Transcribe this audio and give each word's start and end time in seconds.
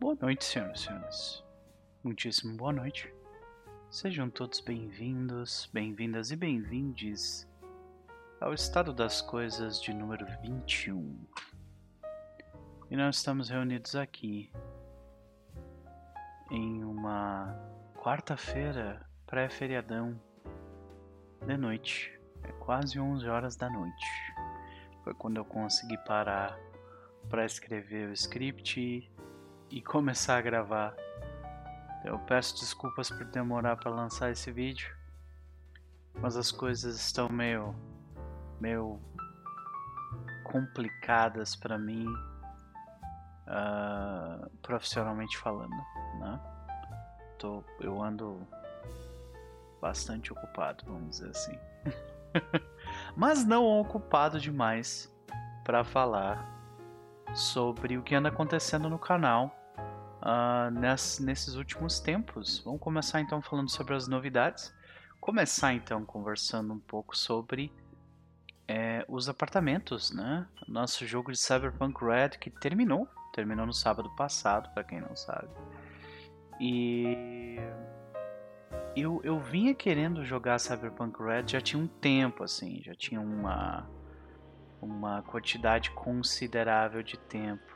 Boa 0.00 0.16
noite, 0.18 0.46
senhoras 0.46 0.80
e 0.80 0.84
senhores. 0.84 1.44
Muitíssimo 2.02 2.56
boa 2.56 2.72
noite. 2.72 3.14
Sejam 3.90 4.30
todos 4.30 4.58
bem-vindos, 4.58 5.68
bem-vindas 5.74 6.30
e 6.30 6.36
bem-vindes 6.36 7.46
ao 8.40 8.54
estado 8.54 8.94
das 8.94 9.20
coisas 9.20 9.78
de 9.78 9.92
número 9.92 10.24
21. 10.40 11.18
E 12.90 12.96
nós 12.96 13.16
estamos 13.16 13.50
reunidos 13.50 13.94
aqui 13.94 14.50
em 16.50 16.82
uma 16.82 17.54
quarta-feira 18.02 19.06
pré-feriadão 19.26 20.18
de 21.46 21.58
noite. 21.58 22.18
É 22.44 22.52
quase 22.52 22.98
11 22.98 23.28
horas 23.28 23.54
da 23.54 23.68
noite. 23.68 24.06
Foi 25.04 25.12
quando 25.12 25.36
eu 25.36 25.44
consegui 25.44 25.98
parar 26.06 26.58
para 27.28 27.44
escrever 27.44 28.08
o 28.08 28.14
script 28.14 29.10
e 29.70 29.80
começar 29.80 30.38
a 30.38 30.40
gravar. 30.40 30.94
Eu 32.04 32.18
peço 32.18 32.58
desculpas 32.58 33.08
por 33.10 33.24
demorar 33.26 33.76
para 33.76 33.90
lançar 33.90 34.30
esse 34.30 34.50
vídeo, 34.50 34.94
mas 36.20 36.36
as 36.36 36.50
coisas 36.50 36.96
estão 36.96 37.28
meio 37.28 37.74
meio 38.58 39.00
complicadas 40.44 41.54
para 41.54 41.78
mim 41.78 42.06
uh, 43.46 44.50
profissionalmente 44.60 45.38
falando, 45.38 45.74
né? 46.18 46.40
Tô, 47.38 47.64
eu 47.80 48.02
ando 48.02 48.46
bastante 49.80 50.32
ocupado, 50.32 50.84
vamos 50.84 51.10
dizer 51.10 51.30
assim. 51.30 51.58
Mas 53.16 53.46
não 53.46 53.64
ocupado 53.64 54.38
demais 54.38 55.10
para 55.64 55.82
falar 55.82 56.46
sobre 57.34 57.96
o 57.96 58.02
que 58.02 58.14
anda 58.14 58.28
acontecendo 58.28 58.90
no 58.90 58.98
canal 58.98 59.59
uh, 60.22 60.70
ness, 60.70 61.18
nesses 61.20 61.54
últimos 61.54 62.00
tempos. 62.00 62.60
Vamos 62.64 62.80
começar 62.80 63.20
então 63.20 63.40
falando 63.42 63.70
sobre 63.70 63.94
as 63.94 64.06
novidades. 64.08 64.74
Começar 65.20 65.74
então 65.74 66.04
conversando 66.04 66.72
um 66.72 66.78
pouco 66.78 67.16
sobre 67.16 67.72
é, 68.66 69.04
os 69.08 69.28
apartamentos, 69.28 70.12
né? 70.12 70.46
Nosso 70.68 71.06
jogo 71.06 71.32
de 71.32 71.38
Cyberpunk 71.38 72.04
Red 72.04 72.30
que 72.40 72.50
terminou, 72.50 73.08
terminou 73.32 73.66
no 73.66 73.72
sábado 73.74 74.08
passado, 74.16 74.72
para 74.72 74.84
quem 74.84 75.00
não 75.00 75.14
sabe. 75.16 75.48
E 76.60 77.58
eu, 78.94 79.20
eu 79.24 79.40
vinha 79.40 79.74
querendo 79.74 80.24
jogar 80.24 80.58
Cyberpunk 80.58 81.22
Red 81.22 81.48
já 81.48 81.60
tinha 81.60 81.82
um 81.82 81.86
tempo, 81.86 82.44
assim, 82.44 82.82
já 82.82 82.94
tinha 82.94 83.20
uma, 83.20 83.88
uma 84.80 85.22
quantidade 85.22 85.90
considerável 85.90 87.02
de 87.02 87.18
tempo. 87.18 87.69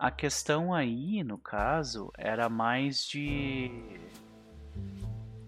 A 0.00 0.10
questão 0.10 0.74
aí, 0.74 1.22
no 1.22 1.38
caso, 1.38 2.10
era 2.18 2.48
mais 2.48 3.04
de 3.04 3.70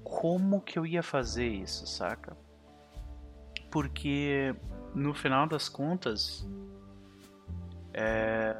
como 0.04 0.60
que 0.60 0.78
eu 0.78 0.86
ia 0.86 1.02
fazer 1.02 1.48
isso, 1.48 1.86
saca? 1.86 2.36
porque 3.72 4.54
no 4.94 5.14
final 5.14 5.48
das 5.48 5.68
contas, 5.68 6.46
é... 7.94 8.54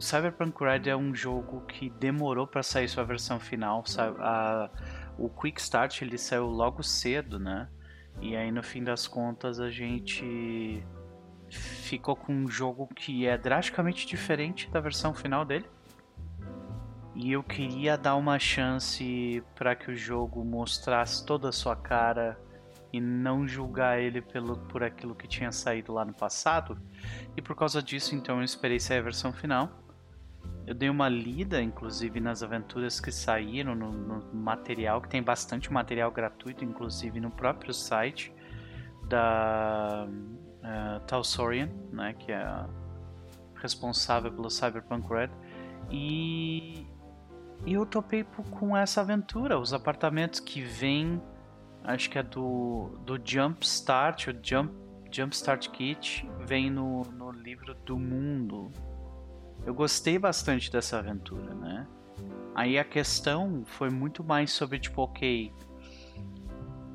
Cyberpunk 0.00 0.58
Red 0.64 0.88
é 0.88 0.96
um 0.96 1.14
jogo 1.14 1.60
que 1.66 1.88
demorou 1.90 2.44
para 2.44 2.62
sair 2.62 2.88
sua 2.88 3.04
versão 3.04 3.38
final. 3.38 3.84
A... 4.18 4.68
O 5.18 5.28
Quick 5.28 5.60
Start 5.60 6.00
ele 6.00 6.16
saiu 6.16 6.46
logo 6.46 6.82
cedo, 6.82 7.38
né? 7.38 7.68
E 8.20 8.34
aí 8.34 8.50
no 8.50 8.62
fim 8.62 8.82
das 8.82 9.06
contas 9.06 9.60
a 9.60 9.70
gente 9.70 10.82
ficou 11.58 12.16
com 12.16 12.32
um 12.32 12.48
jogo 12.48 12.88
que 12.94 13.26
é 13.26 13.36
drasticamente 13.36 14.06
diferente 14.06 14.70
da 14.70 14.80
versão 14.80 15.12
final 15.14 15.44
dele. 15.44 15.66
E 17.14 17.32
eu 17.32 17.42
queria 17.42 17.96
dar 17.96 18.16
uma 18.16 18.38
chance 18.38 19.42
para 19.54 19.76
que 19.76 19.90
o 19.90 19.96
jogo 19.96 20.42
mostrasse 20.44 21.24
toda 21.26 21.50
a 21.50 21.52
sua 21.52 21.76
cara 21.76 22.38
e 22.92 23.00
não 23.00 23.46
julgar 23.46 24.00
ele 24.00 24.20
pelo, 24.20 24.56
por 24.56 24.82
aquilo 24.82 25.14
que 25.14 25.28
tinha 25.28 25.52
saído 25.52 25.92
lá 25.92 26.04
no 26.04 26.14
passado. 26.14 26.78
E 27.36 27.42
por 27.42 27.54
causa 27.54 27.82
disso, 27.82 28.14
então, 28.14 28.38
eu 28.38 28.44
esperei 28.44 28.80
sair 28.80 28.98
a 28.98 29.02
versão 29.02 29.32
final. 29.32 29.70
Eu 30.66 30.74
dei 30.74 30.88
uma 30.88 31.08
lida, 31.08 31.60
inclusive, 31.60 32.20
nas 32.20 32.42
aventuras 32.42 33.00
que 33.00 33.10
saíram, 33.10 33.74
no, 33.74 33.90
no 33.90 34.34
material, 34.34 35.00
que 35.02 35.08
tem 35.08 35.22
bastante 35.22 35.72
material 35.72 36.10
gratuito, 36.10 36.64
inclusive 36.64 37.20
no 37.20 37.30
próprio 37.30 37.74
site 37.74 38.32
da 39.08 40.08
uh, 40.62 41.00
Talsorian, 41.06 41.68
né, 41.92 42.14
que 42.14 42.32
é 42.32 42.66
responsável 43.56 44.32
pelo 44.32 44.50
Cyberpunk 44.50 45.08
Red. 45.08 45.30
E, 45.90 46.86
e 47.66 47.74
eu 47.74 47.84
topei 47.86 48.24
com 48.50 48.76
essa 48.76 49.00
aventura, 49.00 49.58
os 49.58 49.72
apartamentos 49.72 50.40
que 50.40 50.62
vêm 50.62 51.20
acho 51.84 52.08
que 52.10 52.18
é 52.18 52.22
do, 52.22 52.98
do 53.04 53.20
Jump 53.22 53.64
Start, 53.64 54.28
o 54.28 54.34
Jump, 54.42 54.72
Jump 55.10 55.34
Start 55.34 55.68
Kit, 55.70 56.28
vem 56.46 56.70
no, 56.70 57.02
no 57.02 57.30
livro 57.30 57.74
do 57.74 57.98
mundo. 57.98 58.70
Eu 59.64 59.74
gostei 59.74 60.18
bastante 60.18 60.70
dessa 60.70 60.98
aventura, 60.98 61.54
né? 61.54 61.86
Aí 62.54 62.78
a 62.78 62.84
questão 62.84 63.62
foi 63.64 63.90
muito 63.90 64.22
mais 64.22 64.52
sobre, 64.52 64.78
tipo, 64.78 65.02
ok, 65.02 65.52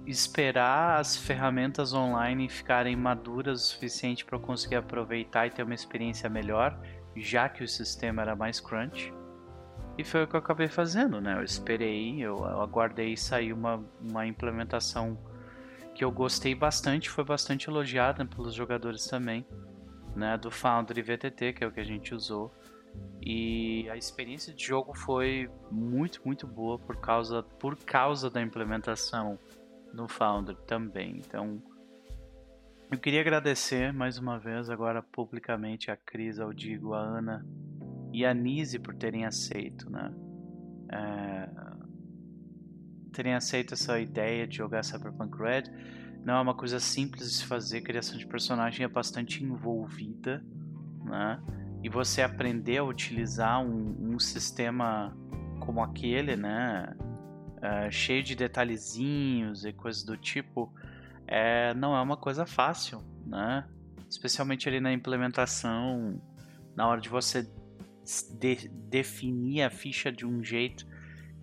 esperar 0.07 0.99
as 0.99 1.17
ferramentas 1.17 1.93
online 1.93 2.47
ficarem 2.47 2.95
maduras 2.95 3.61
o 3.61 3.65
suficiente 3.65 4.23
para 4.23 4.37
eu 4.37 4.41
conseguir 4.41 4.77
aproveitar 4.77 5.47
e 5.47 5.51
ter 5.51 5.63
uma 5.63 5.75
experiência 5.75 6.29
melhor, 6.29 6.79
já 7.15 7.49
que 7.49 7.63
o 7.63 7.67
sistema 7.67 8.21
era 8.21 8.35
mais 8.35 8.59
crunch. 8.61 9.13
E 9.97 10.03
foi 10.03 10.23
o 10.23 10.27
que 10.27 10.35
eu 10.35 10.39
acabei 10.39 10.69
fazendo, 10.69 11.19
né? 11.19 11.37
Eu 11.37 11.43
esperei, 11.43 12.21
eu 12.21 12.45
aguardei 12.45 13.17
sair 13.17 13.51
uma, 13.51 13.83
uma 13.99 14.25
implementação 14.25 15.17
que 15.93 16.05
eu 16.05 16.11
gostei 16.11 16.55
bastante, 16.55 17.09
foi 17.09 17.25
bastante 17.25 17.67
elogiada 17.67 18.23
pelos 18.23 18.53
jogadores 18.53 19.07
também, 19.07 19.45
né? 20.15 20.37
Do 20.37 20.51
Foundry 20.51 21.01
VTT, 21.01 21.53
que 21.53 21.63
é 21.63 21.67
o 21.67 21.71
que 21.71 21.79
a 21.79 21.85
gente 21.85 22.13
usou. 22.13 22.53
E 23.21 23.89
a 23.89 23.97
experiência 23.97 24.53
de 24.53 24.63
jogo 24.63 24.95
foi 24.95 25.49
muito, 25.69 26.21
muito 26.23 26.47
boa 26.47 26.79
por 26.79 26.97
causa, 26.97 27.43
por 27.43 27.75
causa 27.75 28.29
da 28.29 28.41
implementação 28.41 29.37
no 29.97 30.07
Foundry 30.07 30.55
também. 30.67 31.17
Então, 31.17 31.61
eu 32.91 32.99
queria 32.99 33.19
agradecer 33.19 33.91
mais 33.91 34.19
uma 34.19 34.37
vez, 34.37 34.69
agora 34.69 35.01
publicamente, 35.01 35.89
a 35.89 35.97
Cris, 35.97 36.39
ao 36.39 36.53
Digo, 36.53 36.93
a 36.93 36.99
Ana 36.99 37.43
e 38.13 38.23
a 38.23 38.33
Nise 38.33 38.77
por 38.77 38.95
terem 38.95 39.25
aceito, 39.25 39.89
né? 39.89 40.13
É, 40.89 41.49
terem 43.11 43.33
aceito 43.33 43.73
essa 43.73 43.99
ideia 43.99 44.47
de 44.47 44.57
jogar 44.57 44.83
Cyberpunk 44.83 45.35
Red. 45.35 45.63
Não 46.23 46.35
é 46.35 46.41
uma 46.41 46.55
coisa 46.55 46.79
simples 46.79 47.27
de 47.27 47.37
se 47.37 47.45
fazer, 47.45 47.79
a 47.79 47.81
criação 47.81 48.17
de 48.17 48.27
personagem 48.27 48.85
é 48.85 48.87
bastante 48.87 49.43
envolvida, 49.43 50.45
né? 51.03 51.41
E 51.83 51.89
você 51.89 52.21
aprender 52.21 52.77
a 52.77 52.83
utilizar 52.83 53.61
um, 53.61 54.13
um 54.13 54.19
sistema 54.19 55.17
como 55.59 55.81
aquele, 55.81 56.35
né? 56.35 56.95
É, 57.61 57.89
cheio 57.89 58.21
de 58.21 58.35
detalhezinhos 58.35 59.65
e 59.65 59.73
coisas 59.73 60.03
do 60.03 60.15
tipo, 60.15 60.71
é, 61.25 61.73
não 61.73 61.95
é 61.95 62.01
uma 62.01 62.17
coisa 62.17 62.45
fácil, 62.45 63.03
né? 63.25 63.67
Especialmente 64.09 64.69
ali 64.69 64.79
na 64.79 64.93
implementação, 64.93 66.21
na 66.75 66.87
hora 66.87 67.01
de 67.01 67.09
você 67.09 67.49
de, 68.39 68.69
definir 68.69 69.63
a 69.63 69.69
ficha 69.69 70.11
de 70.11 70.25
um 70.25 70.43
jeito 70.43 70.85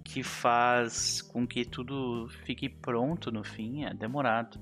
que 0.05 0.23
faz 0.23 1.21
com 1.21 1.47
que 1.47 1.65
tudo 1.65 2.29
fique 2.45 2.69
pronto 2.69 3.33
no 3.33 3.43
fim, 3.43 3.85
é 3.85 3.93
demorado. 3.93 4.59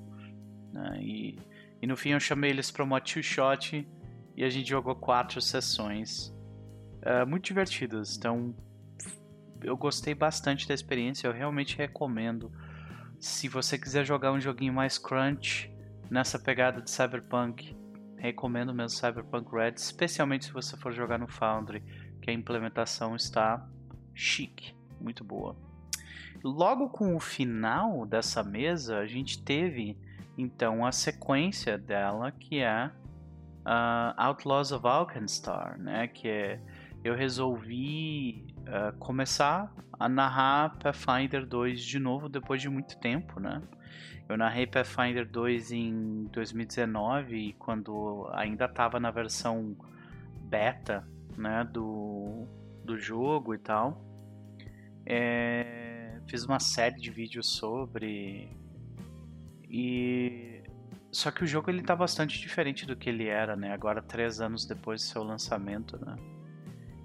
Né? 0.71 0.99
E, 1.01 1.39
e 1.81 1.87
no 1.87 1.95
fim 1.95 2.09
eu 2.09 2.19
chamei 2.19 2.49
eles 2.49 2.71
para 2.71 2.83
uma 2.83 2.99
two 2.99 3.21
shot 3.21 3.87
e 4.35 4.43
a 4.43 4.49
gente 4.49 4.69
jogou 4.69 4.95
quatro 4.95 5.39
sessões 5.41 6.33
uh, 7.05 7.27
muito 7.27 7.45
divertidas. 7.45 8.17
Então 8.17 8.55
eu 9.63 9.77
gostei 9.77 10.13
bastante 10.13 10.67
da 10.67 10.73
experiência, 10.73 11.27
eu 11.27 11.33
realmente 11.33 11.77
recomendo. 11.77 12.51
Se 13.19 13.47
você 13.47 13.77
quiser 13.77 14.05
jogar 14.05 14.31
um 14.31 14.39
joguinho 14.39 14.73
mais 14.73 14.97
crunch 14.97 15.71
nessa 16.09 16.37
pegada 16.37 16.81
de 16.81 16.91
cyberpunk, 16.91 17.75
recomendo 18.17 18.73
mesmo 18.73 18.97
Cyberpunk 18.97 19.53
Red, 19.53 19.73
especialmente 19.75 20.45
se 20.45 20.53
você 20.53 20.77
for 20.77 20.93
jogar 20.93 21.19
no 21.19 21.27
Foundry, 21.27 21.81
que 22.21 22.29
a 22.29 22.33
implementação 22.33 23.15
está 23.15 23.67
chique, 24.13 24.73
muito 25.01 25.23
boa. 25.23 25.57
Logo 26.41 26.89
com 26.89 27.15
o 27.15 27.19
final 27.19 28.05
dessa 28.05 28.43
mesa, 28.43 28.99
a 28.99 29.05
gente 29.05 29.43
teve 29.43 29.97
então 30.37 30.85
a 30.85 30.91
sequência 30.91 31.77
dela, 31.77 32.31
que 32.31 32.59
é 32.59 32.91
uh, 33.65 34.13
Outlaws 34.15 34.71
of 34.71 34.85
Alkenstar, 34.87 35.77
né? 35.79 36.07
Que 36.07 36.27
é, 36.27 36.59
eu 37.03 37.15
resolvi 37.15 38.52
uh, 38.67 38.97
começar 38.97 39.73
a 39.99 40.09
narrar 40.09 40.77
Pathfinder 40.77 41.45
2 41.45 41.81
de 41.81 41.99
novo 41.99 42.27
depois 42.27 42.61
de 42.61 42.69
muito 42.69 42.97
tempo, 42.97 43.39
né? 43.39 43.61
Eu 44.27 44.37
narrei 44.37 44.65
Pathfinder 44.65 45.29
2 45.29 45.71
em 45.71 46.23
2019, 46.31 47.55
quando 47.59 48.29
ainda 48.33 48.65
estava 48.65 48.99
na 48.99 49.11
versão 49.11 49.75
beta 50.43 51.07
né, 51.37 51.67
do, 51.71 52.47
do 52.83 52.97
jogo 52.97 53.53
e 53.53 53.57
tal. 53.57 54.01
É, 55.05 56.19
fiz 56.27 56.45
uma 56.45 56.59
série 56.59 56.95
de 56.95 57.11
vídeos 57.11 57.49
sobre 57.49 58.49
e 59.69 60.63
só 61.11 61.29
que 61.29 61.43
o 61.43 61.47
jogo 61.47 61.69
ele 61.69 61.83
tá 61.83 61.95
bastante 61.95 62.39
diferente 62.39 62.85
do 62.85 62.95
que 62.95 63.09
ele 63.09 63.27
era, 63.27 63.55
né? 63.55 63.71
Agora 63.71 64.01
três 64.01 64.41
anos 64.41 64.65
depois 64.65 65.01
do 65.01 65.05
seu 65.05 65.23
lançamento, 65.23 66.03
né? 66.03 66.15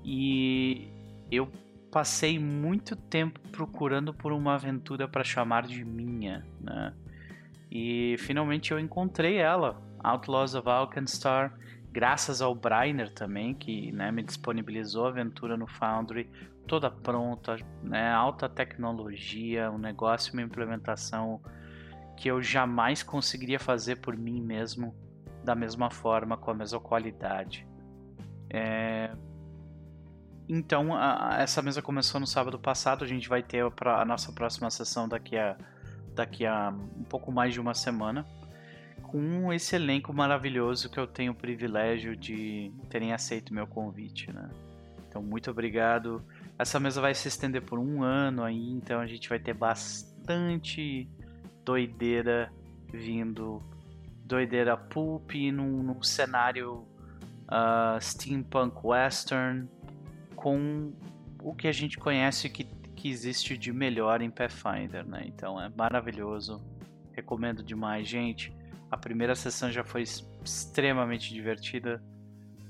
E 0.04 0.90
eu 1.30 1.48
passei 1.90 2.38
muito 2.38 2.94
tempo 2.94 3.40
procurando 3.50 4.12
por 4.12 4.32
uma 4.32 4.54
aventura 4.54 5.08
para 5.08 5.24
chamar 5.24 5.66
de 5.66 5.84
minha, 5.84 6.46
né? 6.60 6.94
E 7.70 8.16
finalmente 8.18 8.72
eu 8.72 8.78
encontrei 8.78 9.36
ela, 9.36 9.80
Outlaws 10.02 10.54
of 10.54 10.68
Alkenstar, 10.68 11.52
graças 11.90 12.40
ao 12.40 12.54
Brainer 12.54 13.12
também, 13.12 13.54
que 13.54 13.92
né, 13.92 14.10
me 14.10 14.22
disponibilizou 14.22 15.06
a 15.06 15.08
aventura 15.08 15.56
no 15.56 15.66
Foundry, 15.66 16.30
toda 16.66 16.90
pronta, 16.90 17.56
né, 17.82 18.10
alta 18.10 18.48
tecnologia, 18.48 19.70
um 19.70 19.78
negócio, 19.78 20.32
uma 20.32 20.42
implementação 20.42 21.40
que 22.16 22.28
eu 22.28 22.42
jamais 22.42 23.02
conseguiria 23.02 23.58
fazer 23.58 23.96
por 23.96 24.16
mim 24.16 24.40
mesmo 24.40 24.94
da 25.44 25.54
mesma 25.54 25.90
forma, 25.90 26.36
com 26.36 26.50
a 26.50 26.54
mesma 26.54 26.80
qualidade. 26.80 27.66
É... 28.50 29.10
Então, 30.48 30.94
a, 30.96 31.36
essa 31.40 31.60
mesa 31.60 31.82
começou 31.82 32.18
no 32.18 32.26
sábado 32.26 32.58
passado, 32.58 33.04
a 33.04 33.06
gente 33.06 33.28
vai 33.28 33.42
ter 33.42 33.62
a, 33.62 34.00
a 34.00 34.04
nossa 34.04 34.32
próxima 34.32 34.70
sessão 34.70 35.06
daqui 35.06 35.36
a, 35.36 35.56
daqui 36.14 36.46
a 36.46 36.70
um 36.70 37.04
pouco 37.04 37.30
mais 37.30 37.52
de 37.52 37.60
uma 37.60 37.74
semana 37.74 38.26
com 39.02 39.52
esse 39.52 39.76
elenco 39.76 40.12
maravilhoso 40.12 40.90
que 40.90 40.98
eu 40.98 41.06
tenho 41.06 41.32
o 41.32 41.34
privilégio 41.34 42.16
de 42.16 42.72
terem 42.90 43.12
aceito 43.12 43.54
meu 43.54 43.66
convite, 43.66 44.32
né? 44.32 44.50
Então, 45.08 45.22
muito 45.22 45.50
obrigado. 45.50 46.22
Essa 46.58 46.78
mesa 46.78 47.00
vai 47.00 47.14
se 47.14 47.28
estender 47.28 47.62
por 47.62 47.78
um 47.78 48.02
ano 48.02 48.42
aí, 48.42 48.70
então 48.70 49.00
a 49.00 49.06
gente 49.06 49.28
vai 49.28 49.38
ter 49.38 49.54
bastante 49.54 51.08
doideira 51.64 52.52
vindo, 52.92 53.62
doideira 54.24 54.76
pulp 54.76 55.32
num, 55.52 55.82
num 55.82 56.02
cenário 56.02 56.86
uh, 57.48 58.00
steampunk 58.00 58.76
western 58.84 59.68
com 60.38 60.92
o 61.42 61.52
que 61.52 61.66
a 61.66 61.72
gente 61.72 61.98
conhece 61.98 62.48
que, 62.48 62.62
que 62.94 63.08
existe 63.08 63.58
de 63.58 63.72
melhor 63.72 64.22
em 64.22 64.30
Pathfinder, 64.30 65.04
né? 65.04 65.24
Então 65.26 65.60
é 65.60 65.68
maravilhoso, 65.68 66.62
recomendo 67.12 67.60
demais, 67.60 68.06
gente. 68.06 68.56
A 68.88 68.96
primeira 68.96 69.34
sessão 69.34 69.70
já 69.70 69.82
foi 69.82 70.02
extremamente 70.44 71.34
divertida. 71.34 72.00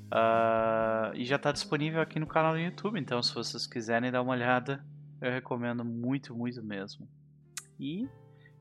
Uh, 0.06 1.14
e 1.14 1.26
já 1.26 1.36
está 1.36 1.52
disponível 1.52 2.00
aqui 2.00 2.18
no 2.18 2.26
canal 2.26 2.54
do 2.54 2.58
YouTube, 2.58 2.98
então 2.98 3.22
se 3.22 3.34
vocês 3.34 3.66
quiserem 3.66 4.10
dar 4.10 4.22
uma 4.22 4.32
olhada, 4.32 4.82
eu 5.20 5.30
recomendo 5.30 5.84
muito, 5.84 6.34
muito 6.34 6.64
mesmo. 6.64 7.06
E 7.78 8.08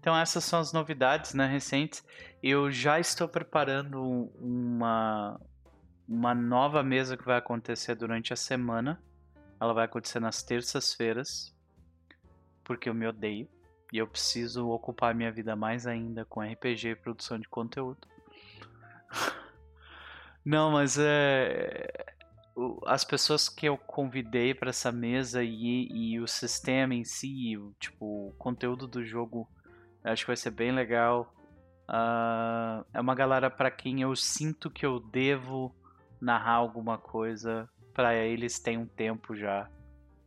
então 0.01 0.18
essas 0.18 0.44
são 0.44 0.60
as 0.60 0.74
novidades 0.74 1.33
né, 1.33 1.48
recentes. 1.48 2.06
Eu 2.44 2.69
já 2.69 3.00
estou 3.00 3.30
preparando 3.30 4.30
uma, 4.38 5.39
uma 6.07 6.33
nova 6.33 6.81
mesa 6.81 7.18
que 7.18 7.25
vai 7.25 7.38
acontecer 7.38 7.95
durante 7.95 8.31
a 8.31 8.36
semana. 8.36 9.01
Ela 9.59 9.74
vai 9.74 9.86
acontecer 9.86 10.19
nas 10.19 10.42
terças-feiras, 10.42 11.54
porque 12.63 12.88
eu 12.88 12.94
me 12.94 13.07
odeio. 13.07 13.48
E 13.92 13.98
eu 13.98 14.07
preciso 14.07 14.69
ocupar 14.69 15.15
minha 15.15 15.31
vida 15.31 15.56
mais 15.56 15.88
ainda 15.88 16.25
com 16.25 16.42
RPG 16.42 16.89
e 16.89 16.95
produção 16.95 17.39
de 17.39 17.48
conteúdo. 17.48 18.07
Não, 20.44 20.71
mas 20.71 20.98
é. 20.98 21.88
As 22.86 23.03
pessoas 23.03 23.48
que 23.48 23.68
eu 23.68 23.77
convidei 23.77 24.53
para 24.53 24.71
essa 24.71 24.92
mesa 24.92 25.44
e, 25.44 25.88
e, 25.92 26.19
o 26.19 26.27
sistema 26.27 26.95
em 26.95 27.03
si, 27.03 27.53
tipo, 27.80 28.30
o 28.30 28.33
conteúdo 28.38 28.88
do 28.88 29.06
jogo, 29.06 29.48
acho 30.03 30.24
que 30.24 30.27
vai 30.27 30.36
ser 30.36 30.51
bem 30.51 30.71
legal. 30.71 31.31
Uh, 31.88 32.83
é 32.94 33.00
uma 33.00 33.13
galera 33.13 33.50
para 33.50 33.69
quem 33.69 34.01
eu 34.01 34.15
sinto 34.15 34.71
que 34.71 34.86
eu 34.86 35.00
devo 35.00 35.74
narrar 36.19 36.53
alguma 36.53 36.97
coisa. 36.97 37.69
Para 37.93 38.15
eles 38.15 38.59
tem 38.59 38.77
um 38.77 38.85
tempo 38.85 39.35
já. 39.35 39.69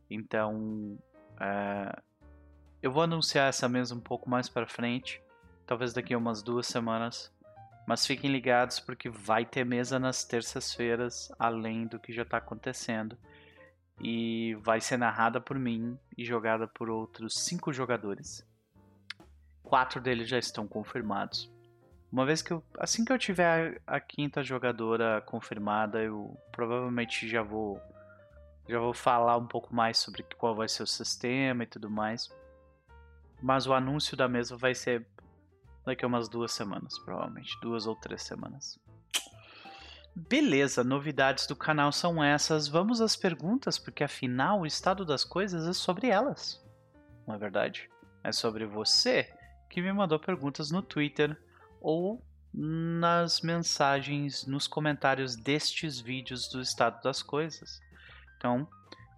Então, 0.09 0.97
uh, 1.37 2.01
eu 2.81 2.91
vou 2.91 3.03
anunciar 3.03 3.47
essa 3.47 3.69
mesa 3.69 3.95
um 3.95 3.99
pouco 3.99 4.29
mais 4.29 4.49
para 4.49 4.67
frente, 4.67 5.21
talvez 5.65 5.93
daqui 5.93 6.13
a 6.13 6.17
umas 6.17 6.41
duas 6.41 6.67
semanas. 6.67 7.31
Mas 7.87 8.05
fiquem 8.05 8.31
ligados 8.31 8.79
porque 8.79 9.09
vai 9.09 9.45
ter 9.45 9.65
mesa 9.65 9.99
nas 9.99 10.23
terças-feiras, 10.23 11.31
além 11.37 11.87
do 11.87 11.99
que 11.99 12.13
já 12.13 12.23
está 12.23 12.37
acontecendo. 12.37 13.17
E 13.99 14.55
vai 14.61 14.81
ser 14.81 14.97
narrada 14.97 15.39
por 15.39 15.57
mim 15.57 15.97
e 16.17 16.25
jogada 16.25 16.67
por 16.67 16.89
outros 16.89 17.39
cinco 17.39 17.71
jogadores. 17.71 18.45
Quatro 19.63 20.01
deles 20.01 20.27
já 20.27 20.37
estão 20.39 20.67
confirmados. 20.67 21.51
Uma 22.11 22.25
vez 22.25 22.41
que 22.41 22.51
eu, 22.51 22.63
assim 22.77 23.05
que 23.05 23.13
eu 23.13 23.17
tiver 23.17 23.79
a, 23.87 23.95
a 23.95 23.99
quinta 23.99 24.43
jogadora 24.43 25.21
confirmada, 25.21 26.03
eu 26.03 26.37
provavelmente 26.51 27.27
já 27.27 27.41
vou 27.41 27.81
já 28.67 28.79
vou 28.79 28.93
falar 28.93 29.37
um 29.37 29.47
pouco 29.47 29.73
mais 29.73 29.97
sobre 29.97 30.23
qual 30.37 30.55
vai 30.55 30.67
ser 30.67 30.83
o 30.83 30.87
sistema 30.87 31.63
e 31.63 31.67
tudo 31.67 31.89
mais. 31.89 32.29
Mas 33.41 33.65
o 33.65 33.73
anúncio 33.73 34.15
da 34.15 34.27
mesa 34.27 34.55
vai 34.55 34.75
ser 34.75 35.05
daqui 35.85 36.05
a 36.05 36.07
umas 36.07 36.29
duas 36.29 36.51
semanas, 36.51 36.97
provavelmente. 36.99 37.59
Duas 37.61 37.87
ou 37.87 37.95
três 37.95 38.21
semanas. 38.21 38.79
Beleza, 40.15 40.83
novidades 40.83 41.47
do 41.47 41.55
canal 41.55 41.91
são 41.91 42.23
essas. 42.23 42.67
Vamos 42.67 43.01
às 43.01 43.15
perguntas, 43.15 43.79
porque 43.79 44.03
afinal 44.03 44.61
o 44.61 44.65
estado 44.65 45.05
das 45.05 45.23
coisas 45.23 45.67
é 45.67 45.73
sobre 45.73 46.07
elas. 46.07 46.63
Não 47.25 47.35
é 47.35 47.37
verdade? 47.37 47.89
É 48.23 48.31
sobre 48.31 48.65
você 48.65 49.33
que 49.69 49.81
me 49.81 49.91
mandou 49.91 50.19
perguntas 50.19 50.69
no 50.69 50.81
Twitter 50.81 51.35
ou 51.81 52.23
nas 52.53 53.41
mensagens, 53.41 54.45
nos 54.45 54.67
comentários 54.67 55.35
destes 55.35 55.99
vídeos 55.99 56.47
do 56.49 56.61
estado 56.61 57.01
das 57.01 57.23
coisas. 57.23 57.79
Então, 58.37 58.67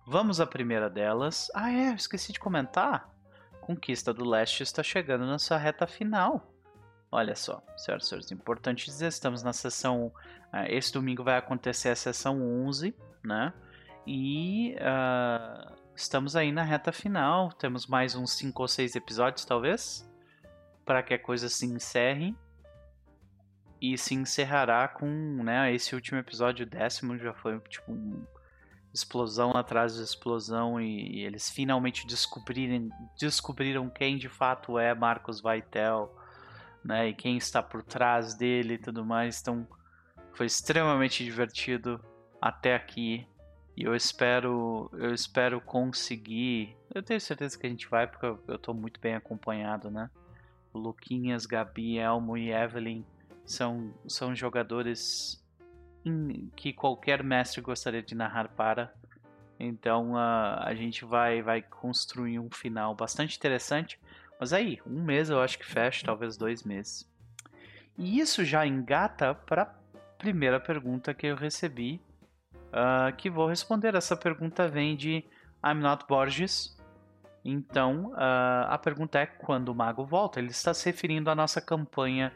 vamos 0.06 0.39
à 0.39 0.45
primeira 0.45 0.89
delas. 0.89 1.50
Ah, 1.54 1.71
é, 1.71 1.94
esqueci 1.94 2.31
de 2.31 2.39
comentar. 2.39 3.10
Conquista 3.62 4.13
do 4.13 4.27
Leste 4.27 4.62
está 4.62 4.83
chegando 4.83 5.25
na 5.25 5.39
sua 5.39 5.57
reta 5.57 5.88
final. 5.88 6.54
Olha 7.12 7.36
só, 7.36 7.63
certo, 7.77 8.06
certo. 8.06 8.33
Importante 8.33 8.86
dizer, 8.86 9.07
estamos 9.07 9.44
na 9.44 9.54
sessão. 9.54 10.07
Uh, 10.51 10.66
esse 10.68 10.92
domingo 10.92 11.24
vai 11.24 11.38
acontecer 11.38 11.89
a 11.89 11.95
sessão 11.95 12.42
11, 12.66 12.95
né? 13.24 13.54
E 14.06 14.75
uh, 14.75 15.73
estamos 15.95 16.35
aí 16.35 16.52
na 16.52 16.64
reta 16.64 16.92
final. 16.92 17.52
Temos 17.54 17.87
mais 17.87 18.16
uns 18.16 18.33
5 18.33 18.61
ou 18.61 18.68
6 18.68 18.95
episódios, 18.95 19.45
talvez, 19.45 20.09
para 20.83 21.02
que 21.02 21.14
a 21.14 21.19
coisa 21.19 21.47
se 21.49 21.66
encerre. 21.66 22.35
E 23.83 23.97
se 23.97 24.16
encerrará 24.16 24.87
com 24.87 25.06
né, 25.44 25.73
esse 25.75 25.94
último 25.94 26.18
episódio, 26.18 26.66
o 26.66 26.69
décimo, 26.69 27.18
já 27.18 27.33
foi 27.33 27.59
tipo 27.68 27.92
um 27.92 28.25
explosão 28.94 29.52
atrás 29.52 29.95
de 29.95 30.02
explosão 30.02 30.80
e, 30.80 31.18
e, 31.18 31.25
eles 31.25 31.49
finalmente 31.49 32.07
descobrirem, 32.07 32.90
descobriram 33.19 33.90
quem 33.90 34.18
de 34.18 34.30
fato 34.30 34.80
é 34.80 34.95
Marcos 34.95 35.42
Vaitel, 35.42 36.16
né, 36.81 37.09
e 37.09 37.13
quem 37.13 37.35
está 37.35 37.61
por 37.61 37.83
trás 37.83 38.33
dele 38.33 38.75
e 38.75 38.78
tudo 38.78 39.04
mais. 39.04 39.42
Então 39.42 39.68
foi 40.31 40.45
extremamente 40.45 41.21
divertido 41.21 41.99
até 42.42 42.75
aqui 42.75 43.28
e 43.75 43.83
eu 43.83 43.94
espero, 43.94 44.90
eu 44.94 45.13
espero 45.13 45.59
conseguir. 45.59 46.73
Eu 46.95 47.04
tenho 47.04 47.19
certeza 47.19 47.59
que 47.59 47.68
a 47.68 47.69
gente 47.69 47.90
vai 47.90 48.07
porque 48.07 48.28
eu, 48.47 48.57
tô 48.57 48.73
muito 48.73 48.97
bem 49.02 49.16
acompanhado, 49.16 49.92
né? 49.92 50.09
Luquinhas, 50.73 51.45
Gabi, 51.45 51.99
Elmo 51.99 52.37
e 52.37 52.49
Evelyn 52.49 53.04
são, 53.45 53.94
são 54.07 54.35
jogadores 54.35 55.44
que 56.56 56.73
qualquer 56.73 57.23
mestre 57.23 57.62
gostaria 57.62 58.02
de 58.02 58.16
narrar 58.16 58.50
para. 58.50 58.94
Então 59.59 60.14
uh, 60.14 60.59
a 60.62 60.73
gente 60.76 61.06
vai, 61.06 61.42
vai 61.42 61.62
construir 61.62 62.40
um 62.40 62.50
final 62.50 62.95
bastante 62.95 63.38
interessante. 63.38 64.00
Mas 64.40 64.52
aí, 64.52 64.80
um 64.85 65.02
mês 65.04 65.30
eu 65.30 65.40
acho 65.40 65.57
que 65.57 65.66
fecha, 65.66 66.06
talvez 66.06 66.35
dois 66.35 66.64
meses. 66.64 67.09
E 67.97 68.19
isso 68.19 68.44
já 68.44 68.66
engata 68.66 69.33
para 69.33 69.62
a 69.62 69.66
primeira 70.18 70.59
pergunta 70.59 71.14
que 71.14 71.28
eu 71.28 71.35
recebi, 71.35 72.02
uh, 72.69 73.16
que 73.16 73.30
vou 73.30 73.47
responder. 73.47 73.95
Essa 73.95 74.18
pergunta 74.18 74.68
vem 74.68 74.97
de 74.97 75.23
I'm 75.64 75.80
Not 75.80 76.06
Borges. 76.07 76.76
Então, 77.45 78.12
uh, 78.14 78.68
a 78.68 78.78
pergunta 78.78 79.19
é 79.19 79.26
quando 79.26 79.69
o 79.69 79.76
mago 79.76 80.06
volta? 80.06 80.40
Ele 80.40 80.50
está 80.50 80.73
se 80.73 80.85
referindo 80.85 81.30
à 81.30 81.35
nossa 81.35 81.62
campanha 81.62 82.33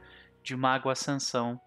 de 0.48 0.56
Mago 0.56 0.90
Ascensão 0.90 1.60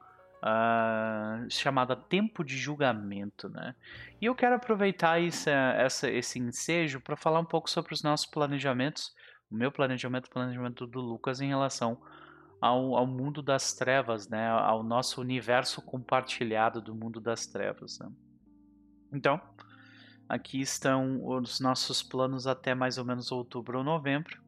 uh, 0.42 1.50
chamada 1.50 1.94
Tempo 1.94 2.42
de 2.42 2.56
Julgamento, 2.56 3.49
né? 3.50 3.75
E 4.20 4.25
eu 4.25 4.34
quero 4.34 4.54
aproveitar 4.54 5.20
esse, 5.20 5.50
essa, 5.50 6.10
esse 6.10 6.38
ensejo 6.38 6.99
para 6.99 7.14
falar 7.14 7.40
um 7.40 7.44
pouco 7.44 7.68
sobre 7.68 7.92
os 7.92 8.02
nossos 8.02 8.26
planejamentos, 8.26 9.14
o 9.50 9.54
meu 9.54 9.70
planejamento, 9.70 10.26
o 10.26 10.30
planejamento 10.30 10.87
do 10.87 10.99
Lucas 10.99 11.42
em 11.42 11.49
relação 11.49 12.00
ao, 12.58 12.96
ao 12.96 13.06
mundo 13.06 13.42
das 13.42 13.75
trevas, 13.75 14.28
né? 14.28 14.49
Ao 14.49 14.82
nosso 14.82 15.20
universo 15.20 15.82
compartilhado 15.82 16.80
do 16.80 16.94
mundo 16.94 17.20
das 17.20 17.46
trevas. 17.46 17.99
Né? 17.99 18.10
Então, 19.12 19.38
aqui 20.26 20.60
estão 20.60 21.22
os 21.26 21.60
nossos 21.60 22.02
planos 22.02 22.46
até 22.46 22.75
mais 22.75 22.96
ou 22.96 23.04
menos 23.04 23.30
outubro 23.30 23.78
ou 23.78 23.84
novembro. 23.84 24.40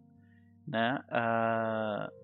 Né? 0.66 1.04
Uh, 1.08 2.21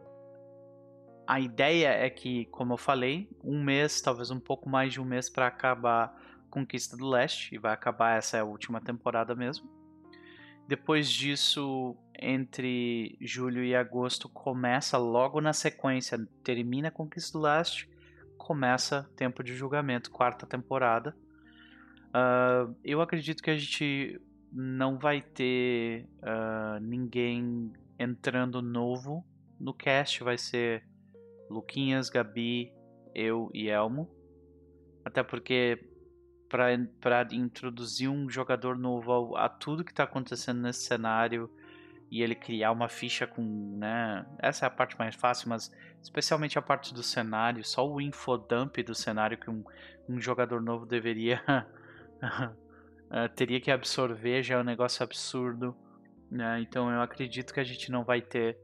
a 1.29 1.39
ideia 1.39 1.89
é 1.91 2.09
que, 2.09 2.47
como 2.47 2.73
eu 2.73 2.79
falei, 2.79 3.29
um 3.45 3.63
mês, 3.63 4.01
talvez 4.01 4.31
um 4.31 4.41
pouco 4.41 4.67
mais 4.67 4.95
de 4.95 4.99
um 4.99 5.05
mês 5.05 5.29
para 5.29 5.47
acabar 5.47 6.19
Conquista 6.49 6.97
do 6.97 7.07
Leste, 7.07 7.55
e 7.55 7.59
vai 7.59 7.75
acabar 7.75 8.17
essa 8.17 8.39
é 8.39 8.43
última 8.43 8.81
temporada 8.81 9.35
mesmo. 9.35 9.69
Depois 10.67 11.07
disso, 11.11 11.95
entre 12.19 13.19
julho 13.21 13.63
e 13.63 13.77
agosto, 13.77 14.27
começa 14.27 14.97
logo 14.97 15.39
na 15.43 15.53
sequência, 15.53 16.19
termina 16.43 16.91
Conquista 16.91 17.37
do 17.39 17.45
Leste, 17.45 17.91
começa 18.39 19.07
Tempo 19.15 19.45
de 19.45 19.55
Julgamento, 19.55 20.11
quarta 20.11 20.47
temporada. 20.47 21.15
Uh, 22.09 22.75
eu 22.83 23.03
acredito 23.03 23.43
que 23.43 23.51
a 23.51 23.57
gente 23.59 24.19
não 24.51 24.99
vai 24.99 25.21
ter 25.21 26.09
uh, 26.23 26.81
ninguém 26.81 27.71
entrando 27.99 28.63
novo 28.63 29.23
no 29.61 29.75
cast, 29.75 30.25
vai 30.25 30.39
ser 30.39 30.88
Luquinhas, 31.51 32.11
Gabi, 32.11 32.73
eu 33.15 33.51
e 33.55 33.69
Elmo. 33.69 34.09
Até 35.05 35.23
porque 35.23 35.79
para 36.49 37.27
introduzir 37.33 38.09
um 38.09 38.29
jogador 38.29 38.77
novo 38.77 39.37
a, 39.37 39.47
a 39.47 39.49
tudo 39.49 39.85
que 39.85 39.93
está 39.93 40.05
acontecendo 40.05 40.61
nesse 40.63 40.81
cenário 40.81 41.51
e 42.11 42.23
ele 42.23 42.35
criar 42.35 42.73
uma 42.73 42.89
ficha 42.89 43.27
com, 43.27 43.77
né? 43.79 44.25
Essa 44.39 44.65
é 44.65 44.69
a 44.69 44.71
parte 44.71 44.99
mais 44.99 45.15
fácil, 45.15 45.51
mas 45.51 45.71
especialmente 46.03 46.59
a 46.59 46.63
parte 46.63 46.95
do 46.95 47.03
cenário, 47.03 47.63
só 47.65 47.87
o 47.87 48.01
infodump 48.01 48.83
do 48.83 48.95
cenário 48.95 49.37
que 49.37 49.51
um, 49.51 49.63
um 50.09 50.19
jogador 50.19 50.63
novo 50.63 50.87
deveria 50.87 51.43
eh, 53.11 53.29
teria 53.29 53.61
que 53.61 53.71
absorver 53.71 54.43
já 54.43 54.57
é 54.57 54.59
um 54.59 54.65
negócio 54.65 55.03
absurdo, 55.05 55.77
né? 56.31 56.61
Então 56.63 56.91
eu 56.91 57.03
acredito 57.03 57.53
que 57.53 57.61
a 57.61 57.65
gente 57.65 57.91
não 57.93 58.05
vai 58.05 58.23
ter 58.23 58.59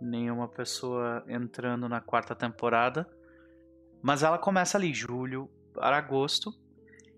nenhuma 0.00 0.48
pessoa 0.48 1.24
entrando 1.28 1.88
na 1.88 2.00
quarta 2.00 2.34
temporada, 2.34 3.08
mas 4.02 4.22
ela 4.22 4.38
começa 4.38 4.78
ali 4.78 4.92
julho 4.94 5.50
para 5.74 5.96
agosto 5.96 6.52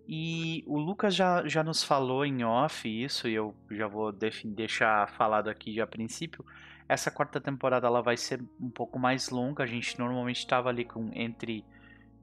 e 0.08 0.64
o 0.66 0.78
Lucas 0.78 1.14
já, 1.14 1.46
já 1.46 1.62
nos 1.62 1.82
falou 1.82 2.24
em 2.24 2.44
off 2.44 2.88
isso, 2.88 3.28
e 3.28 3.34
eu 3.34 3.54
já 3.70 3.86
vou 3.86 4.12
deixar 4.12 5.08
falado 5.10 5.48
aqui 5.48 5.80
a 5.80 5.86
princípio. 5.86 6.44
Essa 6.88 7.10
quarta 7.10 7.40
temporada 7.40 7.86
ela 7.86 8.02
vai 8.02 8.16
ser 8.16 8.42
um 8.60 8.68
pouco 8.68 8.98
mais 8.98 9.30
longa. 9.30 9.62
A 9.62 9.66
gente 9.66 9.98
normalmente 9.98 10.40
estava 10.40 10.68
ali 10.68 10.84
com 10.84 11.10
entre 11.14 11.64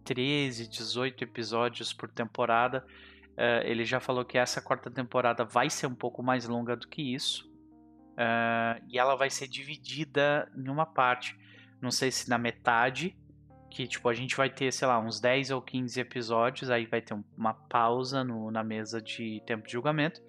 13 0.04 0.64
e 0.64 0.68
18 0.68 1.24
episódios 1.24 1.94
por 1.94 2.10
temporada. 2.10 2.86
Uh, 3.32 3.64
ele 3.64 3.86
já 3.86 4.00
falou 4.00 4.26
que 4.26 4.38
essa 4.38 4.62
quarta 4.62 4.92
temporada 4.92 5.46
vai 5.46 5.70
ser 5.70 5.88
um 5.88 5.96
pouco 5.96 6.22
mais 6.22 6.48
longa 6.48 6.76
do 6.76 6.88
que 6.88 7.16
isso. 7.16 7.49
Uh, 8.20 8.84
e 8.90 9.00
ela 9.00 9.16
vai 9.16 9.30
ser 9.30 9.48
dividida 9.48 10.52
em 10.54 10.68
uma 10.68 10.86
parte. 10.86 11.40
Não 11.82 11.90
sei 11.90 12.12
se 12.12 12.30
na 12.30 12.38
metade 12.38 13.18
que 13.72 13.88
tipo 13.88 14.10
a 14.10 14.14
gente 14.14 14.36
vai 14.36 14.50
ter, 14.50 14.74
sei 14.74 14.88
lá, 14.88 15.00
uns 15.00 15.22
10 15.22 15.52
ou 15.52 15.62
15 15.62 16.02
episódios, 16.02 16.70
aí 16.70 16.86
vai 16.86 17.02
ter 17.02 17.16
uma 17.38 17.54
pausa 17.54 18.24
no, 18.24 18.52
na 18.52 18.64
mesa 18.64 19.02
de 19.02 19.42
tempo 19.46 19.66
de 19.66 19.72
julgamento. 19.72 20.22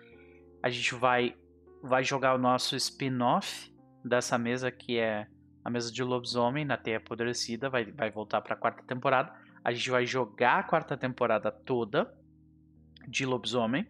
A 0.62 0.70
gente 0.70 0.94
vai 0.94 1.34
vai 1.82 2.04
jogar 2.04 2.34
o 2.34 2.38
nosso 2.38 2.76
spin-off 2.76 3.74
dessa 4.04 4.38
mesa 4.38 4.70
que 4.70 4.98
é 4.98 5.26
a 5.64 5.70
mesa 5.70 5.90
de 5.90 6.02
lobisomem 6.04 6.64
na 6.64 6.76
Teia 6.76 6.98
Apodrecida, 6.98 7.68
vai, 7.68 7.90
vai 7.90 8.10
voltar 8.10 8.40
para 8.40 8.54
a 8.54 8.56
quarta 8.56 8.82
temporada. 8.84 9.34
A 9.64 9.72
gente 9.72 9.90
vai 9.90 10.06
jogar 10.06 10.60
a 10.60 10.62
quarta 10.62 10.96
temporada 10.96 11.50
toda 11.50 12.14
de 13.08 13.26
lobisomem 13.26 13.86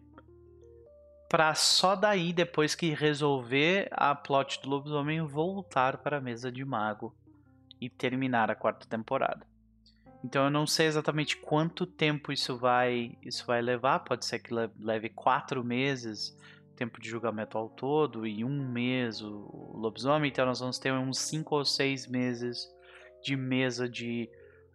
para 1.31 1.55
só 1.55 1.95
daí 1.95 2.33
depois 2.33 2.75
que 2.75 2.93
resolver 2.93 3.87
a 3.93 4.13
plot 4.13 4.61
do 4.61 4.69
lobisomem 4.69 5.25
voltar 5.25 5.99
para 5.99 6.17
a 6.17 6.21
mesa 6.21 6.51
de 6.51 6.65
mago 6.65 7.15
e 7.79 7.89
terminar 7.89 8.51
a 8.51 8.55
quarta 8.55 8.85
temporada. 8.85 9.47
Então 10.25 10.43
eu 10.43 10.51
não 10.51 10.67
sei 10.67 10.87
exatamente 10.87 11.37
quanto 11.37 11.85
tempo 11.85 12.33
isso 12.33 12.57
vai 12.57 13.17
isso 13.23 13.45
vai 13.45 13.61
levar. 13.61 13.99
Pode 13.99 14.25
ser 14.25 14.39
que 14.39 14.53
leve 14.53 15.07
quatro 15.07 15.63
meses 15.63 16.37
tempo 16.75 16.99
de 16.99 17.07
julgamento 17.07 17.57
ao 17.57 17.69
todo 17.69 18.27
e 18.27 18.43
um 18.43 18.67
mês 18.69 19.21
o 19.21 19.71
lobisomem. 19.73 20.29
Então 20.29 20.45
nós 20.45 20.59
vamos 20.59 20.79
ter 20.79 20.91
uns 20.91 21.17
cinco 21.17 21.55
ou 21.55 21.63
seis 21.63 22.07
meses 22.07 22.67
de 23.23 23.37
mesa 23.37 23.87
de 23.87 24.29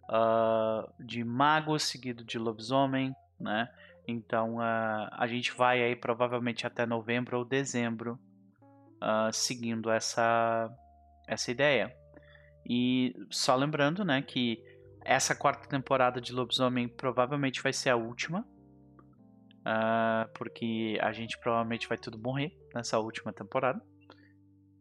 uh, 0.09 0.91
de 0.99 1.23
mago 1.23 1.77
seguido 1.77 2.23
de 2.23 2.39
lobisomem, 2.39 3.15
né? 3.39 3.69
Então 4.07 4.57
uh, 4.57 5.09
a 5.11 5.27
gente 5.27 5.51
vai 5.51 5.83
aí 5.83 5.95
provavelmente 5.95 6.65
até 6.65 6.85
novembro 6.85 7.37
ou 7.37 7.45
dezembro 7.45 8.17
uh, 9.01 9.31
seguindo 9.33 9.91
essa 9.91 10.73
essa 11.27 11.51
ideia. 11.51 11.93
E 12.65 13.13
só 13.29 13.55
lembrando, 13.55 14.05
né, 14.05 14.21
que 14.21 14.63
essa 15.03 15.35
quarta 15.35 15.67
temporada 15.67 16.21
de 16.21 16.33
Lobisomem 16.33 16.87
provavelmente 16.87 17.61
vai 17.61 17.73
ser 17.73 17.89
a 17.89 17.95
última. 17.97 18.47
Uh, 19.59 20.31
porque 20.33 20.97
a 21.01 21.11
gente 21.11 21.37
provavelmente 21.39 21.89
vai 21.89 21.97
tudo 21.97 22.17
morrer 22.17 22.57
nessa 22.73 22.97
última 22.99 23.33
temporada. 23.33 23.81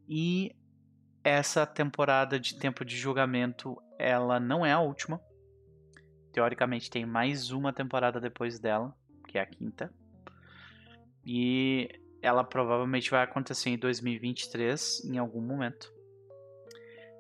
E 0.09 0.55
essa 1.25 1.67
temporada 1.67 2.39
de 2.39 2.57
Tempo 2.57 2.85
de 2.85 2.97
Julgamento, 2.97 3.77
ela 3.99 4.39
não 4.39 4.65
é 4.65 4.73
a 4.73 4.79
última. 4.79 5.21
Teoricamente 6.33 6.89
tem 6.89 7.05
mais 7.05 7.51
uma 7.51 7.73
temporada 7.73 8.21
depois 8.21 8.61
dela, 8.61 8.97
que 9.27 9.39
é 9.39 9.43
a 9.43 9.47
quinta. 9.47 9.93
E 11.25 11.89
ela 12.23 12.45
provavelmente 12.45 13.11
vai 13.11 13.23
acontecer 13.23 13.71
em 13.71 13.79
2023 13.79 15.05
em 15.05 15.19
algum 15.19 15.41
momento. 15.41 15.93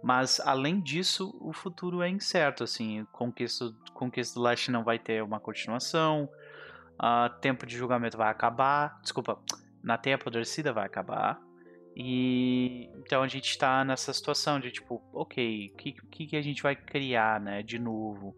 Mas 0.02 0.40
além 0.40 0.80
disso, 0.80 1.36
o 1.40 1.52
futuro 1.52 2.02
é 2.02 2.08
incerto. 2.08 2.62
Assim, 2.62 3.04
Conquista, 3.12 3.74
do 4.34 4.42
Leste 4.42 4.70
não 4.70 4.84
vai 4.84 4.98
ter 4.98 5.22
uma 5.22 5.40
continuação. 5.40 6.30
Uh, 6.94 7.28
tempo 7.40 7.66
de 7.66 7.76
julgamento 7.76 8.16
vai 8.16 8.30
acabar. 8.30 9.00
Desculpa, 9.02 9.38
na 9.82 9.98
Teia 9.98 10.16
Apodrecida 10.16 10.72
vai 10.72 10.86
acabar. 10.86 11.40
E 11.96 12.90
então 12.98 13.22
a 13.22 13.28
gente 13.28 13.48
está 13.48 13.82
nessa 13.82 14.12
situação 14.12 14.60
de 14.60 14.70
tipo, 14.70 15.02
ok, 15.14 15.70
o 15.72 15.76
que, 15.76 15.92
que, 15.92 16.26
que 16.26 16.36
a 16.36 16.42
gente 16.42 16.62
vai 16.62 16.76
criar, 16.76 17.40
né, 17.40 17.62
de 17.62 17.78
novo? 17.78 18.36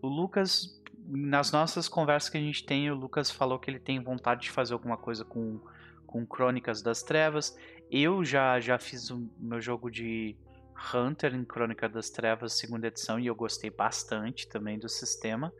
O 0.00 0.08
Lucas, 0.08 0.82
nas 1.06 1.52
nossas 1.52 1.88
conversas 1.88 2.30
que 2.30 2.38
a 2.38 2.40
gente 2.40 2.64
tem, 2.64 2.90
o 2.90 2.94
Lucas 2.94 3.30
falou 3.30 3.58
que 3.58 3.70
ele 3.70 3.78
tem 3.78 4.02
vontade 4.02 4.42
de 4.42 4.50
fazer 4.50 4.72
alguma 4.72 4.96
coisa 4.96 5.24
com, 5.24 5.60
com 6.06 6.26
Crônicas 6.26 6.82
das 6.82 7.02
Trevas. 7.02 7.56
Eu 7.90 8.24
já, 8.24 8.58
já 8.60 8.78
fiz 8.78 9.10
o 9.10 9.30
meu 9.38 9.60
jogo 9.60 9.90
de 9.90 10.36
Hunter 10.94 11.34
em 11.34 11.44
Crônica 11.44 11.88
das 11.88 12.10
Trevas, 12.10 12.54
segunda 12.54 12.88
edição, 12.88 13.18
e 13.18 13.26
eu 13.26 13.34
gostei 13.34 13.70
bastante 13.70 14.48
também 14.48 14.78
do 14.78 14.88
sistema. 14.88 15.52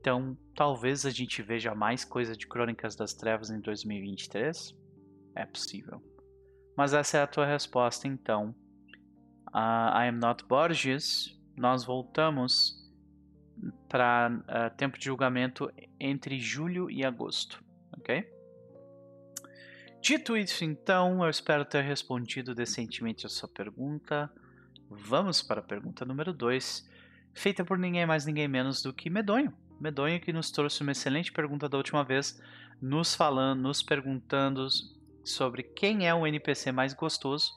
Então, 0.00 0.36
talvez 0.54 1.04
a 1.04 1.10
gente 1.10 1.42
veja 1.42 1.74
mais 1.74 2.04
coisa 2.04 2.36
de 2.36 2.46
Crônicas 2.46 2.96
das 2.96 3.12
Trevas 3.14 3.50
em 3.50 3.60
2023. 3.60 4.74
É 5.34 5.44
possível. 5.44 6.02
Mas 6.76 6.94
essa 6.94 7.18
é 7.18 7.22
a 7.22 7.26
tua 7.26 7.44
resposta, 7.44 8.06
então. 8.06 8.54
Uh, 9.48 9.98
I 9.98 10.08
am 10.08 10.18
not 10.18 10.44
Borges. 10.46 11.36
Nós 11.56 11.84
voltamos 11.84 12.77
para 13.88 14.30
uh, 14.30 14.42
ah, 14.46 14.70
tempo 14.70 14.98
de 14.98 15.06
julgamento 15.06 15.72
entre 15.98 16.38
julho 16.38 16.90
e 16.90 17.04
agosto, 17.04 17.62
ok? 17.96 18.26
Dito 20.00 20.36
isso, 20.36 20.64
então, 20.64 21.24
eu 21.24 21.30
espero 21.30 21.64
ter 21.64 21.82
respondido 21.82 22.54
decentemente 22.54 23.26
a 23.26 23.28
sua 23.28 23.48
pergunta. 23.48 24.30
Vamos 24.88 25.42
para 25.42 25.60
a 25.60 25.64
pergunta 25.64 26.04
número 26.04 26.32
2, 26.32 26.88
feita 27.34 27.64
por 27.64 27.78
ninguém 27.78 28.06
mais 28.06 28.24
ninguém 28.24 28.48
menos 28.48 28.80
do 28.80 28.92
que 28.92 29.10
Medonho. 29.10 29.52
Medonho 29.80 30.20
que 30.20 30.32
nos 30.32 30.50
trouxe 30.50 30.82
uma 30.82 30.92
excelente 30.92 31.32
pergunta 31.32 31.68
da 31.68 31.76
última 31.76 32.04
vez, 32.04 32.40
nos 32.80 33.14
falando, 33.14 33.62
nos 33.62 33.82
perguntando 33.82 34.66
sobre 35.24 35.62
quem 35.62 36.06
é 36.06 36.14
o 36.14 36.26
NPC 36.26 36.72
mais 36.72 36.94
gostoso, 36.94 37.52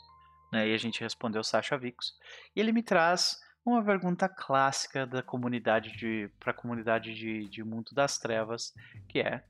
né? 0.52 0.68
E 0.68 0.74
a 0.74 0.78
gente 0.78 1.02
respondeu 1.02 1.44
Sasha 1.44 1.78
Vicos. 1.78 2.14
E 2.56 2.60
ele 2.60 2.72
me 2.72 2.84
traz 2.84 3.40
uma 3.66 3.84
pergunta 3.84 4.28
clássica 4.28 5.06
da 5.06 5.22
comunidade 5.22 5.96
de 5.96 6.30
para 6.40 6.52
a 6.52 6.56
comunidade 6.56 7.14
de, 7.14 7.48
de 7.48 7.64
Mundo 7.64 7.94
das 7.94 8.18
Trevas, 8.18 8.74
que 9.08 9.20
é 9.20 9.44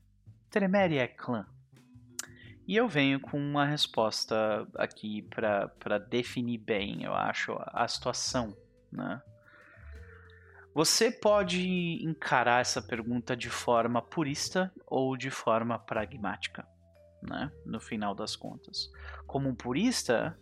Tremere 0.50 0.98
é 0.98 1.08
clã? 1.08 1.46
E 2.66 2.76
eu 2.76 2.86
venho 2.86 3.18
com 3.18 3.38
uma 3.38 3.64
resposta 3.64 4.68
aqui 4.76 5.22
para 5.22 5.98
definir 5.98 6.58
bem, 6.58 7.02
eu 7.02 7.12
acho, 7.12 7.56
a 7.66 7.88
situação. 7.88 8.56
Né? 8.90 9.20
Você 10.74 11.10
pode 11.10 12.04
encarar 12.04 12.60
essa 12.60 12.80
pergunta 12.80 13.36
de 13.36 13.50
forma 13.50 14.00
purista 14.00 14.72
ou 14.86 15.16
de 15.16 15.28
forma 15.28 15.78
pragmática, 15.78 16.66
né? 17.22 17.50
no 17.66 17.80
final 17.80 18.14
das 18.14 18.36
contas. 18.36 18.90
Como 19.26 19.48
um 19.48 19.54
purista, 19.54 20.38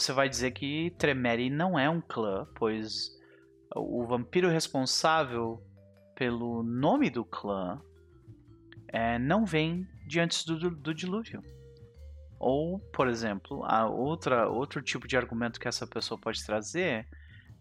você 0.00 0.12
vai 0.12 0.28
dizer 0.28 0.50
que 0.50 0.94
Tremere 0.98 1.48
não 1.48 1.78
é 1.78 1.88
um 1.88 2.02
clã, 2.02 2.46
pois 2.54 3.18
o 3.74 4.04
vampiro 4.04 4.50
responsável 4.50 5.62
pelo 6.14 6.62
nome 6.62 7.08
do 7.08 7.24
clã 7.24 7.80
é, 8.88 9.18
não 9.18 9.46
vem 9.46 9.86
de 10.06 10.20
antes 10.20 10.44
do, 10.44 10.70
do 10.70 10.94
dilúvio. 10.94 11.42
Ou, 12.38 12.78
por 12.92 13.08
exemplo, 13.08 13.64
a 13.64 13.88
outra, 13.88 14.46
outro 14.48 14.82
tipo 14.82 15.08
de 15.08 15.16
argumento 15.16 15.58
que 15.58 15.68
essa 15.68 15.86
pessoa 15.86 16.20
pode 16.20 16.44
trazer 16.44 17.08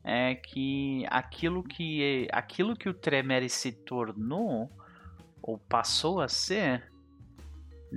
é 0.03 0.35
que 0.35 1.05
aquilo 1.09 1.63
que, 1.63 2.27
aquilo 2.33 2.75
que 2.75 2.89
o 2.89 2.93
Tremere 2.93 3.49
se 3.49 3.71
tornou 3.71 4.69
ou 5.41 5.57
passou 5.57 6.19
a 6.19 6.27
ser 6.27 6.91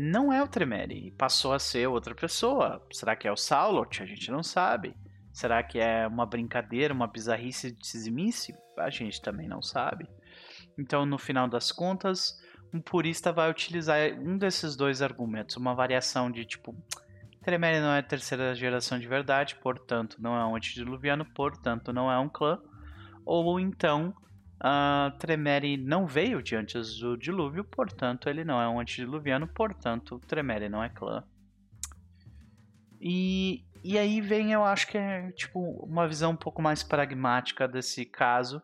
não 0.00 0.32
é 0.32 0.40
o 0.40 0.46
Tremere, 0.46 1.10
passou 1.18 1.52
a 1.52 1.58
ser 1.58 1.88
outra 1.88 2.14
pessoa. 2.14 2.80
Será 2.92 3.16
que 3.16 3.26
é 3.26 3.32
o 3.32 3.36
Saulot? 3.36 4.00
A 4.00 4.06
gente 4.06 4.30
não 4.30 4.44
sabe. 4.44 4.94
Será 5.32 5.60
que 5.60 5.80
é 5.80 6.06
uma 6.06 6.24
brincadeira, 6.24 6.94
uma 6.94 7.08
bizarrice 7.08 7.72
de 7.72 7.84
Sizimice? 7.84 8.54
A 8.78 8.90
gente 8.90 9.20
também 9.20 9.48
não 9.48 9.60
sabe. 9.60 10.08
Então, 10.78 11.04
no 11.04 11.18
final 11.18 11.48
das 11.48 11.72
contas, 11.72 12.40
um 12.72 12.80
purista 12.80 13.32
vai 13.32 13.50
utilizar 13.50 13.98
um 14.20 14.38
desses 14.38 14.76
dois 14.76 15.02
argumentos, 15.02 15.56
uma 15.56 15.74
variação 15.74 16.30
de 16.30 16.44
tipo, 16.44 16.76
Tremere 17.42 17.80
não 17.80 17.92
é 17.92 18.00
terceira 18.00 18.54
geração 18.54 19.00
de 19.00 19.08
verdade, 19.08 19.56
portanto 19.56 20.18
não 20.20 20.36
é 20.36 20.46
um 20.46 20.54
antediluviano, 20.54 21.24
portanto 21.24 21.92
não 21.92 22.08
é 22.08 22.16
um 22.20 22.28
clã, 22.28 22.60
ou 23.26 23.58
então 23.58 24.14
uh, 24.58 25.16
Tremere 25.18 25.76
não 25.76 26.06
veio 26.06 26.42
de 26.42 26.56
antes 26.56 26.98
do 26.98 27.16
dilúvio, 27.16 27.64
portanto 27.64 28.28
ele 28.28 28.44
não 28.44 28.60
é 28.60 28.68
um 28.68 28.80
antediluviano, 28.80 29.46
portanto 29.46 30.20
Tremere 30.26 30.68
não 30.68 30.82
é 30.82 30.88
clã. 30.88 31.24
E, 33.00 33.64
e 33.84 33.96
aí 33.96 34.20
vem, 34.20 34.52
eu 34.52 34.64
acho 34.64 34.88
que 34.88 34.98
é 34.98 35.30
tipo 35.32 35.60
uma 35.84 36.06
visão 36.08 36.32
um 36.32 36.36
pouco 36.36 36.60
mais 36.60 36.82
pragmática 36.82 37.68
desse 37.68 38.04
caso, 38.04 38.60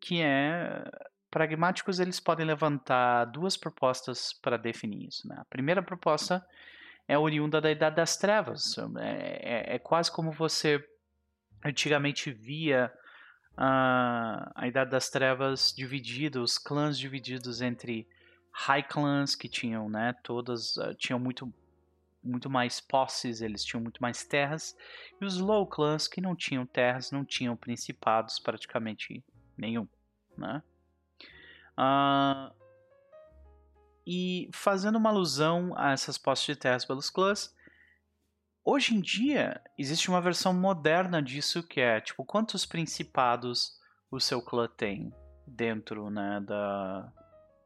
que 0.00 0.20
é 0.20 0.84
pragmáticos 1.30 2.00
eles 2.00 2.18
podem 2.18 2.46
levantar 2.46 3.26
duas 3.26 3.56
propostas 3.56 4.32
para 4.32 4.56
definir 4.56 5.06
isso. 5.08 5.28
Né? 5.28 5.36
A 5.38 5.44
primeira 5.44 5.82
proposta 5.82 6.44
é 7.06 7.18
oriunda 7.18 7.60
da 7.60 7.70
Idade 7.70 7.96
das 7.96 8.16
Trevas. 8.16 8.76
É, 8.98 9.72
é, 9.72 9.74
é 9.76 9.78
quase 9.78 10.10
como 10.10 10.32
você 10.32 10.82
antigamente 11.64 12.30
via 12.30 12.92
uh, 13.58 14.50
a 14.54 14.66
Idade 14.66 14.90
das 14.90 15.10
Trevas 15.10 15.74
dividida, 15.76 16.40
os 16.40 16.56
clãs 16.56 16.96
divididos 16.96 17.60
entre 17.60 18.08
high 18.52 18.82
clans 18.82 19.34
que 19.34 19.48
tinham, 19.48 19.90
né, 19.90 20.14
todas 20.22 20.76
uh, 20.76 20.94
tinham 20.94 21.18
muito 21.18 21.52
muito 22.20 22.50
mais 22.50 22.80
posses, 22.80 23.40
eles 23.40 23.64
tinham 23.64 23.80
muito 23.80 24.02
mais 24.02 24.24
terras, 24.24 24.76
e 25.20 25.24
os 25.24 25.38
low 25.38 25.66
clans 25.66 26.08
que 26.08 26.20
não 26.20 26.34
tinham 26.34 26.66
terras, 26.66 27.10
não 27.10 27.24
tinham 27.24 27.56
principados 27.56 28.38
praticamente 28.40 29.24
nenhum, 29.56 29.88
né? 30.36 30.62
Uh, 31.78 32.52
e 34.04 34.50
fazendo 34.52 34.96
uma 34.96 35.10
alusão 35.10 35.72
a 35.76 35.92
essas 35.92 36.18
posses 36.18 36.44
de 36.44 36.56
terras 36.56 36.84
pelos 36.84 37.08
clãs, 37.08 37.54
hoje 38.68 38.94
em 38.94 39.00
dia 39.00 39.60
existe 39.78 40.10
uma 40.10 40.20
versão 40.20 40.52
moderna 40.52 41.22
disso 41.22 41.62
que 41.62 41.80
é 41.80 42.00
tipo 42.00 42.22
quantos 42.22 42.66
principados 42.66 43.80
o 44.10 44.20
seu 44.20 44.42
clã 44.42 44.68
tem 44.68 45.10
dentro, 45.46 46.10
né, 46.10 46.40
da 46.40 47.10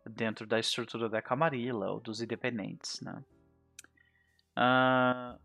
dentro 0.05 0.47
da 0.47 0.59
estrutura 0.59 1.09
da 1.09 1.23
Camarilla 1.23 1.91
ou 1.91 2.01
dos 2.01 2.21
independentes, 2.21 3.01
né? 3.01 3.23
Uh, 4.57 5.39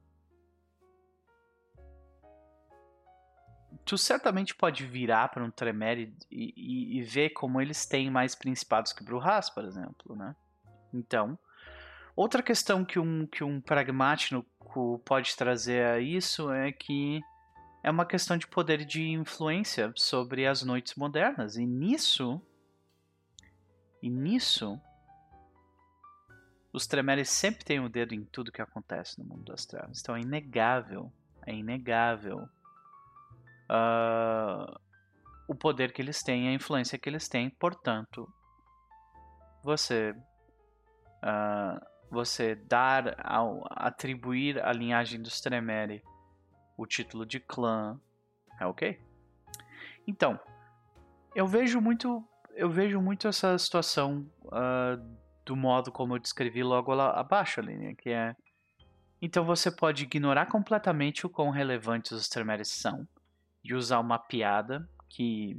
tu 3.85 3.97
certamente 3.97 4.55
pode 4.55 4.83
virar 4.85 5.27
para 5.29 5.43
um 5.43 5.51
Tremere 5.51 6.13
e, 6.31 6.53
e, 6.57 6.97
e, 6.97 7.03
ver 7.03 7.29
como 7.29 7.61
eles 7.61 7.85
têm 7.85 8.09
mais 8.09 8.33
principados 8.33 8.91
que 8.91 9.03
Brujas, 9.03 9.49
por 9.49 9.63
exemplo, 9.63 10.15
né? 10.15 10.35
Então, 10.91 11.37
outra 12.17 12.41
questão 12.41 12.83
que 12.83 12.97
um, 12.97 13.27
que 13.27 13.43
um 13.43 13.61
pragmático 13.61 14.43
pode 15.05 15.35
trazer 15.35 15.85
a 15.85 15.99
isso 15.99 16.51
é 16.51 16.71
que 16.71 17.21
é 17.83 17.91
uma 17.91 18.05
questão 18.05 18.35
de 18.35 18.47
poder 18.47 18.83
de 18.83 19.07
influência 19.07 19.93
sobre 19.95 20.47
as 20.47 20.63
noites 20.63 20.95
modernas. 20.95 21.55
E 21.55 21.65
nisso, 21.65 22.41
e 24.01 24.09
nisso, 24.09 24.81
os 26.73 26.87
Tremeres 26.87 27.29
sempre 27.29 27.63
têm 27.63 27.79
o 27.79 27.83
um 27.83 27.89
dedo 27.89 28.13
em 28.13 28.25
tudo 28.25 28.51
que 28.51 28.61
acontece 28.61 29.19
no 29.19 29.25
mundo 29.25 29.45
das 29.45 29.65
trevas. 29.65 30.01
Então 30.01 30.15
é 30.15 30.21
inegável, 30.21 31.13
é 31.45 31.53
inegável 31.53 32.49
uh, 33.69 34.79
o 35.47 35.55
poder 35.55 35.93
que 35.93 36.01
eles 36.01 36.21
têm, 36.23 36.49
a 36.49 36.53
influência 36.53 36.97
que 36.97 37.07
eles 37.07 37.29
têm. 37.29 37.49
Portanto, 37.49 38.27
você 39.63 40.11
uh, 41.23 41.96
você 42.09 42.55
dar 42.55 43.15
ao 43.25 43.65
atribuir 43.69 44.63
à 44.63 44.71
linhagem 44.71 45.21
dos 45.21 45.41
Tremere 45.41 46.03
o 46.77 46.85
título 46.85 47.25
de 47.25 47.39
clã 47.39 47.99
é 48.59 48.65
ok. 48.65 48.99
Então, 50.07 50.39
eu 51.35 51.45
vejo 51.47 51.81
muito 51.81 52.23
eu 52.55 52.69
vejo 52.69 52.99
muito 52.99 53.27
essa 53.27 53.55
situação 53.57 54.27
uh, 54.45 55.17
do 55.45 55.55
modo 55.55 55.91
como 55.91 56.15
eu 56.15 56.19
descrevi 56.19 56.63
logo 56.63 56.91
lá 56.93 57.11
abaixo 57.11 57.59
ali, 57.59 57.77
né? 57.77 57.93
que 57.95 58.09
é 58.09 58.35
então 59.21 59.45
você 59.45 59.71
pode 59.71 60.03
ignorar 60.03 60.47
completamente 60.47 61.25
o 61.25 61.29
quão 61.29 61.49
relevantes 61.49 62.11
os 62.11 62.27
Tremeres 62.27 62.69
são 62.69 63.07
de 63.63 63.75
usar 63.75 63.99
uma 63.99 64.17
piada 64.17 64.87
que 65.09 65.55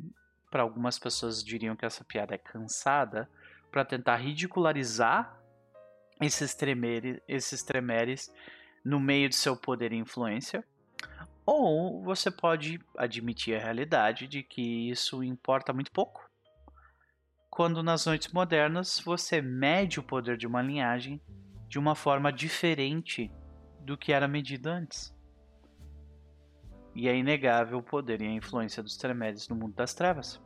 para 0.51 0.63
algumas 0.63 0.99
pessoas 0.99 1.43
diriam 1.43 1.77
que 1.77 1.85
essa 1.85 2.05
piada 2.05 2.35
é 2.35 2.39
cansada 2.39 3.29
para 3.71 3.85
tentar 3.85 4.17
ridicularizar 4.17 5.38
esses 6.21 6.55
tremeres, 6.55 7.21
esses 7.29 7.63
tremeres 7.63 8.33
no 8.85 8.99
meio 8.99 9.29
do 9.29 9.35
seu 9.35 9.57
poder 9.57 9.93
e 9.93 9.97
influência, 9.97 10.65
ou 11.45 12.03
você 12.03 12.31
pode 12.31 12.81
admitir 12.97 13.57
a 13.57 13.63
realidade 13.63 14.27
de 14.27 14.43
que 14.43 14.91
isso 14.91 15.23
importa 15.23 15.73
muito 15.73 15.91
pouco. 15.91 16.29
Quando 17.51 17.83
nas 17.83 18.07
noites 18.07 18.33
modernas 18.33 19.01
você 19.01 19.41
mede 19.41 19.99
o 19.99 20.03
poder 20.03 20.37
de 20.37 20.47
uma 20.47 20.63
linhagem 20.63 21.21
de 21.69 21.79
uma 21.79 21.95
forma 21.95 22.33
diferente 22.33 23.31
do 23.81 23.97
que 23.97 24.13
era 24.13 24.27
medido 24.27 24.69
antes. 24.69 25.15
E 26.95 27.09
é 27.09 27.17
inegável 27.17 27.79
o 27.79 27.83
poder 27.83 28.21
e 28.21 28.27
a 28.27 28.33
influência 28.33 28.83
dos 28.83 28.97
Tremeres 28.97 29.49
no 29.49 29.57
mundo 29.57 29.75
das 29.75 29.95
trevas. 29.95 30.43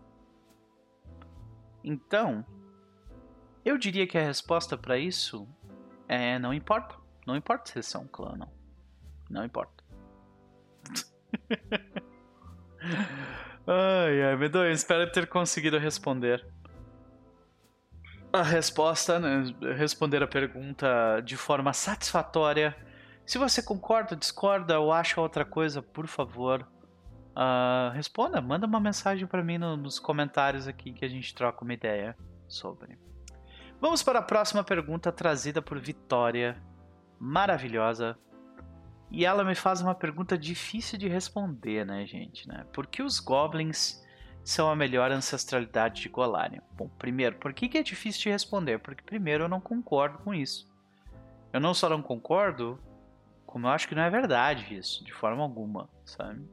Então, 1.82 2.44
eu 3.64 3.78
diria 3.78 4.06
que 4.06 4.18
a 4.18 4.22
resposta 4.22 4.76
para 4.76 4.98
isso 4.98 5.48
é 6.08 6.38
não 6.38 6.52
importa. 6.52 6.96
Não 7.26 7.36
importa 7.36 7.70
se 7.70 7.78
eles 7.78 7.86
são 7.86 8.02
um 8.02 8.08
clã, 8.08 8.34
não. 8.36 8.52
Não 9.30 9.44
importa. 9.44 9.82
ai, 13.66 14.22
ai, 14.22 14.36
Medonho, 14.36 14.72
espero 14.72 15.10
ter 15.10 15.28
conseguido 15.28 15.78
responder. 15.78 16.44
A 18.32 18.42
resposta, 18.42 19.18
né, 19.18 19.44
responder 19.76 20.22
a 20.22 20.26
pergunta 20.26 21.20
de 21.20 21.36
forma 21.36 21.72
satisfatória 21.72 22.76
se 23.24 23.38
você 23.38 23.62
concorda, 23.62 24.16
discorda 24.16 24.78
ou 24.80 24.92
acha 24.92 25.20
outra 25.20 25.44
coisa, 25.44 25.80
por 25.80 26.06
favor, 26.06 26.66
uh, 27.36 27.90
responda. 27.94 28.40
Manda 28.40 28.66
uma 28.66 28.80
mensagem 28.80 29.26
para 29.26 29.42
mim 29.42 29.58
no, 29.58 29.76
nos 29.76 29.98
comentários 29.98 30.66
aqui 30.66 30.92
que 30.92 31.04
a 31.04 31.08
gente 31.08 31.34
troca 31.34 31.64
uma 31.64 31.72
ideia 31.72 32.16
sobre. 32.48 32.98
Vamos 33.82 34.00
para 34.00 34.20
a 34.20 34.22
próxima 34.22 34.62
pergunta 34.62 35.10
trazida 35.10 35.60
por 35.60 35.76
Vitória, 35.76 36.56
maravilhosa. 37.18 38.16
E 39.10 39.24
ela 39.24 39.42
me 39.42 39.56
faz 39.56 39.82
uma 39.82 39.92
pergunta 39.92 40.38
difícil 40.38 40.96
de 40.96 41.08
responder, 41.08 41.84
né, 41.84 42.06
gente? 42.06 42.46
Né? 42.46 42.64
Por 42.72 42.86
que 42.86 43.02
os 43.02 43.18
goblins 43.18 44.00
são 44.44 44.70
a 44.70 44.76
melhor 44.76 45.10
ancestralidade 45.10 46.00
de 46.00 46.08
Golarion? 46.08 46.60
Bom, 46.76 46.88
primeiro, 46.96 47.34
por 47.38 47.52
que, 47.52 47.68
que 47.68 47.76
é 47.76 47.82
difícil 47.82 48.22
de 48.22 48.30
responder? 48.30 48.78
Porque, 48.78 49.02
primeiro, 49.02 49.44
eu 49.44 49.48
não 49.48 49.60
concordo 49.60 50.18
com 50.18 50.32
isso. 50.32 50.72
Eu 51.52 51.58
não 51.58 51.74
só 51.74 51.88
não 51.88 52.00
concordo, 52.00 52.78
como 53.44 53.66
eu 53.66 53.70
acho 53.72 53.88
que 53.88 53.96
não 53.96 54.04
é 54.04 54.10
verdade 54.10 54.76
isso, 54.76 55.04
de 55.04 55.12
forma 55.12 55.42
alguma, 55.42 55.90
sabe? 56.04 56.48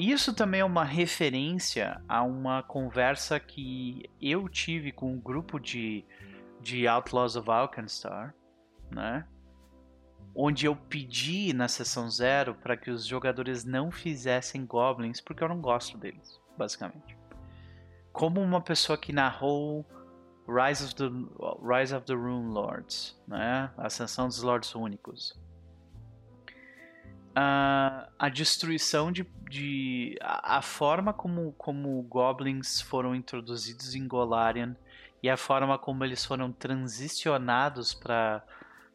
Isso 0.00 0.32
também 0.32 0.62
é 0.62 0.64
uma 0.64 0.82
referência 0.82 2.02
a 2.08 2.22
uma 2.22 2.62
conversa 2.62 3.38
que 3.38 4.08
eu 4.18 4.48
tive 4.48 4.92
com 4.92 5.12
um 5.12 5.20
grupo 5.20 5.60
de, 5.60 6.06
de 6.58 6.88
Outlaws 6.88 7.36
of 7.36 7.50
Alkenstar, 7.50 8.34
né? 8.90 9.26
Onde 10.34 10.64
eu 10.64 10.74
pedi 10.74 11.52
na 11.52 11.68
sessão 11.68 12.08
zero 12.08 12.54
para 12.54 12.78
que 12.78 12.90
os 12.90 13.04
jogadores 13.04 13.62
não 13.66 13.90
fizessem 13.90 14.64
goblins 14.64 15.20
porque 15.20 15.44
eu 15.44 15.48
não 15.50 15.60
gosto 15.60 15.98
deles, 15.98 16.40
basicamente. 16.56 17.14
Como 18.10 18.40
uma 18.40 18.62
pessoa 18.62 18.96
que 18.96 19.12
narrou 19.12 19.84
Rise 20.48 20.82
of 20.82 20.94
the, 20.94 21.10
Rise 21.62 21.94
of 21.94 22.06
the 22.06 22.14
Rune 22.14 22.54
Lords, 22.54 23.20
né? 23.28 23.70
Ascensão 23.76 24.28
dos 24.28 24.40
Lords 24.40 24.74
Únicos 24.74 25.38
a, 27.34 28.08
a 28.18 28.28
destruição 28.28 29.12
de, 29.12 29.24
de 29.50 30.16
a, 30.22 30.58
a, 30.58 30.62
forma 30.62 31.12
como, 31.12 31.52
como 31.58 32.00
goblins 32.02 32.80
foram 32.80 33.14
introduzidos 33.16 33.96
em 33.96 34.06
Golarion 34.06 34.74
e 35.20 35.28
a 35.28 35.36
forma 35.36 35.76
como 35.76 36.04
eles 36.04 36.24
foram 36.24 36.52
transicionados 36.52 37.92
para 37.92 38.42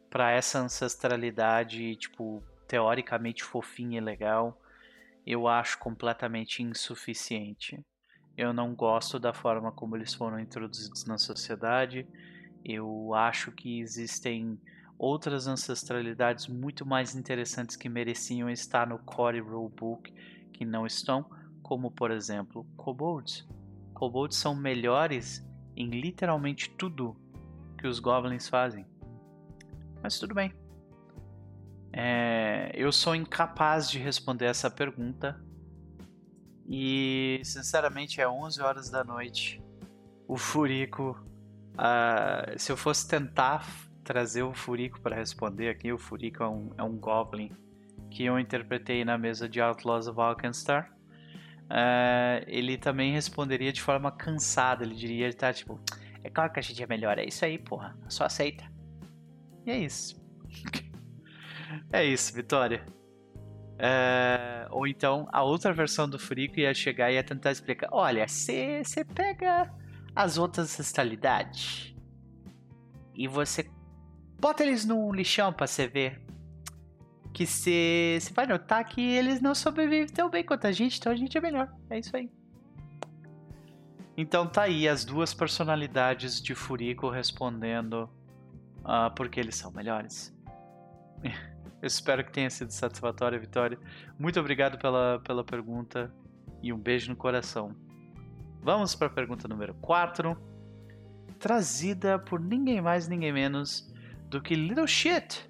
para 0.08 0.30
essa 0.30 0.60
ancestralidade, 0.60 1.96
tipo, 1.96 2.42
teoricamente 2.66 3.44
fofinha 3.44 3.98
e 3.98 4.00
legal, 4.00 4.58
eu 5.26 5.46
acho 5.46 5.78
completamente 5.78 6.62
insuficiente. 6.62 7.84
Eu 8.34 8.52
não 8.52 8.74
gosto 8.74 9.18
da 9.18 9.34
forma 9.34 9.70
como 9.72 9.94
eles 9.94 10.14
foram 10.14 10.40
introduzidos 10.40 11.04
na 11.04 11.18
sociedade. 11.18 12.06
Eu 12.64 13.12
acho 13.12 13.52
que 13.52 13.80
existem 13.80 14.58
outras 14.96 15.46
ancestralidades 15.46 16.46
muito 16.46 16.86
mais 16.86 17.14
interessantes 17.14 17.76
que 17.76 17.88
mereciam 17.88 18.48
estar 18.48 18.86
no 18.86 18.98
Core 19.00 19.40
Rulebook 19.40 20.14
que 20.56 20.64
não 20.64 20.86
estão, 20.86 21.26
como 21.62 21.90
por 21.90 22.10
exemplo, 22.10 22.66
kobolds. 22.76 23.46
Kobolds 23.92 24.38
são 24.38 24.54
melhores 24.54 25.46
em 25.76 25.90
literalmente 25.90 26.70
tudo 26.70 27.14
que 27.78 27.86
os 27.86 27.98
goblins 27.98 28.48
fazem. 28.48 28.86
Mas 30.02 30.18
tudo 30.18 30.34
bem. 30.34 30.52
É, 31.92 32.72
eu 32.74 32.90
sou 32.90 33.14
incapaz 33.14 33.90
de 33.90 33.98
responder 33.98 34.46
essa 34.46 34.70
pergunta. 34.70 35.38
E, 36.66 37.40
sinceramente, 37.44 38.20
é 38.20 38.28
11 38.28 38.60
horas 38.62 38.90
da 38.90 39.04
noite. 39.04 39.62
O 40.26 40.36
Furico. 40.36 41.22
Uh, 41.74 42.58
se 42.58 42.72
eu 42.72 42.76
fosse 42.76 43.06
tentar 43.06 43.66
trazer 44.02 44.42
o 44.42 44.54
Furico 44.54 44.98
para 45.00 45.14
responder 45.14 45.68
aqui, 45.68 45.92
o 45.92 45.98
Furico 45.98 46.42
é 46.42 46.48
um, 46.48 46.70
é 46.78 46.82
um 46.82 46.96
Goblin 46.96 47.52
que 48.16 48.24
eu 48.24 48.40
interpretei 48.40 49.04
na 49.04 49.18
mesa 49.18 49.46
de 49.46 49.60
Outlaws 49.60 50.08
of 50.08 50.18
Alkenstar. 50.18 50.90
Uh, 51.64 52.40
ele 52.46 52.78
também 52.78 53.12
responderia 53.12 53.70
de 53.70 53.82
forma 53.82 54.10
cansada. 54.10 54.84
Ele 54.84 54.94
diria: 54.94 55.26
ele 55.26 55.34
tá 55.34 55.52
tipo, 55.52 55.78
é 56.24 56.30
claro 56.30 56.50
que 56.50 56.58
a 56.58 56.62
gente 56.62 56.82
é 56.82 56.86
melhor, 56.86 57.18
é 57.18 57.26
isso 57.26 57.44
aí, 57.44 57.58
porra, 57.58 57.94
só 58.08 58.24
aceita. 58.24 58.64
E 59.66 59.70
é 59.70 59.76
isso. 59.76 60.18
é 61.92 62.06
isso, 62.06 62.34
Vitória. 62.34 62.86
É, 63.78 64.66
ou 64.70 64.86
então 64.86 65.28
a 65.30 65.42
outra 65.42 65.70
versão 65.70 66.08
do 66.08 66.18
Furico 66.18 66.58
ia 66.58 66.72
chegar 66.72 67.10
e 67.10 67.16
ia 67.16 67.22
tentar 67.22 67.50
explicar: 67.52 67.90
olha, 67.92 68.26
você 68.26 68.82
pega 69.14 69.70
as 70.14 70.38
outras 70.38 70.70
ancestralidades 70.70 71.94
e 73.14 73.28
você 73.28 73.70
bota 74.40 74.62
eles 74.62 74.86
no 74.86 75.12
lixão 75.12 75.52
pra 75.52 75.66
você 75.66 75.86
ver. 75.86 76.25
Que 77.36 77.46
você 77.46 78.18
vai 78.32 78.46
notar 78.46 78.82
que 78.82 78.98
eles 78.98 79.42
não 79.42 79.54
sobrevivem 79.54 80.06
tão 80.06 80.30
bem 80.30 80.42
quanto 80.42 80.66
a 80.66 80.72
gente, 80.72 80.98
então 80.98 81.12
a 81.12 81.14
gente 81.14 81.36
é 81.36 81.40
melhor. 81.42 81.70
É 81.90 81.98
isso 81.98 82.16
aí. 82.16 82.30
Então 84.16 84.46
tá 84.46 84.62
aí 84.62 84.88
as 84.88 85.04
duas 85.04 85.34
personalidades 85.34 86.40
de 86.40 86.54
Furico 86.54 87.10
respondendo 87.10 88.08
uh, 88.78 89.14
porque 89.14 89.38
eles 89.38 89.54
são 89.54 89.70
melhores. 89.70 90.34
Eu 91.82 91.86
espero 91.86 92.24
que 92.24 92.32
tenha 92.32 92.48
sido 92.48 92.70
satisfatória, 92.70 93.38
Vitória. 93.38 93.78
Muito 94.18 94.40
obrigado 94.40 94.78
pela, 94.78 95.20
pela 95.22 95.44
pergunta 95.44 96.10
e 96.62 96.72
um 96.72 96.78
beijo 96.78 97.10
no 97.10 97.16
coração. 97.16 97.76
Vamos 98.62 98.94
para 98.94 99.08
a 99.08 99.10
pergunta 99.10 99.46
número 99.46 99.74
4, 99.74 100.34
trazida 101.38 102.18
por 102.18 102.40
ninguém 102.40 102.80
mais, 102.80 103.06
ninguém 103.06 103.30
menos 103.30 103.92
do 104.30 104.40
que 104.40 104.54
Little 104.54 104.86
Shit. 104.86 105.46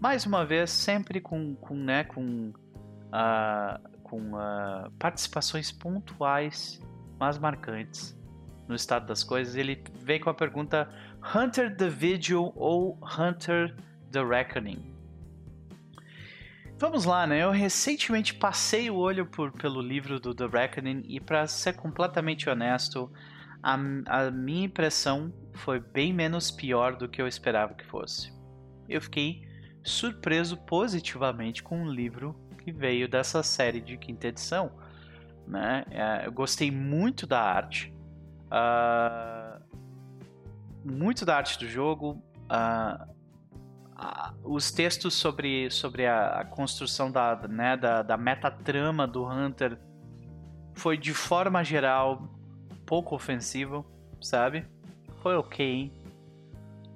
Mais 0.00 0.24
uma 0.24 0.44
vez, 0.44 0.70
sempre 0.70 1.20
com, 1.20 1.56
com, 1.56 1.74
né, 1.74 2.04
com, 2.04 2.52
uh, 2.52 3.98
com 4.04 4.32
uh, 4.34 4.90
participações 4.96 5.72
pontuais, 5.72 6.80
mas 7.18 7.36
marcantes 7.36 8.16
no 8.68 8.76
estado 8.76 9.06
das 9.06 9.24
coisas. 9.24 9.56
Ele 9.56 9.82
vem 10.00 10.20
com 10.20 10.30
a 10.30 10.34
pergunta 10.34 10.88
Hunter 11.34 11.76
the 11.76 11.88
Vigil 11.88 12.52
ou 12.54 12.96
Hunter 13.18 13.74
the 14.12 14.22
Reckoning. 14.22 14.94
Vamos 16.78 17.04
lá, 17.04 17.26
né? 17.26 17.42
Eu 17.42 17.50
recentemente 17.50 18.32
passei 18.34 18.88
o 18.88 18.94
olho 18.94 19.26
por, 19.26 19.50
pelo 19.50 19.82
livro 19.82 20.20
do 20.20 20.32
The 20.32 20.46
Reckoning 20.46 21.02
e, 21.08 21.18
para 21.18 21.44
ser 21.48 21.72
completamente 21.72 22.48
honesto, 22.48 23.10
a, 23.60 23.74
a 24.06 24.30
minha 24.30 24.66
impressão 24.66 25.34
foi 25.54 25.80
bem 25.80 26.12
menos 26.12 26.52
pior 26.52 26.94
do 26.94 27.08
que 27.08 27.20
eu 27.20 27.26
esperava 27.26 27.74
que 27.74 27.84
fosse. 27.84 28.32
Eu 28.88 29.02
fiquei 29.02 29.47
surpreso 29.88 30.56
positivamente 30.56 31.62
com 31.62 31.82
o 31.82 31.90
livro 31.90 32.36
que 32.58 32.70
veio 32.70 33.08
dessa 33.08 33.42
série 33.42 33.80
de 33.80 33.96
quinta 33.96 34.28
edição. 34.28 34.70
Né? 35.46 35.84
É, 35.90 36.26
eu 36.26 36.32
gostei 36.32 36.70
muito 36.70 37.26
da 37.26 37.40
arte, 37.40 37.92
uh, 38.52 39.60
muito 40.84 41.24
da 41.24 41.36
arte 41.36 41.58
do 41.58 41.66
jogo. 41.66 42.22
Uh, 42.44 43.18
os 44.44 44.70
textos 44.70 45.14
sobre, 45.14 45.70
sobre 45.70 46.06
a, 46.06 46.40
a 46.40 46.44
construção 46.44 47.10
da, 47.10 47.34
né, 47.48 47.76
da, 47.76 48.02
da 48.02 48.16
metatrama 48.16 49.06
do 49.06 49.24
Hunter 49.24 49.78
foi 50.74 50.96
de 50.96 51.12
forma 51.12 51.64
geral 51.64 52.28
pouco 52.86 53.14
ofensivo, 53.14 53.84
sabe? 54.20 54.66
Foi 55.22 55.36
ok. 55.36 55.92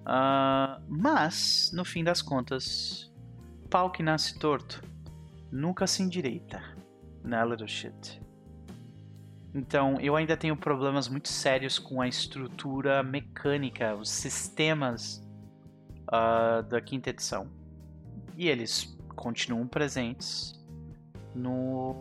Uh, 0.02 0.82
mas, 0.88 1.70
no 1.72 1.84
fim 1.84 2.02
das 2.02 2.20
contas, 2.20 3.12
pau 3.70 3.90
que 3.90 4.02
nasce 4.02 4.38
torto 4.38 4.82
nunca 5.50 5.86
se 5.86 6.02
endireita, 6.02 6.62
né, 7.22 7.44
little 7.44 7.68
shit? 7.68 8.20
Então, 9.54 10.00
eu 10.00 10.16
ainda 10.16 10.36
tenho 10.36 10.56
problemas 10.56 11.08
muito 11.08 11.28
sérios 11.28 11.78
com 11.78 12.00
a 12.00 12.08
estrutura 12.08 13.02
mecânica, 13.02 13.94
os 13.94 14.08
sistemas 14.08 15.22
uh, 16.08 16.62
da 16.62 16.80
quinta 16.80 17.10
edição. 17.10 17.48
E 18.36 18.48
eles 18.48 18.96
continuam 19.14 19.68
presentes 19.68 20.58
no, 21.34 21.94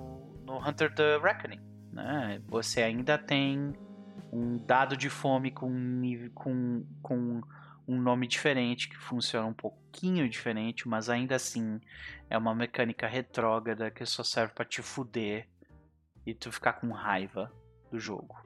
no 0.45 0.57
Hunter 0.65 0.95
the 0.95 1.17
Reckoning. 1.17 1.59
Né? 1.91 2.41
Você 2.47 2.81
ainda 2.81 3.17
tem 3.17 3.73
um 4.31 4.57
dado 4.57 4.95
de 4.95 5.09
fome 5.09 5.51
com, 5.51 5.69
com, 6.33 6.85
com 7.01 7.41
um 7.87 7.99
nome 7.99 8.27
diferente, 8.27 8.89
que 8.89 8.97
funciona 8.97 9.47
um 9.47 9.53
pouquinho 9.53 10.27
diferente, 10.29 10.87
mas 10.87 11.09
ainda 11.09 11.35
assim 11.35 11.79
é 12.29 12.37
uma 12.37 12.55
mecânica 12.55 13.07
retrógrada 13.07 13.91
que 13.91 14.05
só 14.05 14.23
serve 14.23 14.53
para 14.53 14.65
te 14.65 14.81
fuder 14.81 15.47
e 16.25 16.33
tu 16.33 16.51
ficar 16.51 16.73
com 16.73 16.91
raiva 16.91 17.51
do 17.89 17.99
jogo. 17.99 18.39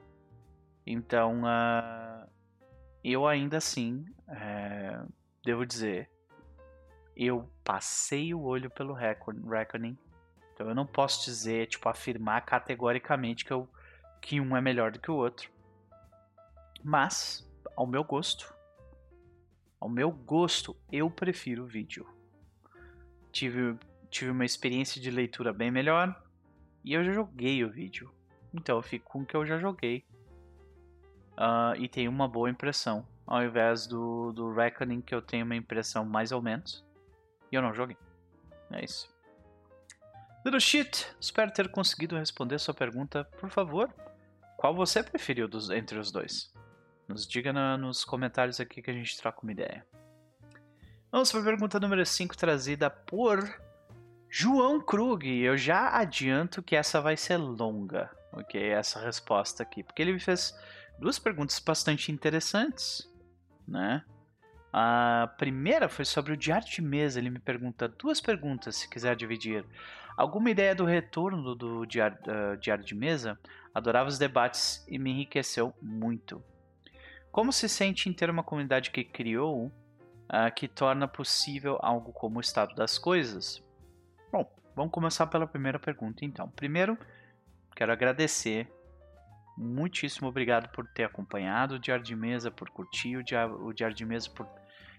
Então, 0.86 1.42
uh, 1.42 2.28
eu 3.04 3.26
ainda 3.26 3.58
assim 3.58 4.04
é, 4.28 5.00
devo 5.44 5.64
dizer, 5.64 6.10
eu 7.16 7.48
passei 7.64 8.34
o 8.34 8.42
olho 8.42 8.70
pelo 8.70 8.92
Reckoning. 8.92 9.96
Então 10.52 10.68
eu 10.68 10.74
não 10.74 10.86
posso 10.86 11.24
dizer, 11.24 11.66
tipo, 11.66 11.88
afirmar 11.88 12.44
categoricamente 12.44 13.44
que, 13.44 13.52
eu, 13.52 13.68
que 14.20 14.40
um 14.40 14.56
é 14.56 14.60
melhor 14.60 14.90
do 14.90 14.98
que 14.98 15.10
o 15.10 15.14
outro. 15.14 15.50
Mas, 16.82 17.48
ao 17.76 17.86
meu 17.86 18.04
gosto, 18.04 18.54
ao 19.80 19.88
meu 19.88 20.10
gosto, 20.10 20.76
eu 20.90 21.10
prefiro 21.10 21.66
vídeo. 21.66 22.06
Tive, 23.30 23.78
tive 24.10 24.30
uma 24.30 24.44
experiência 24.44 25.00
de 25.00 25.10
leitura 25.10 25.52
bem 25.52 25.70
melhor 25.70 26.22
e 26.84 26.92
eu 26.92 27.04
já 27.04 27.12
joguei 27.12 27.64
o 27.64 27.70
vídeo. 27.70 28.10
Então 28.52 28.76
eu 28.76 28.82
fico 28.82 29.10
com 29.10 29.20
o 29.20 29.26
que 29.26 29.36
eu 29.36 29.44
já 29.44 29.58
joguei. 29.58 30.04
Uh, 31.32 31.76
e 31.78 31.88
tenho 31.88 32.10
uma 32.10 32.26
boa 32.26 32.48
impressão 32.48 33.06
ao 33.26 33.42
invés 33.42 33.86
do, 33.86 34.32
do 34.32 34.52
Reckoning, 34.52 35.00
que 35.00 35.14
eu 35.14 35.20
tenho 35.20 35.44
uma 35.44 35.56
impressão 35.56 36.04
mais 36.04 36.30
ou 36.30 36.40
menos. 36.40 36.84
E 37.50 37.56
eu 37.56 37.62
não 37.62 37.74
joguei. 37.74 37.96
É 38.70 38.84
isso. 38.84 39.08
Little 40.44 40.60
Shit, 40.60 41.08
espero 41.20 41.50
ter 41.50 41.68
conseguido 41.68 42.16
responder 42.16 42.58
sua 42.60 42.72
pergunta. 42.72 43.24
Por 43.24 43.50
favor, 43.50 43.92
qual 44.56 44.74
você 44.74 45.02
preferiu 45.02 45.48
dos, 45.48 45.70
entre 45.70 45.98
os 45.98 46.12
dois? 46.12 46.54
Nos 47.08 47.26
diga 47.26 47.52
na, 47.52 47.76
nos 47.76 48.04
comentários 48.04 48.60
aqui 48.60 48.82
que 48.82 48.90
a 48.90 48.94
gente 48.94 49.16
troca 49.16 49.40
uma 49.42 49.52
ideia. 49.52 49.86
Vamos 51.10 51.30
para 51.30 51.40
a 51.40 51.44
pergunta 51.44 51.80
número 51.80 52.04
5, 52.04 52.36
trazida 52.36 52.90
por 52.90 53.60
João 54.28 54.80
Krug. 54.80 55.26
Eu 55.26 55.56
já 55.56 55.90
adianto 55.90 56.62
que 56.62 56.74
essa 56.76 57.00
vai 57.00 57.16
ser 57.16 57.36
longa, 57.36 58.10
ok? 58.32 58.60
Essa 58.70 59.00
resposta 59.00 59.62
aqui, 59.62 59.82
porque 59.82 60.02
ele 60.02 60.12
me 60.12 60.20
fez 60.20 60.54
duas 60.98 61.18
perguntas 61.18 61.58
bastante 61.60 62.10
interessantes 62.10 63.08
né? 63.66 64.04
A 64.72 65.32
primeira 65.38 65.88
foi 65.88 66.04
sobre 66.04 66.32
o 66.32 66.36
diário 66.36 66.68
de 66.68 66.82
mesa. 66.82 67.18
Ele 67.18 67.30
me 67.30 67.38
pergunta 67.38 67.88
duas 67.88 68.20
perguntas, 68.20 68.76
se 68.76 68.88
quiser 68.88 69.16
dividir. 69.16 69.64
Alguma 70.16 70.50
ideia 70.50 70.74
do 70.74 70.84
retorno 70.84 71.54
do 71.54 71.84
diário, 71.86 72.18
uh, 72.26 72.56
diário 72.58 72.84
de 72.84 72.94
mesa? 72.94 73.38
Adorava 73.74 74.08
os 74.08 74.18
debates 74.18 74.84
e 74.88 74.98
me 74.98 75.10
enriqueceu 75.10 75.74
muito. 75.80 76.42
Como 77.36 77.52
se 77.52 77.68
sente 77.68 78.08
em 78.08 78.14
ter 78.14 78.30
uma 78.30 78.42
comunidade 78.42 78.90
que 78.90 79.04
criou, 79.04 79.66
uh, 79.66 80.50
que 80.56 80.66
torna 80.66 81.06
possível 81.06 81.78
algo 81.82 82.10
como 82.10 82.38
o 82.38 82.40
estado 82.40 82.74
das 82.74 82.96
coisas? 82.96 83.62
Bom, 84.32 84.50
vamos 84.74 84.90
começar 84.90 85.26
pela 85.26 85.46
primeira 85.46 85.78
pergunta 85.78 86.24
então. 86.24 86.48
Primeiro, 86.48 86.96
quero 87.76 87.92
agradecer 87.92 88.72
muitíssimo 89.54 90.28
obrigado 90.28 90.70
por 90.70 90.86
ter 90.88 91.04
acompanhado 91.04 91.74
o 91.74 91.78
Diário 91.78 92.02
de 92.02 92.16
Mesa, 92.16 92.50
por 92.50 92.70
curtir 92.70 93.18
o 93.18 93.22
Diário, 93.22 93.66
o 93.66 93.70
Diário 93.70 93.94
de 93.94 94.06
Mesa, 94.06 94.30
por 94.30 94.48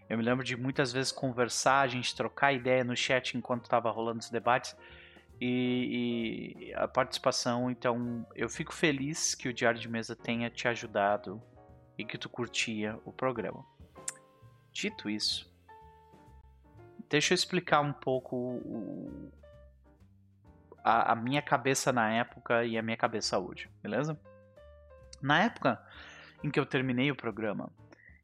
eu 0.07 0.15
me 0.15 0.23
lembro 0.23 0.45
de 0.45 0.55
muitas 0.55 0.93
vezes 0.93 1.11
conversar, 1.11 1.79
a 1.79 1.87
gente 1.87 2.15
trocar 2.15 2.53
ideia 2.53 2.83
no 2.83 2.95
chat 2.95 3.35
enquanto 3.35 3.63
estava 3.63 3.89
rolando 3.89 4.19
os 4.19 4.29
debates 4.29 4.77
e, 5.41 6.69
e, 6.69 6.73
a 6.75 6.87
participação. 6.87 7.71
Então, 7.71 8.27
eu 8.35 8.47
fico 8.47 8.75
feliz 8.75 9.33
que 9.33 9.49
o 9.49 9.53
Diário 9.53 9.79
de 9.79 9.89
Mesa 9.89 10.15
tenha 10.15 10.51
te 10.51 10.67
ajudado 10.67 11.41
e 11.97 12.05
que 12.05 12.17
tu 12.17 12.29
curtia 12.29 12.99
o 13.05 13.11
programa. 13.11 13.65
Dito 14.71 15.09
isso, 15.09 15.51
deixa 17.09 17.33
eu 17.33 17.35
explicar 17.35 17.81
um 17.81 17.93
pouco 17.93 18.35
o, 18.35 19.31
a, 20.83 21.13
a 21.13 21.15
minha 21.15 21.41
cabeça 21.41 21.91
na 21.91 22.11
época 22.11 22.63
e 22.65 22.77
a 22.77 22.81
minha 22.81 22.97
cabeça 22.97 23.39
hoje, 23.39 23.69
beleza? 23.81 24.19
Na 25.21 25.43
época 25.43 25.81
em 26.43 26.51
que 26.51 26.59
eu 26.59 26.65
terminei 26.65 27.09
o 27.09 27.15
programa, 27.15 27.71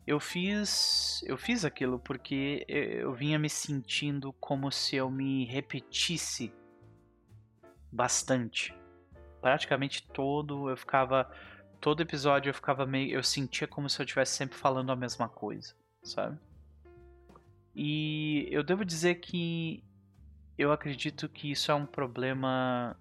eu 0.06 0.20
fiz 0.20 1.24
eu 1.26 1.38
fiz 1.38 1.66
aquilo 1.66 1.98
porque 1.98 2.66
eu 2.68 3.14
vinha 3.14 3.40
me 3.40 3.50
sentindo 3.50 4.32
como 4.34 4.72
se 4.72 4.96
eu 4.96 5.10
me 5.10 5.46
repetisse 5.46 6.54
bastante. 7.92 8.76
Praticamente 9.42 10.08
todo 10.12 10.70
eu 10.70 10.78
ficava 10.78 11.30
todo 11.84 12.02
episódio 12.02 12.50
eu 12.50 12.54
ficava 12.54 12.86
meio 12.86 13.12
eu 13.12 13.22
sentia 13.22 13.68
como 13.68 13.90
se 13.90 14.00
eu 14.00 14.06
estivesse 14.06 14.38
sempre 14.38 14.58
falando 14.58 14.90
a 14.90 14.96
mesma 14.96 15.28
coisa, 15.28 15.76
sabe? 16.02 16.40
E 17.76 18.48
eu 18.50 18.64
devo 18.64 18.86
dizer 18.86 19.16
que 19.16 19.84
eu 20.58 20.72
acredito 20.72 21.28
que 21.28 21.52
isso 21.52 21.70
é 21.70 21.76
um 21.76 21.86
problema 21.86 22.96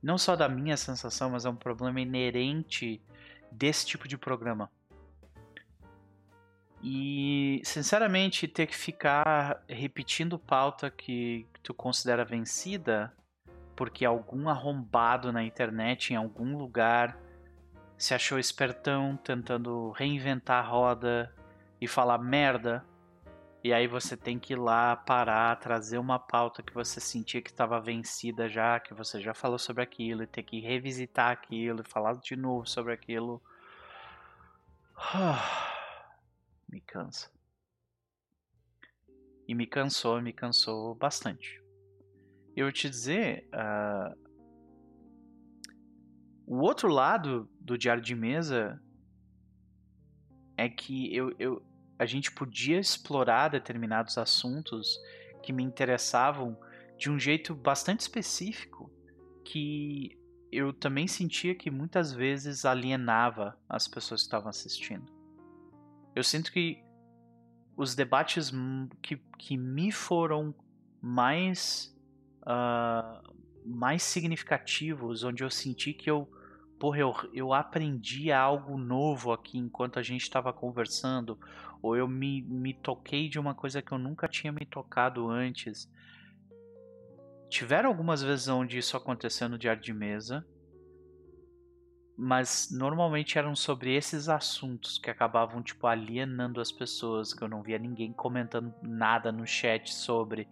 não 0.00 0.16
só 0.16 0.36
da 0.36 0.48
minha 0.48 0.76
sensação, 0.76 1.30
mas 1.30 1.44
é 1.44 1.50
um 1.50 1.56
problema 1.56 2.00
inerente 2.00 3.02
desse 3.50 3.84
tipo 3.84 4.06
de 4.06 4.16
programa. 4.16 4.70
E, 6.80 7.60
sinceramente, 7.64 8.46
ter 8.46 8.68
que 8.68 8.76
ficar 8.76 9.64
repetindo 9.68 10.38
pauta 10.38 10.90
que 10.92 11.44
tu 11.60 11.74
considera 11.74 12.24
vencida 12.24 13.12
porque 13.74 14.04
algum 14.04 14.48
arrombado 14.48 15.32
na 15.32 15.42
internet, 15.42 16.12
em 16.12 16.16
algum 16.16 16.56
lugar, 16.56 17.18
se 18.00 18.14
achou 18.14 18.38
espertão 18.38 19.16
tentando 19.16 19.90
reinventar 19.92 20.64
a 20.64 20.68
roda 20.68 21.32
e 21.80 21.86
falar 21.86 22.18
merda 22.18 22.84
e 23.62 23.74
aí 23.74 23.86
você 23.86 24.16
tem 24.16 24.38
que 24.38 24.54
ir 24.54 24.58
lá 24.58 24.96
parar, 24.96 25.54
trazer 25.56 25.98
uma 25.98 26.18
pauta 26.18 26.62
que 26.62 26.72
você 26.72 26.98
sentia 26.98 27.42
que 27.42 27.50
estava 27.50 27.78
vencida 27.78 28.48
já, 28.48 28.80
que 28.80 28.94
você 28.94 29.20
já 29.20 29.34
falou 29.34 29.58
sobre 29.58 29.82
aquilo, 29.82 30.22
e 30.22 30.26
ter 30.26 30.42
que 30.42 30.60
revisitar 30.60 31.30
aquilo, 31.30 31.82
e 31.82 31.90
falar 31.90 32.14
de 32.14 32.34
novo 32.36 32.66
sobre 32.66 32.94
aquilo. 32.94 33.40
Me 36.66 36.80
cansa. 36.80 37.30
E 39.46 39.54
me 39.54 39.66
cansou, 39.66 40.22
me 40.22 40.32
cansou 40.32 40.94
bastante. 40.94 41.60
Eu 42.56 42.70
te 42.70 42.88
dizer, 42.88 43.48
uh, 43.48 44.29
o 46.50 46.62
outro 46.62 46.88
lado 46.88 47.48
do 47.60 47.78
diário 47.78 48.02
de 48.02 48.12
mesa 48.12 48.82
é 50.56 50.68
que 50.68 51.14
eu, 51.14 51.32
eu, 51.38 51.62
a 51.96 52.04
gente 52.04 52.32
podia 52.32 52.76
explorar 52.76 53.50
determinados 53.50 54.18
assuntos 54.18 54.98
que 55.44 55.52
me 55.52 55.62
interessavam 55.62 56.58
de 56.98 57.08
um 57.08 57.20
jeito 57.20 57.54
bastante 57.54 58.00
específico 58.00 58.90
que 59.44 60.18
eu 60.50 60.72
também 60.72 61.06
sentia 61.06 61.54
que 61.54 61.70
muitas 61.70 62.12
vezes 62.12 62.64
alienava 62.64 63.56
as 63.68 63.86
pessoas 63.86 64.22
que 64.22 64.26
estavam 64.26 64.50
assistindo. 64.50 65.06
Eu 66.16 66.24
sinto 66.24 66.50
que 66.50 66.82
os 67.76 67.94
debates 67.94 68.50
que, 69.00 69.18
que 69.38 69.56
me 69.56 69.92
foram 69.92 70.52
mais 71.00 71.96
uh, 72.42 73.38
mais 73.64 74.02
significativos, 74.02 75.22
onde 75.22 75.44
eu 75.44 75.50
senti 75.50 75.92
que 75.92 76.10
eu 76.10 76.28
porra, 76.80 76.98
eu, 76.98 77.14
eu 77.34 77.52
aprendi 77.52 78.32
algo 78.32 78.78
novo 78.78 79.32
aqui 79.32 79.58
enquanto 79.58 79.98
a 79.98 80.02
gente 80.02 80.22
estava 80.22 80.50
conversando, 80.50 81.38
ou 81.82 81.94
eu 81.94 82.08
me, 82.08 82.40
me 82.40 82.72
toquei 82.72 83.28
de 83.28 83.38
uma 83.38 83.54
coisa 83.54 83.82
que 83.82 83.92
eu 83.92 83.98
nunca 83.98 84.26
tinha 84.26 84.50
me 84.50 84.64
tocado 84.64 85.28
antes. 85.28 85.86
Tiveram 87.50 87.90
algumas 87.90 88.22
vezes 88.22 88.48
onde 88.48 88.78
isso 88.78 88.96
aconteceu 88.96 89.46
no 89.46 89.58
diário 89.58 89.82
de 89.82 89.92
mesa, 89.92 90.46
mas 92.16 92.70
normalmente 92.72 93.36
eram 93.36 93.54
sobre 93.54 93.94
esses 93.94 94.28
assuntos 94.30 94.96
que 94.98 95.10
acabavam 95.10 95.62
tipo 95.62 95.86
alienando 95.86 96.62
as 96.62 96.72
pessoas, 96.72 97.34
que 97.34 97.44
eu 97.44 97.48
não 97.48 97.62
via 97.62 97.78
ninguém 97.78 98.10
comentando 98.10 98.74
nada 98.82 99.30
no 99.30 99.46
chat 99.46 99.92
sobre, 99.92 100.48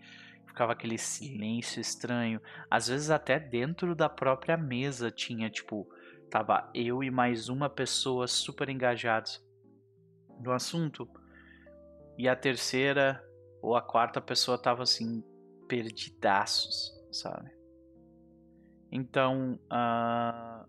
ficava 0.46 0.72
aquele 0.72 0.98
silêncio 0.98 1.80
estranho. 1.80 2.38
Às 2.70 2.88
vezes 2.88 3.08
até 3.08 3.40
dentro 3.40 3.94
da 3.94 4.10
própria 4.10 4.58
mesa 4.58 5.10
tinha 5.10 5.48
tipo 5.48 5.88
Tava 6.30 6.70
eu 6.74 7.02
e 7.02 7.10
mais 7.10 7.48
uma 7.48 7.70
pessoa 7.70 8.28
super 8.28 8.68
engajados 8.68 9.42
no 10.40 10.52
assunto. 10.52 11.08
E 12.18 12.28
a 12.28 12.36
terceira 12.36 13.24
ou 13.62 13.76
a 13.76 13.82
quarta 13.82 14.20
pessoa 14.20 14.58
tava 14.58 14.82
assim, 14.82 15.22
perdidaços, 15.66 16.92
sabe? 17.10 17.50
Então, 18.90 19.58
uh... 19.70 20.66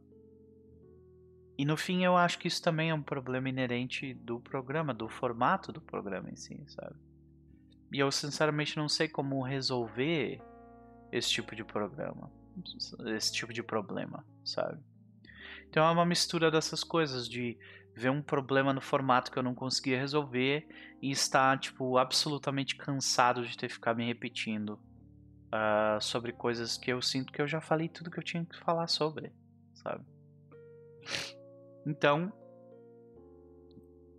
e 1.58 1.66
no 1.66 1.78
fim 1.78 2.04
eu 2.04 2.18
acho 2.18 2.40
que 2.40 2.48
isso 2.48 2.62
também 2.62 2.90
é 2.90 2.94
um 2.94 3.04
problema 3.04 3.50
inerente 3.50 4.14
do 4.14 4.40
programa, 4.40 4.94
do 4.94 5.08
formato 5.08 5.72
do 5.72 5.82
programa 5.82 6.30
em 6.30 6.36
si, 6.36 6.64
sabe? 6.68 6.96
E 7.92 8.00
eu 8.00 8.12
sinceramente 8.12 8.78
não 8.78 8.88
sei 8.88 9.08
como 9.08 9.42
resolver 9.42 10.42
esse 11.12 11.30
tipo 11.30 11.56
de 11.56 11.64
programa, 11.64 12.32
esse 13.16 13.34
tipo 13.34 13.52
de 13.52 13.64
problema, 13.64 14.26
sabe? 14.44 14.80
Então 15.70 15.88
é 15.88 15.92
uma 15.92 16.06
mistura 16.06 16.50
dessas 16.50 16.84
coisas, 16.84 17.28
de 17.30 17.58
ver 17.96 18.10
um 18.10 18.22
problema 18.22 18.74
no 18.74 18.82
formato 18.82 19.32
que 19.32 19.38
eu 19.38 19.44
não 19.44 19.54
conseguia 19.54 20.00
resolver 20.00 20.68
e 21.02 21.12
estar, 21.12 21.60
tipo, 21.60 21.98
absolutamente 21.98 22.76
cansado 22.76 23.46
de 23.46 23.58
ter 23.58 23.68
que 23.68 23.74
ficar 23.74 23.94
me 23.94 24.06
repetindo 24.06 24.80
uh, 25.50 26.02
sobre 26.02 26.32
coisas 26.32 26.78
que 26.78 26.92
eu 26.92 27.02
sinto 27.02 27.32
que 27.32 27.42
eu 27.42 27.48
já 27.48 27.62
falei 27.62 27.90
tudo 27.90 28.10
que 28.10 28.20
eu 28.20 28.24
tinha 28.24 28.46
que 28.46 28.58
falar 28.60 28.88
sobre, 28.88 29.32
sabe? 29.74 30.04
Então, 31.86 32.32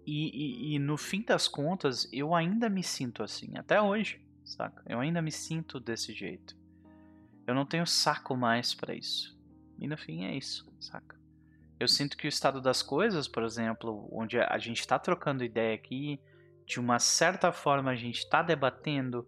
e, 0.07 0.73
e, 0.73 0.75
e, 0.75 0.79
no 0.79 0.97
fim 0.97 1.23
das 1.23 1.47
contas, 1.47 2.09
eu 2.13 2.35
ainda 2.35 2.69
me 2.69 2.83
sinto 2.83 3.23
assim, 3.23 3.57
até 3.57 3.81
hoje, 3.81 4.25
saca? 4.45 4.83
Eu 4.87 4.99
ainda 5.01 5.23
me 5.23 5.31
sinto 5.31 5.79
desse 5.79 6.13
jeito. 6.13 6.57
Eu 7.47 7.55
não 7.55 7.67
tenho 7.67 7.87
saco 7.87 8.37
mais 8.37 8.75
para 8.75 8.95
isso. 8.95 9.39
E 9.79 9.87
no 9.87 9.97
fim 9.97 10.25
é 10.25 10.37
isso, 10.37 10.71
saca? 10.81 11.20
Eu 11.81 11.89
sinto 11.89 12.15
que 12.15 12.27
o 12.27 12.29
estado 12.29 12.61
das 12.61 12.83
coisas, 12.83 13.27
por 13.27 13.43
exemplo, 13.43 14.07
onde 14.13 14.39
a 14.39 14.59
gente 14.59 14.81
está 14.81 14.99
trocando 14.99 15.43
ideia 15.43 15.75
aqui, 15.75 16.21
de 16.67 16.79
uma 16.79 16.99
certa 16.99 17.51
forma 17.51 17.91
a 17.91 17.97
gente 17.97 18.19
está 18.19 18.43
debatendo, 18.43 19.27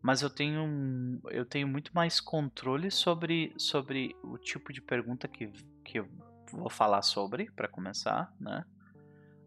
mas 0.00 0.22
eu 0.22 0.30
tenho, 0.30 1.20
eu 1.28 1.44
tenho 1.44 1.68
muito 1.68 1.94
mais 1.94 2.18
controle 2.18 2.90
sobre, 2.90 3.52
sobre 3.58 4.16
o 4.22 4.38
tipo 4.38 4.72
de 4.72 4.80
pergunta 4.80 5.28
que, 5.28 5.52
que 5.84 5.98
eu 5.98 6.08
vou 6.50 6.70
falar 6.70 7.02
sobre, 7.02 7.50
para 7.50 7.68
começar, 7.68 8.34
né? 8.40 8.64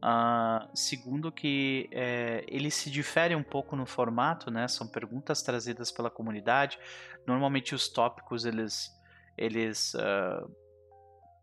Uh, 0.03 0.69
segundo 0.77 1.31
que 1.31 1.89
é, 1.91 2.45
ele 2.47 2.69
se 2.69 2.91
difere 2.91 3.35
um 3.35 3.41
pouco 3.41 3.75
no 3.75 3.87
formato, 3.87 4.51
né? 4.51 4.67
São 4.67 4.87
perguntas 4.87 5.41
trazidas 5.41 5.91
pela 5.91 6.11
comunidade. 6.11 6.77
Normalmente 7.25 7.73
os 7.73 7.89
tópicos 7.89 8.45
eles, 8.45 8.91
eles 9.35 9.95
uh, 9.95 10.47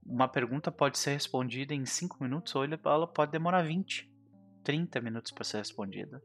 uma 0.05 0.29
pergunta 0.29 0.71
pode 0.71 0.99
ser 0.99 1.13
respondida 1.13 1.75
em 1.75 1.87
5 1.87 2.23
minutos 2.23 2.55
ou 2.55 2.65
ela 2.65 3.07
pode 3.07 3.33
demorar 3.33 3.63
20, 3.63 4.11
30 4.65 5.01
minutos 5.01 5.31
para 5.31 5.45
ser 5.45 5.59
respondida. 5.59 6.23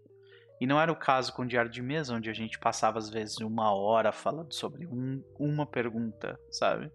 E 0.60 0.66
não 0.66 0.82
era 0.82 0.92
o 0.92 0.96
caso 0.96 1.34
com 1.34 1.44
o 1.44 1.48
diário 1.48 1.70
de 1.70 1.82
mesa, 1.82 2.16
onde 2.16 2.30
a 2.30 2.34
gente 2.34 2.58
passava 2.58 2.98
às 2.98 3.10
vezes 3.10 3.38
uma 3.38 3.72
hora 3.72 4.12
falando 4.12 4.54
sobre 4.54 4.88
um, 4.88 5.24
uma 5.38 5.68
pergunta, 5.68 6.40
sabe? 6.50 6.92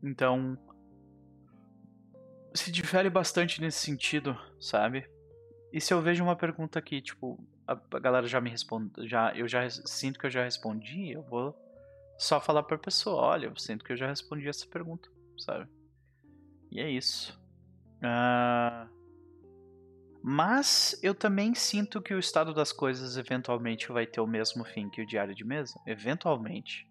Então, 0.00 0.56
se 2.54 2.70
difere 2.70 3.10
bastante 3.10 3.60
nesse 3.60 3.78
sentido, 3.78 4.38
sabe? 4.60 5.10
E 5.72 5.80
se 5.80 5.92
eu 5.92 6.00
vejo 6.00 6.22
uma 6.22 6.36
pergunta 6.36 6.80
que, 6.80 7.02
tipo, 7.02 7.44
a, 7.66 7.72
a 7.72 7.98
galera 7.98 8.28
já 8.28 8.40
me 8.40 8.48
responde, 8.48 9.08
já, 9.08 9.34
eu 9.34 9.48
já 9.48 9.68
sinto 9.68 10.18
que 10.18 10.26
eu 10.26 10.30
já 10.30 10.44
respondi, 10.44 11.10
eu 11.10 11.22
vou 11.22 11.52
só 12.16 12.40
falar 12.40 12.62
pra 12.62 12.78
pessoa, 12.78 13.20
olha, 13.20 13.46
eu 13.46 13.56
sinto 13.56 13.84
que 13.84 13.92
eu 13.92 13.96
já 13.96 14.06
respondi 14.06 14.48
essa 14.48 14.66
pergunta 14.68 15.15
sabe? 15.38 15.68
E 16.70 16.80
é 16.80 16.90
isso. 16.90 17.38
Uh... 17.98 18.96
Mas 20.28 20.98
eu 21.04 21.14
também 21.14 21.54
sinto 21.54 22.02
que 22.02 22.12
o 22.12 22.18
estado 22.18 22.52
das 22.52 22.72
coisas 22.72 23.16
eventualmente 23.16 23.92
vai 23.92 24.04
ter 24.04 24.20
o 24.20 24.26
mesmo 24.26 24.64
fim 24.64 24.90
que 24.90 25.00
o 25.00 25.06
diário 25.06 25.32
de 25.32 25.44
mesa. 25.44 25.80
Eventualmente. 25.86 26.90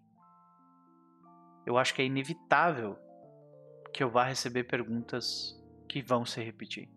Eu 1.66 1.76
acho 1.76 1.94
que 1.94 2.00
é 2.00 2.06
inevitável. 2.06 2.96
que 3.92 4.02
eu 4.02 4.10
vá 4.10 4.24
receber 4.24 4.64
perguntas 4.64 5.54
que 5.86 6.02
vão 6.02 6.24
se 6.24 6.42
repetir. 6.42 6.88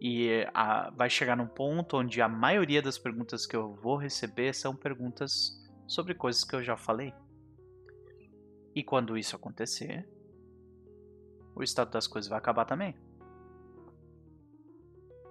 E 0.00 0.46
a, 0.52 0.90
vai 0.90 1.08
chegar 1.08 1.36
num 1.36 1.46
ponto 1.46 1.96
onde 1.96 2.20
a 2.20 2.28
maioria 2.28 2.82
das 2.82 2.98
perguntas 2.98 3.46
que 3.46 3.56
eu 3.56 3.74
vou 3.76 3.96
receber 3.96 4.54
são 4.54 4.76
perguntas 4.76 5.58
sobre 5.86 6.14
coisas 6.14 6.44
que 6.44 6.54
eu 6.54 6.62
já 6.62 6.76
falei. 6.76 7.14
E 8.74 8.84
quando 8.84 9.16
isso 9.16 9.36
acontecer, 9.36 10.06
o 11.54 11.62
estado 11.62 11.90
das 11.90 12.06
coisas 12.06 12.28
vai 12.28 12.38
acabar 12.38 12.64
também. 12.64 12.96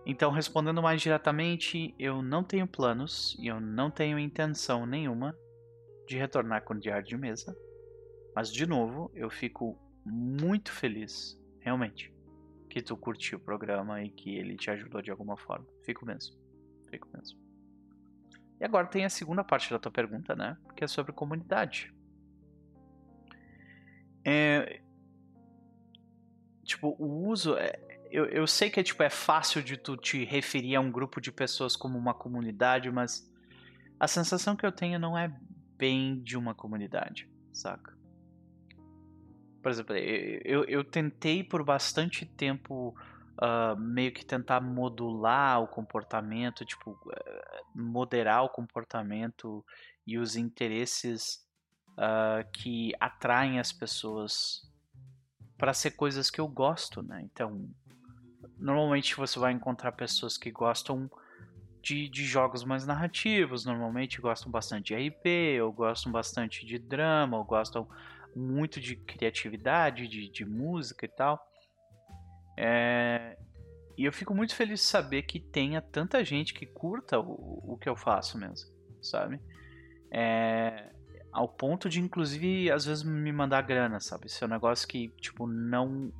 Então, 0.05 0.31
respondendo 0.31 0.81
mais 0.81 1.01
diretamente, 1.01 1.95
eu 1.97 2.21
não 2.21 2.43
tenho 2.43 2.67
planos 2.67 3.35
e 3.39 3.47
eu 3.47 3.61
não 3.61 3.89
tenho 3.89 4.19
intenção 4.19 4.85
nenhuma 4.85 5.37
de 6.05 6.17
retornar 6.17 6.63
com 6.63 6.73
o 6.73 6.79
diário 6.79 7.05
de 7.05 7.17
mesa. 7.17 7.55
Mas, 8.35 8.51
de 8.51 8.65
novo, 8.65 9.09
eu 9.13 9.29
fico 9.29 9.79
muito 10.05 10.71
feliz, 10.71 11.39
realmente, 11.59 12.13
que 12.69 12.81
tu 12.81 12.97
curtiu 12.97 13.37
o 13.37 13.41
programa 13.41 14.03
e 14.03 14.09
que 14.09 14.35
ele 14.35 14.57
te 14.57 14.69
ajudou 14.71 15.01
de 15.01 15.09
alguma 15.09 15.37
forma. 15.37 15.65
Fico 15.83 16.05
mesmo. 16.05 16.35
Fico 16.89 17.07
mesmo. 17.15 17.39
E 18.59 18.65
agora 18.65 18.87
tem 18.87 19.05
a 19.05 19.09
segunda 19.09 19.43
parte 19.43 19.69
da 19.69 19.79
tua 19.79 19.91
pergunta, 19.91 20.35
né? 20.35 20.57
Que 20.75 20.83
é 20.83 20.87
sobre 20.87 21.13
comunidade. 21.13 21.93
É, 24.25 24.81
tipo, 26.63 26.95
o 26.99 27.27
uso. 27.27 27.55
É, 27.57 27.79
eu, 28.11 28.25
eu 28.25 28.45
sei 28.47 28.69
que 28.69 28.79
é, 28.79 28.83
tipo, 28.83 29.01
é 29.03 29.09
fácil 29.09 29.63
de 29.63 29.77
tu 29.77 29.97
te 29.97 30.23
referir 30.23 30.75
a 30.75 30.81
um 30.81 30.91
grupo 30.91 31.19
de 31.19 31.31
pessoas 31.31 31.75
como 31.75 31.97
uma 31.97 32.13
comunidade, 32.13 32.91
mas 32.91 33.29
a 33.99 34.07
sensação 34.07 34.55
que 34.55 34.65
eu 34.65 34.71
tenho 34.71 34.99
não 34.99 35.17
é 35.17 35.33
bem 35.77 36.21
de 36.21 36.37
uma 36.37 36.53
comunidade, 36.53 37.29
saca? 37.51 37.97
Por 39.61 39.71
exemplo, 39.71 39.95
eu, 39.95 40.65
eu 40.65 40.83
tentei 40.83 41.43
por 41.43 41.63
bastante 41.63 42.25
tempo 42.25 42.93
uh, 43.41 43.79
meio 43.79 44.11
que 44.11 44.25
tentar 44.25 44.59
modular 44.61 45.61
o 45.61 45.67
comportamento, 45.67 46.65
tipo, 46.65 46.91
uh, 46.91 47.01
moderar 47.73 48.43
o 48.43 48.49
comportamento 48.49 49.65
e 50.05 50.17
os 50.17 50.35
interesses 50.35 51.47
uh, 51.91 52.49
que 52.51 52.91
atraem 52.99 53.59
as 53.59 53.71
pessoas 53.71 54.69
para 55.63 55.73
ser 55.73 55.91
coisas 55.91 56.29
que 56.29 56.41
eu 56.41 56.47
gosto, 56.49 57.01
né? 57.01 57.21
Então, 57.23 57.69
normalmente 58.59 59.15
você 59.15 59.39
vai 59.39 59.53
encontrar 59.53 59.93
pessoas 59.93 60.37
que 60.37 60.51
gostam 60.51 61.09
de, 61.81 62.09
de, 62.09 62.25
jogos 62.25 62.65
mais 62.65 62.85
narrativos, 62.85 63.63
normalmente 63.63 64.19
gostam 64.19 64.51
bastante 64.51 64.87
de 64.87 65.07
RP, 65.07 65.61
ou 65.63 65.71
gostam 65.71 66.11
bastante 66.11 66.65
de 66.65 66.77
drama, 66.77 67.37
ou 67.37 67.45
gostam 67.45 67.87
muito 68.35 68.81
de 68.81 68.97
criatividade, 68.97 70.05
de, 70.09 70.29
de 70.29 70.43
música 70.43 71.05
e 71.05 71.09
tal. 71.09 71.39
É, 72.57 73.37
e 73.97 74.03
eu 74.03 74.11
fico 74.11 74.35
muito 74.35 74.53
feliz 74.53 74.81
de 74.81 74.85
saber 74.85 75.21
que 75.21 75.39
tenha 75.39 75.81
tanta 75.81 76.25
gente 76.25 76.53
que 76.53 76.65
curta 76.65 77.17
o, 77.21 77.75
o 77.75 77.77
que 77.77 77.87
eu 77.87 77.95
faço 77.95 78.37
mesmo, 78.37 78.69
sabe? 79.01 79.39
É, 80.11 80.72
ao 81.33 81.47
ponto 81.47 81.89
de, 81.89 81.99
inclusive, 81.99 82.71
às 82.71 82.85
vezes 82.85 83.03
me 83.03 83.31
mandar 83.31 83.63
grana, 83.63 83.99
sabe? 83.99 84.27
Isso 84.27 84.43
é 84.43 84.47
um 84.47 84.51
negócio 84.51 84.87
que, 84.87 85.09
tipo, 85.19 85.47
não. 85.47 86.13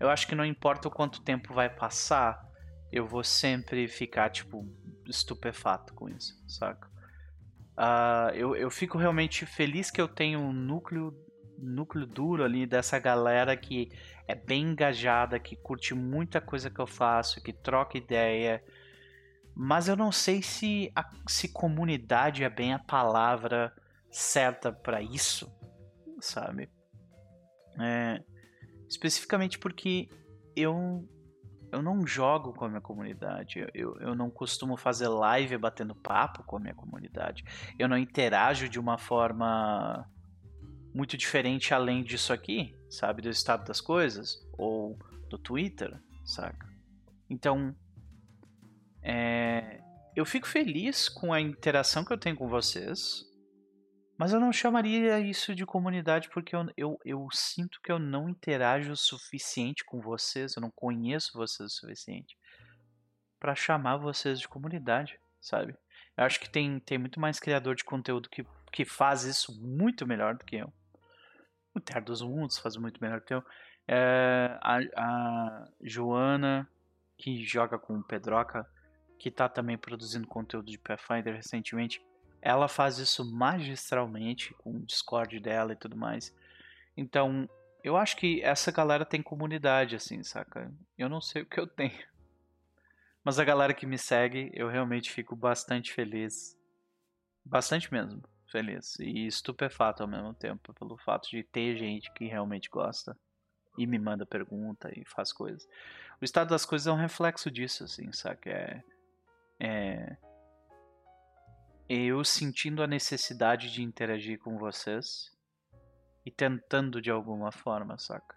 Eu 0.00 0.10
acho 0.10 0.26
que 0.26 0.34
não 0.34 0.44
importa 0.44 0.88
o 0.88 0.90
quanto 0.90 1.22
tempo 1.22 1.54
vai 1.54 1.70
passar, 1.70 2.44
eu 2.92 3.06
vou 3.06 3.22
sempre 3.22 3.86
ficar, 3.86 4.28
tipo, 4.30 4.68
estupefato 5.06 5.94
com 5.94 6.08
isso, 6.08 6.34
saca? 6.48 6.88
Uh, 7.78 8.34
eu, 8.34 8.56
eu 8.56 8.70
fico 8.70 8.98
realmente 8.98 9.46
feliz 9.46 9.90
que 9.90 10.00
eu 10.00 10.08
tenho 10.08 10.40
um 10.40 10.52
núcleo, 10.52 11.14
núcleo 11.58 12.06
duro 12.06 12.44
ali 12.44 12.66
dessa 12.66 12.98
galera 12.98 13.56
que 13.56 13.90
é 14.26 14.34
bem 14.34 14.70
engajada, 14.70 15.38
que 15.38 15.54
curte 15.54 15.94
muita 15.94 16.40
coisa 16.40 16.68
que 16.68 16.80
eu 16.80 16.86
faço, 16.86 17.42
que 17.42 17.52
troca 17.52 17.96
ideia. 17.96 18.62
Mas 19.54 19.86
eu 19.86 19.96
não 19.96 20.10
sei 20.10 20.42
se, 20.42 20.90
a, 20.94 21.08
se 21.28 21.48
comunidade 21.48 22.42
é 22.42 22.50
bem 22.50 22.72
a 22.74 22.78
palavra 22.80 23.72
certa 24.14 24.72
para 24.72 25.02
isso, 25.02 25.52
sabe? 26.20 26.70
É, 27.80 28.22
especificamente 28.88 29.58
porque 29.58 30.08
eu 30.54 31.08
eu 31.72 31.82
não 31.82 32.06
jogo 32.06 32.52
com 32.52 32.66
a 32.66 32.68
minha 32.68 32.80
comunidade, 32.80 33.66
eu, 33.74 33.96
eu 33.98 34.14
não 34.14 34.30
costumo 34.30 34.76
fazer 34.76 35.08
live 35.08 35.58
batendo 35.58 35.92
papo 35.92 36.44
com 36.44 36.56
a 36.56 36.60
minha 36.60 36.74
comunidade, 36.74 37.44
eu 37.76 37.88
não 37.88 37.98
interajo 37.98 38.68
de 38.68 38.78
uma 38.78 38.96
forma 38.96 40.08
muito 40.94 41.16
diferente 41.16 41.74
além 41.74 42.04
disso 42.04 42.32
aqui, 42.32 42.72
sabe? 42.88 43.22
Do 43.22 43.28
estado 43.28 43.66
das 43.66 43.80
coisas, 43.80 44.38
ou 44.56 44.96
do 45.28 45.36
Twitter, 45.36 46.00
saca? 46.24 46.68
Então, 47.28 47.74
é, 49.02 49.80
eu 50.14 50.24
fico 50.24 50.46
feliz 50.46 51.08
com 51.08 51.32
a 51.32 51.40
interação 51.40 52.04
que 52.04 52.12
eu 52.12 52.18
tenho 52.18 52.36
com 52.36 52.46
vocês, 52.46 53.24
mas 54.16 54.32
eu 54.32 54.40
não 54.40 54.52
chamaria 54.52 55.18
isso 55.18 55.54
de 55.54 55.66
comunidade 55.66 56.28
porque 56.30 56.54
eu, 56.54 56.66
eu, 56.76 56.98
eu 57.04 57.28
sinto 57.32 57.80
que 57.82 57.90
eu 57.90 57.98
não 57.98 58.28
interajo 58.28 58.92
o 58.92 58.96
suficiente 58.96 59.84
com 59.84 60.00
vocês, 60.00 60.54
eu 60.54 60.60
não 60.60 60.70
conheço 60.70 61.32
vocês 61.36 61.72
o 61.72 61.74
suficiente 61.74 62.36
para 63.40 63.54
chamar 63.54 63.98
vocês 63.98 64.40
de 64.40 64.48
comunidade, 64.48 65.20
sabe? 65.40 65.76
Eu 66.16 66.24
acho 66.24 66.40
que 66.40 66.48
tem, 66.48 66.78
tem 66.80 66.96
muito 66.96 67.20
mais 67.20 67.40
criador 67.40 67.74
de 67.74 67.84
conteúdo 67.84 68.30
que, 68.30 68.46
que 68.72 68.84
faz 68.84 69.24
isso 69.24 69.60
muito 69.60 70.06
melhor 70.06 70.34
do 70.34 70.44
que 70.44 70.56
eu. 70.56 70.72
O 71.74 71.80
Terra 71.80 72.00
dos 72.00 72.22
Mundos 72.22 72.56
faz 72.56 72.76
muito 72.76 73.02
melhor 73.02 73.20
do 73.20 73.26
que 73.26 73.34
eu. 73.34 73.44
É, 73.86 74.56
a, 74.62 74.78
a 74.96 75.68
Joana, 75.82 76.66
que 77.18 77.44
joga 77.44 77.78
com 77.78 77.98
o 77.98 78.02
Pedroca, 78.02 78.66
que 79.18 79.28
está 79.28 79.48
também 79.48 79.76
produzindo 79.76 80.26
conteúdo 80.26 80.70
de 80.70 80.78
Pathfinder 80.78 81.34
recentemente, 81.34 82.00
ela 82.44 82.68
faz 82.68 82.98
isso 82.98 83.24
magistralmente 83.24 84.52
com 84.58 84.76
o 84.76 84.84
Discord 84.84 85.40
dela 85.40 85.72
e 85.72 85.76
tudo 85.76 85.96
mais. 85.96 86.30
Então, 86.94 87.48
eu 87.82 87.96
acho 87.96 88.18
que 88.18 88.42
essa 88.42 88.70
galera 88.70 89.06
tem 89.06 89.22
comunidade, 89.22 89.96
assim, 89.96 90.22
saca? 90.22 90.70
Eu 90.98 91.08
não 91.08 91.22
sei 91.22 91.40
o 91.40 91.46
que 91.46 91.58
eu 91.58 91.66
tenho. 91.66 92.06
Mas 93.24 93.38
a 93.38 93.44
galera 93.44 93.72
que 93.72 93.86
me 93.86 93.96
segue, 93.96 94.50
eu 94.52 94.68
realmente 94.68 95.10
fico 95.10 95.34
bastante 95.34 95.90
feliz. 95.94 96.54
Bastante 97.42 97.90
mesmo 97.90 98.22
feliz. 98.52 98.98
E 99.00 99.26
estupefato 99.26 100.02
ao 100.02 100.08
mesmo 100.08 100.34
tempo, 100.34 100.74
pelo 100.74 100.98
fato 100.98 101.30
de 101.30 101.42
ter 101.42 101.78
gente 101.78 102.12
que 102.12 102.26
realmente 102.26 102.68
gosta 102.68 103.16
e 103.78 103.86
me 103.86 103.98
manda 103.98 104.26
pergunta 104.26 104.92
e 104.94 105.02
faz 105.06 105.32
coisas. 105.32 105.66
O 106.20 106.24
estado 106.26 106.50
das 106.50 106.66
coisas 106.66 106.86
é 106.86 106.92
um 106.92 106.96
reflexo 107.00 107.50
disso, 107.50 107.84
assim, 107.84 108.12
saca? 108.12 108.50
É. 108.50 108.82
É 109.58 110.33
eu 111.94 112.24
sentindo 112.24 112.82
a 112.82 112.86
necessidade 112.86 113.70
de 113.70 113.82
interagir 113.82 114.38
com 114.38 114.58
vocês 114.58 115.30
e 116.24 116.30
tentando 116.30 117.00
de 117.00 117.10
alguma 117.10 117.52
forma, 117.52 117.98
saca? 117.98 118.34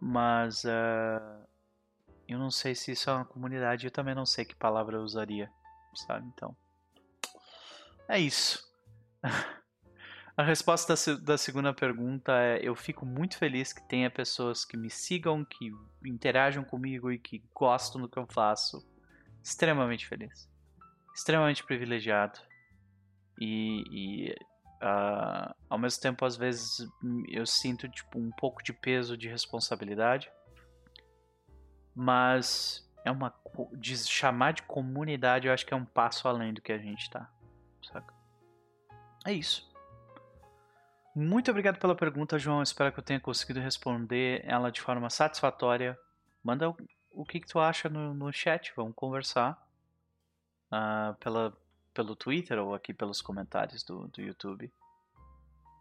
Mas 0.00 0.64
uh, 0.64 1.46
eu 2.28 2.38
não 2.38 2.50
sei 2.50 2.74
se 2.74 2.92
isso 2.92 3.10
é 3.10 3.14
uma 3.14 3.24
comunidade, 3.24 3.86
eu 3.86 3.90
também 3.90 4.14
não 4.14 4.26
sei 4.26 4.44
que 4.44 4.54
palavra 4.54 4.96
eu 4.96 5.02
usaria, 5.02 5.50
sabe? 5.94 6.26
Então, 6.28 6.56
é 8.08 8.18
isso. 8.18 8.66
A 10.36 10.44
resposta 10.44 10.94
da, 10.94 11.20
da, 11.20 11.38
segunda 11.38 11.74
pergunta 11.74 12.32
é: 12.32 12.60
eu 12.62 12.76
fico 12.76 13.04
muito 13.04 13.36
feliz 13.36 13.72
que 13.72 13.82
tenha 13.88 14.08
pessoas 14.08 14.64
que 14.64 14.76
me 14.76 14.88
sigam, 14.88 15.44
que 15.44 15.72
interajam 16.04 16.62
comigo 16.62 17.10
e 17.10 17.18
que 17.18 17.42
gostam 17.52 18.00
do 18.00 18.08
que 18.08 18.18
eu 18.18 18.26
faço. 18.26 18.86
Extremamente 19.42 20.06
feliz 20.06 20.48
extremamente 21.18 21.64
privilegiado. 21.64 22.38
E, 23.40 23.82
e 23.90 24.32
uh, 24.82 25.54
ao 25.68 25.78
mesmo 25.78 26.00
tempo 26.00 26.24
às 26.24 26.36
vezes 26.36 26.88
eu 27.28 27.44
sinto 27.44 27.88
tipo 27.88 28.18
um 28.18 28.30
pouco 28.30 28.62
de 28.62 28.72
peso 28.72 29.16
de 29.16 29.28
responsabilidade. 29.28 30.30
Mas 31.94 32.88
é 33.04 33.10
uma 33.10 33.34
de 33.72 33.96
chamar 33.98 34.52
de 34.52 34.62
comunidade 34.62 35.48
eu 35.48 35.52
acho 35.52 35.66
que 35.66 35.74
é 35.74 35.76
um 35.76 35.84
passo 35.84 36.28
além 36.28 36.54
do 36.54 36.62
que 36.62 36.70
a 36.70 36.78
gente 36.78 37.10
tá 37.10 37.28
saca? 37.82 38.14
É 39.26 39.32
isso. 39.32 39.68
Muito 41.16 41.50
obrigado 41.50 41.80
pela 41.80 41.96
pergunta 41.96 42.38
João. 42.38 42.62
Espero 42.62 42.92
que 42.92 43.00
eu 43.00 43.04
tenha 43.04 43.18
conseguido 43.18 43.58
responder 43.58 44.44
ela 44.44 44.70
de 44.70 44.80
forma 44.80 45.10
satisfatória. 45.10 45.98
Manda 46.44 46.72
o, 47.10 47.24
que, 47.24 47.40
que 47.40 47.48
tu 47.48 47.58
acha 47.58 47.88
no, 47.88 48.14
no 48.14 48.32
chat. 48.32 48.72
Vamos 48.76 48.94
conversar 48.94 49.67
uh, 50.72 51.14
pela, 51.20 51.56
pelo 51.92 52.16
Twitter 52.16 52.58
ou 52.58 52.74
aqui 52.74 52.92
pelos 52.92 53.20
comentários 53.20 53.82
do, 53.82 54.08
do 54.08 54.20
YouTube. 54.22 54.72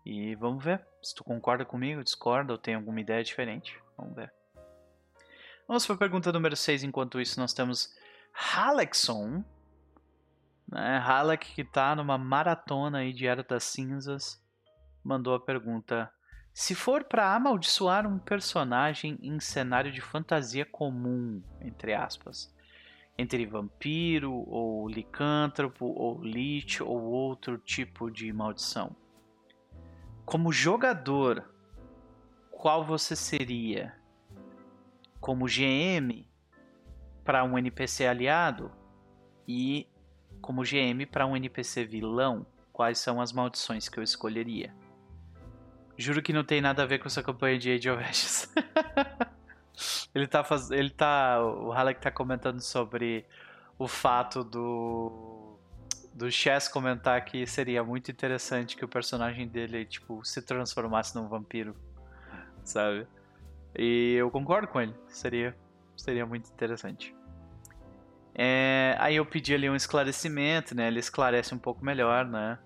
E 0.05 0.35
vamos 0.35 0.63
ver 0.63 0.85
se 1.01 1.13
tu 1.13 1.23
concorda 1.23 1.65
comigo, 1.65 2.03
discorda 2.03 2.53
ou 2.53 2.57
tem 2.57 2.75
alguma 2.75 3.01
ideia 3.01 3.23
diferente. 3.23 3.77
Vamos 3.97 4.15
ver. 4.15 4.31
Vamos 5.67 5.85
para 5.85 5.95
a 5.95 5.99
pergunta 5.99 6.31
número 6.31 6.55
6. 6.55 6.83
Enquanto 6.83 7.19
isso, 7.19 7.39
nós 7.39 7.53
temos 7.53 7.93
Halexon. 8.33 9.43
Né? 10.67 11.37
Que 11.37 11.61
está 11.61 11.95
numa 11.95 12.17
maratona 12.17 12.99
aí 12.99 13.11
de 13.11 13.27
Era 13.27 13.43
das 13.43 13.63
Cinzas, 13.65 14.41
mandou 15.03 15.33
a 15.33 15.39
pergunta: 15.39 16.11
Se 16.53 16.75
for 16.75 17.03
para 17.03 17.33
amaldiçoar 17.35 18.07
um 18.07 18.19
personagem 18.19 19.17
em 19.21 19.39
cenário 19.39 19.91
de 19.91 20.01
fantasia 20.01 20.65
comum, 20.65 21.43
entre 21.61 21.93
aspas, 21.93 22.53
entre 23.17 23.45
vampiro 23.45 24.31
ou 24.31 24.87
licântropo 24.87 25.85
ou 25.85 26.23
lich 26.23 26.81
ou 26.81 27.01
outro 27.01 27.57
tipo 27.57 28.11
de 28.11 28.31
maldição. 28.31 28.95
Como 30.25 30.51
jogador, 30.51 31.49
qual 32.51 32.85
você 32.85 33.15
seria? 33.15 33.95
Como 35.19 35.45
GM 35.45 36.27
para 37.23 37.43
um 37.43 37.57
NPC 37.57 38.05
aliado 38.05 38.71
e 39.47 39.87
como 40.41 40.63
GM 40.63 41.05
para 41.09 41.25
um 41.25 41.35
NPC 41.35 41.85
vilão, 41.85 42.45
quais 42.71 42.99
são 42.99 43.19
as 43.19 43.31
maldições 43.31 43.89
que 43.89 43.97
eu 43.97 44.03
escolheria? 44.03 44.73
Juro 45.97 46.21
que 46.21 46.31
não 46.31 46.43
tem 46.43 46.61
nada 46.61 46.83
a 46.83 46.85
ver 46.85 46.99
com 46.99 47.07
essa 47.07 47.23
campanha 47.23 47.57
de 47.57 47.71
Age 47.71 47.89
of 47.89 48.03
Ashes. 48.03 48.53
ele 50.13 50.27
tá 50.27 50.43
faz... 50.43 50.71
ele 50.71 50.89
tá 50.89 51.43
o 51.43 51.71
Halleck 51.71 52.01
tá 52.01 52.11
comentando 52.11 52.61
sobre 52.61 53.25
o 53.77 53.87
fato 53.87 54.43
do 54.43 55.57
do 56.13 56.31
Chess 56.31 56.67
comentar 56.67 57.23
que 57.23 57.45
seria 57.45 57.83
muito 57.83 58.09
interessante 58.09 58.75
que 58.75 58.83
o 58.83 58.87
personagem 58.87 59.47
dele 59.47 59.85
tipo 59.85 60.25
se 60.25 60.41
transformasse 60.41 61.15
num 61.15 61.27
vampiro, 61.27 61.75
sabe? 62.63 63.07
E 63.77 64.15
eu 64.15 64.31
concordo 64.31 64.67
com 64.67 64.81
ele. 64.81 64.95
Seria 65.07 65.55
seria 65.95 66.25
muito 66.25 66.49
interessante. 66.49 67.15
É... 68.33 68.95
aí 68.99 69.15
eu 69.15 69.25
pedi 69.25 69.53
ali 69.53 69.69
um 69.69 69.75
esclarecimento, 69.75 70.75
né? 70.75 70.87
Ele 70.87 70.99
esclarece 70.99 71.53
um 71.53 71.59
pouco 71.59 71.85
melhor, 71.85 72.25
né? 72.25 72.57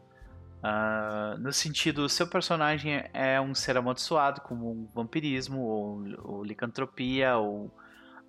Uh, 0.62 1.39
no 1.39 1.51
sentido, 1.51 2.07
seu 2.07 2.28
personagem 2.28 3.03
é 3.14 3.41
um 3.41 3.55
ser 3.55 3.78
amaldiçoado, 3.78 4.41
como 4.41 4.72
um 4.72 4.88
vampirismo, 4.93 5.59
ou, 5.59 6.03
ou 6.24 6.43
licantropia, 6.43 7.36
ou 7.38 7.66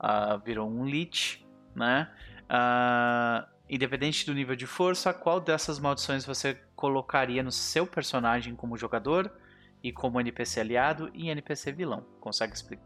uh, 0.01 0.39
virou 0.43 0.71
um 0.71 0.87
lich, 0.87 1.47
né? 1.75 2.11
Uh, 2.45 3.47
independente 3.69 4.25
do 4.25 4.35
nível 4.35 4.57
de 4.57 4.67
força, 4.67 5.13
qual 5.13 5.41
dessas 5.41 5.79
maldições 5.79 6.25
você 6.25 6.55
colocaria 6.75 7.43
no 7.43 7.53
seu 7.53 7.87
personagem 7.87 8.57
como 8.57 8.77
jogador 8.77 9.31
e 9.83 9.93
como 9.93 10.21
NPC 10.21 10.61
aliado 10.61 11.11
e 11.13 11.29
NPC 11.29 11.73
vilão? 11.73 12.05
Consegue 12.21 12.55
expli 12.55 12.79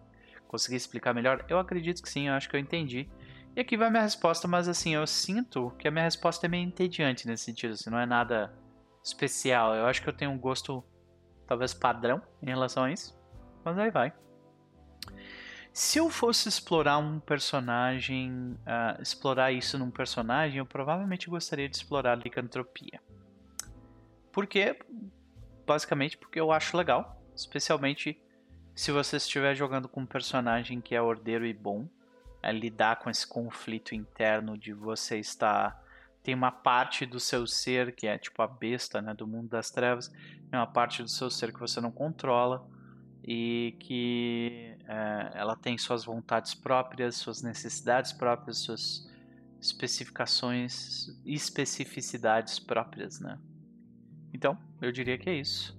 conseguir 0.49 0.77
explicar 0.77 1.13
melhor? 1.13 1.45
Eu 1.49 1.59
acredito 1.59 2.03
que 2.03 2.09
sim, 2.09 2.29
eu 2.29 2.35
acho 2.35 2.49
que 2.49 2.55
eu 2.55 2.61
entendi. 2.61 3.09
E 3.55 3.61
aqui 3.61 3.77
vai 3.77 3.91
minha 3.91 4.03
resposta, 4.03 4.47
mas 4.47 4.69
assim, 4.69 4.95
eu 4.95 5.07
sinto 5.07 5.73
que 5.79 5.89
a 5.89 5.91
minha 5.91 6.05
resposta 6.05 6.47
é 6.47 6.49
meio 6.49 6.65
entediante 6.65 7.27
nesse 7.27 7.45
sentido, 7.45 7.73
assim, 7.73 7.91
não 7.91 7.99
é 7.99 8.07
nada 8.07 8.53
especial. 9.07 9.75
Eu 9.75 9.87
acho 9.87 10.03
que 10.03 10.09
eu 10.09 10.13
tenho 10.13 10.31
um 10.31 10.39
gosto 10.39 10.85
talvez 11.47 11.73
padrão 11.73 12.21
em 12.43 12.47
relação 12.47 12.85
a 12.85 12.93
isso. 12.93 13.17
Mas 13.65 13.79
aí 13.79 13.91
vai. 13.91 14.13
Se 15.73 15.99
eu 15.99 16.09
fosse 16.11 16.49
explorar 16.49 16.99
um 16.99 17.21
personagem, 17.21 18.59
uh, 18.63 19.01
explorar 19.01 19.53
isso 19.53 19.79
num 19.79 19.91
personagem, 19.91 20.59
eu 20.59 20.67
provavelmente 20.67 21.29
gostaria 21.29 21.69
de 21.69 21.77
explorar 21.77 22.17
licantropia. 22.17 23.01
Por 24.33 24.47
quê? 24.47 24.79
Basicamente 25.67 26.17
porque 26.17 26.41
eu 26.41 26.51
acho 26.51 26.77
legal, 26.77 27.23
especialmente 27.35 28.21
se 28.75 28.91
você 28.91 29.17
estiver 29.17 29.55
jogando 29.55 29.89
com 29.89 30.01
um 30.01 30.07
personagem 30.07 30.81
que 30.81 30.95
é 30.95 31.01
ordeiro 31.01 31.47
e 31.47 31.53
bom, 31.53 31.89
é 32.43 32.53
lidar 32.53 32.97
com 32.97 33.11
esse 33.11 33.27
conflito 33.27 33.95
interno 33.95 34.57
de 34.57 34.73
você 34.73 35.19
estar 35.19 35.83
tem 36.27 36.35
uma 36.35 36.51
parte 36.51 37.07
do 37.07 37.21
seu 37.21 37.47
ser 37.47 37.95
que 37.95 38.05
é 38.05 38.19
tipo 38.19 38.43
a 38.43 38.49
besta, 38.49 39.01
né, 39.01 39.15
do 39.15 39.29
mundo 39.29 39.49
das 39.49 39.71
trevas, 39.71 40.13
é 40.51 40.57
uma 40.57 40.67
parte 40.67 41.01
do 41.01 41.09
seu 41.09 41.31
ser 41.31 41.53
que 41.53 41.61
você 41.61 41.81
não 41.81 41.93
controla 41.93 42.69
e 43.23 43.77
que 43.79 44.77
é, 44.89 45.31
ela 45.35 45.55
tem 45.55 45.79
suas 45.79 46.05
vontades 46.05 46.53
próprias, 46.53 47.15
suas 47.15 47.43
necessidades 47.43 48.13
próprias, 48.13 48.59
suas 48.59 49.09
especificações, 49.61 51.17
especificidades 51.25 52.59
próprias, 52.59 53.21
né? 53.21 53.39
Então, 54.35 54.59
eu 54.83 54.91
diria 54.91 55.17
que 55.17 55.31
é 55.31 55.35
isso. 55.35 55.79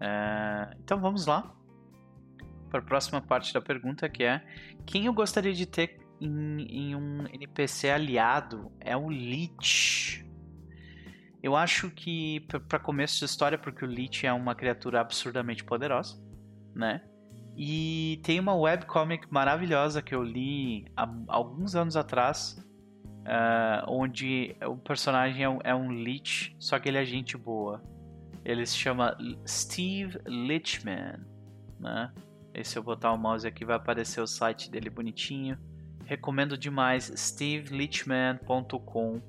É, 0.00 0.76
então 0.80 1.00
vamos 1.00 1.24
lá 1.24 1.54
para 2.68 2.80
a 2.80 2.82
próxima 2.82 3.20
parte 3.20 3.54
da 3.54 3.60
pergunta 3.60 4.08
que 4.08 4.24
é 4.24 4.44
quem 4.84 5.06
eu 5.06 5.12
gostaria 5.12 5.52
de 5.52 5.66
ter 5.66 6.00
em, 6.20 6.62
em 6.62 6.94
um 6.94 7.26
NPC 7.26 7.90
aliado 7.90 8.72
é 8.80 8.96
o 8.96 9.08
Lich. 9.08 10.24
Eu 11.42 11.54
acho 11.54 11.90
que 11.90 12.40
para 12.68 12.78
começo 12.78 13.18
de 13.18 13.24
história, 13.24 13.56
porque 13.56 13.84
o 13.84 13.88
Lich 13.88 14.26
é 14.26 14.32
uma 14.32 14.54
criatura 14.54 15.00
absurdamente 15.00 15.64
poderosa, 15.64 16.20
né? 16.74 17.02
E 17.56 18.20
tem 18.22 18.38
uma 18.38 18.54
webcomic 18.54 19.26
maravilhosa 19.32 20.00
que 20.00 20.14
eu 20.14 20.22
li 20.22 20.86
há 20.96 21.08
alguns 21.26 21.74
anos 21.74 21.96
atrás, 21.96 22.56
uh, 23.22 23.84
onde 23.88 24.56
o 24.64 24.76
personagem 24.76 25.42
é 25.42 25.48
um, 25.48 25.58
é 25.64 25.74
um 25.74 25.92
Lich, 25.92 26.54
só 26.58 26.78
que 26.78 26.88
ele 26.88 26.98
é 26.98 27.04
gente 27.04 27.36
boa. 27.36 27.82
Ele 28.44 28.64
se 28.64 28.76
chama 28.76 29.16
Steve 29.46 30.18
Lichman, 30.26 31.20
né? 31.80 32.12
E 32.54 32.64
se 32.64 32.78
eu 32.78 32.82
botar 32.82 33.12
o 33.12 33.18
mouse 33.18 33.46
aqui 33.46 33.64
vai 33.64 33.76
aparecer 33.76 34.20
o 34.20 34.26
site 34.26 34.70
dele 34.70 34.90
bonitinho. 34.90 35.58
Recomendo 36.08 36.56
demais 36.56 37.12
stevelichman.com. 37.14 39.20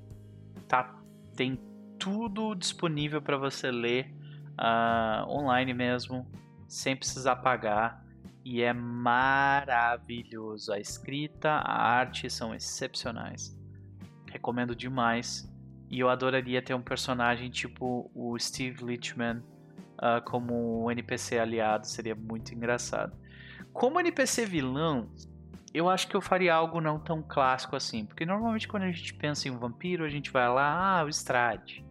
Tá, 0.66 0.98
tem 1.36 1.60
tudo 1.98 2.54
disponível 2.54 3.20
para 3.20 3.36
você 3.36 3.70
ler 3.70 4.10
uh, 4.58 5.28
online 5.28 5.74
mesmo, 5.74 6.26
sem 6.66 6.96
precisar 6.96 7.36
pagar. 7.36 8.02
E 8.42 8.62
é 8.62 8.72
maravilhoso. 8.72 10.72
A 10.72 10.80
escrita, 10.80 11.50
a 11.50 11.82
arte 11.82 12.30
são 12.30 12.54
excepcionais. 12.54 13.54
Recomendo 14.30 14.74
demais. 14.74 15.46
E 15.90 16.00
eu 16.00 16.08
adoraria 16.08 16.62
ter 16.62 16.72
um 16.72 16.80
personagem 16.80 17.50
tipo 17.50 18.10
o 18.14 18.38
Steve 18.38 18.82
Lichman 18.82 19.42
uh, 19.98 20.24
como 20.24 20.86
um 20.86 20.90
NPC 20.90 21.38
aliado. 21.38 21.86
Seria 21.86 22.14
muito 22.14 22.54
engraçado. 22.54 23.14
Como 23.70 24.00
NPC 24.00 24.46
vilão, 24.46 25.10
eu 25.72 25.88
acho 25.88 26.08
que 26.08 26.16
eu 26.16 26.20
faria 26.20 26.54
algo 26.54 26.80
não 26.80 26.98
tão 26.98 27.22
clássico 27.22 27.76
assim. 27.76 28.04
Porque 28.04 28.26
normalmente 28.26 28.66
quando 28.66 28.84
a 28.84 28.90
gente 28.90 29.14
pensa 29.14 29.48
em 29.48 29.50
um 29.50 29.58
vampiro, 29.58 30.04
a 30.04 30.08
gente 30.08 30.30
vai 30.30 30.48
lá, 30.48 31.00
ah, 31.00 31.04
o 31.04 31.08
Strade. 31.08 31.84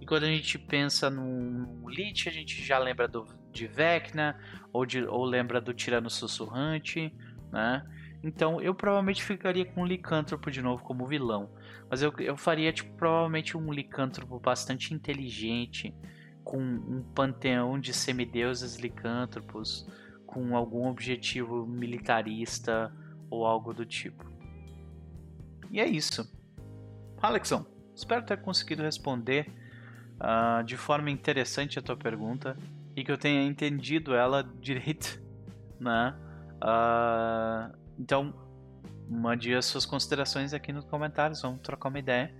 E 0.00 0.06
quando 0.06 0.24
a 0.24 0.28
gente 0.28 0.58
pensa 0.58 1.08
num 1.08 1.88
Lich, 1.88 2.28
a 2.28 2.32
gente 2.32 2.62
já 2.62 2.78
lembra 2.78 3.08
do, 3.08 3.26
de 3.50 3.66
Vecna, 3.66 4.38
ou, 4.72 4.84
de, 4.84 5.04
ou 5.04 5.24
lembra 5.24 5.60
do 5.60 5.72
Tirano 5.72 6.10
Sussurrante, 6.10 7.12
né? 7.50 7.82
Então 8.22 8.60
eu 8.60 8.74
provavelmente 8.74 9.22
ficaria 9.22 9.64
com 9.64 9.82
um 9.82 9.86
licântropo 9.86 10.50
de 10.50 10.60
novo 10.60 10.82
como 10.82 11.06
vilão. 11.06 11.50
Mas 11.88 12.02
eu, 12.02 12.12
eu 12.18 12.36
faria 12.36 12.72
tipo, 12.72 12.94
provavelmente 12.96 13.56
um 13.56 13.72
licântropo 13.72 14.38
bastante 14.38 14.92
inteligente, 14.92 15.94
com 16.44 16.58
um 16.58 17.02
panteão 17.14 17.78
de 17.78 17.92
semideuses 17.92 18.76
licântropos, 18.76 19.86
com 20.26 20.56
algum 20.56 20.86
objetivo 20.86 21.66
militarista 21.66 22.92
ou 23.30 23.44
algo 23.44 23.72
do 23.72 23.84
tipo. 23.84 24.24
E 25.70 25.80
é 25.80 25.86
isso. 25.86 26.28
Alexon, 27.20 27.64
espero 27.94 28.24
ter 28.24 28.40
conseguido 28.40 28.82
responder 28.82 29.48
uh, 30.20 30.62
de 30.64 30.76
forma 30.76 31.10
interessante 31.10 31.78
a 31.78 31.82
tua 31.82 31.96
pergunta 31.96 32.56
e 32.94 33.04
que 33.04 33.10
eu 33.10 33.18
tenha 33.18 33.42
entendido 33.42 34.14
ela 34.14 34.42
direito, 34.60 35.22
né? 35.80 36.14
Uh, 36.56 37.76
então, 37.98 38.34
mande 39.08 39.54
as 39.54 39.66
suas 39.66 39.86
considerações 39.86 40.52
aqui 40.52 40.72
nos 40.72 40.84
comentários, 40.84 41.42
vamos 41.42 41.60
trocar 41.60 41.88
uma 41.88 41.98
ideia. 41.98 42.34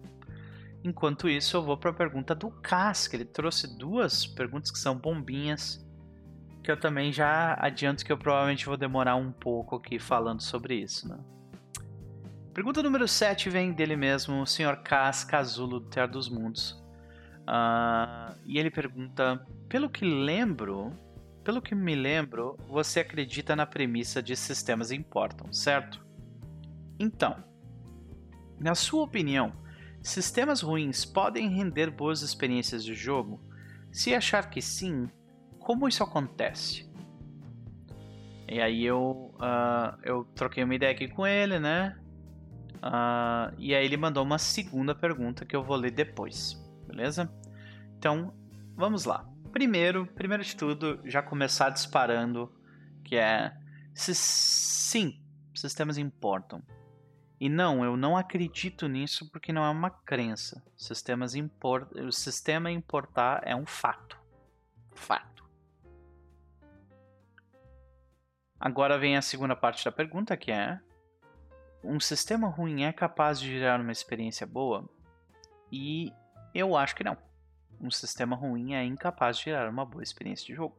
Enquanto 0.84 1.28
isso, 1.28 1.56
eu 1.56 1.62
vou 1.62 1.76
para 1.76 1.90
a 1.90 1.94
pergunta 1.94 2.34
do 2.34 2.50
Cas, 2.50 3.08
que 3.08 3.16
ele 3.16 3.24
trouxe 3.24 3.76
duas 3.76 4.26
perguntas 4.26 4.70
que 4.70 4.78
são 4.78 4.96
bombinhas 4.96 5.85
que 6.66 6.72
eu 6.72 6.76
também 6.76 7.12
já 7.12 7.56
adianto 7.60 8.04
que 8.04 8.10
eu 8.10 8.18
provavelmente 8.18 8.66
vou 8.66 8.76
demorar 8.76 9.14
um 9.14 9.30
pouco 9.30 9.76
aqui 9.76 10.00
falando 10.00 10.42
sobre 10.42 10.74
isso, 10.74 11.08
né? 11.08 11.16
Pergunta 12.52 12.82
número 12.82 13.06
7 13.06 13.48
vem 13.48 13.72
dele 13.72 13.94
mesmo, 13.94 14.42
o 14.42 14.46
Sr. 14.46 14.82
Cas 14.82 15.22
Casulo 15.22 15.78
do 15.78 15.88
Terra 15.88 16.08
dos 16.08 16.28
Mundos. 16.28 16.72
Uh, 17.42 18.34
e 18.44 18.58
ele 18.58 18.68
pergunta: 18.68 19.46
Pelo 19.68 19.88
que 19.88 20.04
lembro, 20.04 20.90
pelo 21.44 21.62
que 21.62 21.72
me 21.72 21.94
lembro, 21.94 22.56
você 22.68 22.98
acredita 22.98 23.54
na 23.54 23.64
premissa 23.64 24.20
de 24.20 24.34
sistemas 24.34 24.90
importam, 24.90 25.52
certo? 25.52 26.04
Então, 26.98 27.44
na 28.58 28.74
sua 28.74 29.04
opinião, 29.04 29.52
sistemas 30.02 30.62
ruins 30.62 31.04
podem 31.04 31.48
render 31.48 31.92
boas 31.92 32.22
experiências 32.22 32.82
de 32.82 32.92
jogo? 32.92 33.40
Se 33.92 34.12
achar 34.12 34.50
que 34.50 34.60
sim, 34.60 35.08
como 35.66 35.88
isso 35.88 36.04
acontece? 36.04 36.88
E 38.48 38.60
aí 38.60 38.84
eu, 38.84 39.34
uh, 39.34 39.98
eu 40.04 40.22
troquei 40.36 40.62
uma 40.62 40.76
ideia 40.76 40.92
aqui 40.92 41.08
com 41.08 41.26
ele, 41.26 41.58
né? 41.58 41.98
Uh, 42.76 43.52
e 43.58 43.74
aí 43.74 43.84
ele 43.84 43.96
mandou 43.96 44.22
uma 44.22 44.38
segunda 44.38 44.94
pergunta 44.94 45.44
que 45.44 45.56
eu 45.56 45.64
vou 45.64 45.76
ler 45.76 45.90
depois, 45.90 46.54
beleza? 46.86 47.28
Então, 47.98 48.32
vamos 48.76 49.06
lá. 49.06 49.28
primeiro, 49.50 50.06
primeiro 50.06 50.44
de 50.44 50.54
tudo, 50.54 51.00
já 51.04 51.20
começar 51.20 51.70
disparando, 51.70 52.54
que 53.02 53.16
é 53.16 53.52
se, 53.92 54.14
sim, 54.14 55.20
sistemas 55.52 55.98
importam. 55.98 56.62
E 57.40 57.48
não, 57.48 57.84
eu 57.84 57.96
não 57.96 58.16
acredito 58.16 58.86
nisso 58.86 59.28
porque 59.32 59.52
não 59.52 59.64
é 59.64 59.70
uma 59.70 59.90
crença. 59.90 60.62
Sistemas 60.76 61.34
import... 61.34 61.90
O 61.96 62.12
sistema 62.12 62.70
importar 62.70 63.42
é 63.44 63.56
um 63.56 63.66
fato. 63.66 64.16
Fato. 64.94 65.35
Agora 68.58 68.98
vem 68.98 69.16
a 69.16 69.22
segunda 69.22 69.54
parte 69.54 69.84
da 69.84 69.92
pergunta, 69.92 70.36
que 70.36 70.50
é: 70.50 70.80
um 71.84 72.00
sistema 72.00 72.48
ruim 72.48 72.84
é 72.84 72.92
capaz 72.92 73.38
de 73.38 73.50
gerar 73.50 73.80
uma 73.80 73.92
experiência 73.92 74.46
boa? 74.46 74.88
E 75.70 76.12
eu 76.54 76.76
acho 76.76 76.96
que 76.96 77.04
não. 77.04 77.16
Um 77.80 77.90
sistema 77.90 78.34
ruim 78.34 78.74
é 78.74 78.84
incapaz 78.84 79.38
de 79.38 79.44
gerar 79.44 79.68
uma 79.68 79.84
boa 79.84 80.02
experiência 80.02 80.46
de 80.46 80.54
jogo. 80.54 80.76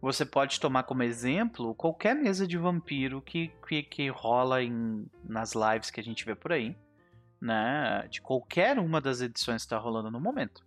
Você 0.00 0.26
pode 0.26 0.58
tomar 0.58 0.82
como 0.82 1.04
exemplo 1.04 1.76
qualquer 1.76 2.16
mesa 2.16 2.44
de 2.44 2.58
vampiro 2.58 3.22
que, 3.22 3.52
que, 3.68 3.84
que 3.84 4.08
rola 4.08 4.60
em, 4.60 5.08
nas 5.22 5.52
lives 5.54 5.92
que 5.92 6.00
a 6.00 6.02
gente 6.02 6.24
vê 6.24 6.34
por 6.34 6.52
aí, 6.52 6.76
né? 7.40 8.08
De 8.10 8.20
qualquer 8.20 8.80
uma 8.80 9.00
das 9.00 9.20
edições 9.20 9.62
que 9.62 9.66
está 9.66 9.78
rolando 9.78 10.10
no 10.10 10.20
momento, 10.20 10.66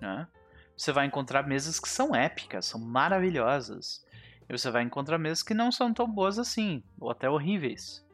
né? 0.00 0.28
Você 0.76 0.92
vai 0.92 1.06
encontrar 1.06 1.42
mesas 1.42 1.80
que 1.80 1.88
são 1.88 2.14
épicas, 2.14 2.66
são 2.66 2.80
maravilhosas. 2.80 4.06
E 4.48 4.56
você 4.56 4.70
vai 4.70 4.82
encontrar 4.82 5.18
mesas 5.18 5.42
que 5.42 5.54
não 5.54 5.70
são 5.70 5.92
tão 5.92 6.10
boas 6.10 6.38
assim, 6.38 6.82
ou 6.98 7.10
até 7.10 7.28
horríveis. 7.28 8.04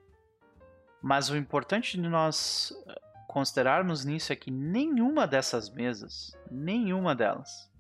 Mas 1.01 1.30
o 1.30 1.37
importante 1.37 2.01
de 2.01 2.09
nós 2.09 2.72
eh, 2.87 3.01
considerarmos 3.28 4.05
nisso 4.05 4.32
é 4.32 4.37
que 4.37 4.51
nenhuma 4.51 5.26
dessas 5.26 5.70
mesas, 5.70 6.37
nenhuma 6.51 7.14
delas, 7.14 7.70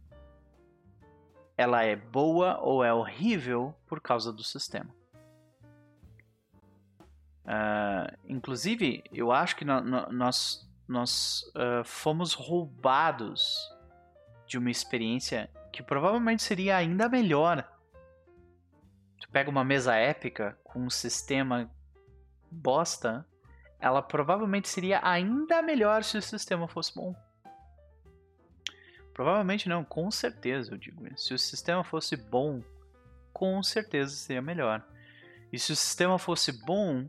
ela 1.56 1.82
é 1.82 1.96
boa 1.96 2.60
ou 2.60 2.84
é 2.84 2.92
horrível 2.92 3.74
por 3.86 4.00
causa 4.00 4.32
do 4.32 4.42
sistema. 4.42 4.94
Uh, 7.44 8.16
inclusive, 8.26 9.04
eu 9.12 9.30
acho 9.30 9.54
que 9.56 9.64
no, 9.64 9.80
no, 9.80 10.06
nós, 10.10 10.68
nós 10.88 11.42
uh, 11.54 11.84
fomos 11.84 12.32
roubados 12.32 13.70
de 14.46 14.56
uma 14.56 14.70
experiência 14.70 15.50
que 15.72 15.82
provavelmente 15.82 16.42
seria 16.42 16.76
ainda 16.76 17.08
melhor. 17.08 17.68
Tu 19.24 19.30
pega 19.30 19.48
uma 19.48 19.64
mesa 19.64 19.94
épica 19.94 20.58
com 20.62 20.80
um 20.80 20.90
sistema 20.90 21.70
bosta, 22.50 23.26
ela 23.80 24.02
provavelmente 24.02 24.68
seria 24.68 25.00
ainda 25.02 25.62
melhor 25.62 26.04
se 26.04 26.18
o 26.18 26.22
sistema 26.22 26.68
fosse 26.68 26.94
bom. 26.94 27.16
Provavelmente 29.14 29.66
não, 29.66 29.82
com 29.82 30.10
certeza 30.10 30.74
eu 30.74 30.76
digo 30.76 31.06
isso. 31.06 31.28
Se 31.28 31.34
o 31.34 31.38
sistema 31.38 31.82
fosse 31.82 32.18
bom, 32.18 32.62
com 33.32 33.62
certeza 33.62 34.14
seria 34.14 34.42
melhor. 34.42 34.86
E 35.50 35.58
se 35.58 35.72
o 35.72 35.76
sistema 35.76 36.18
fosse 36.18 36.52
bom, 36.52 37.08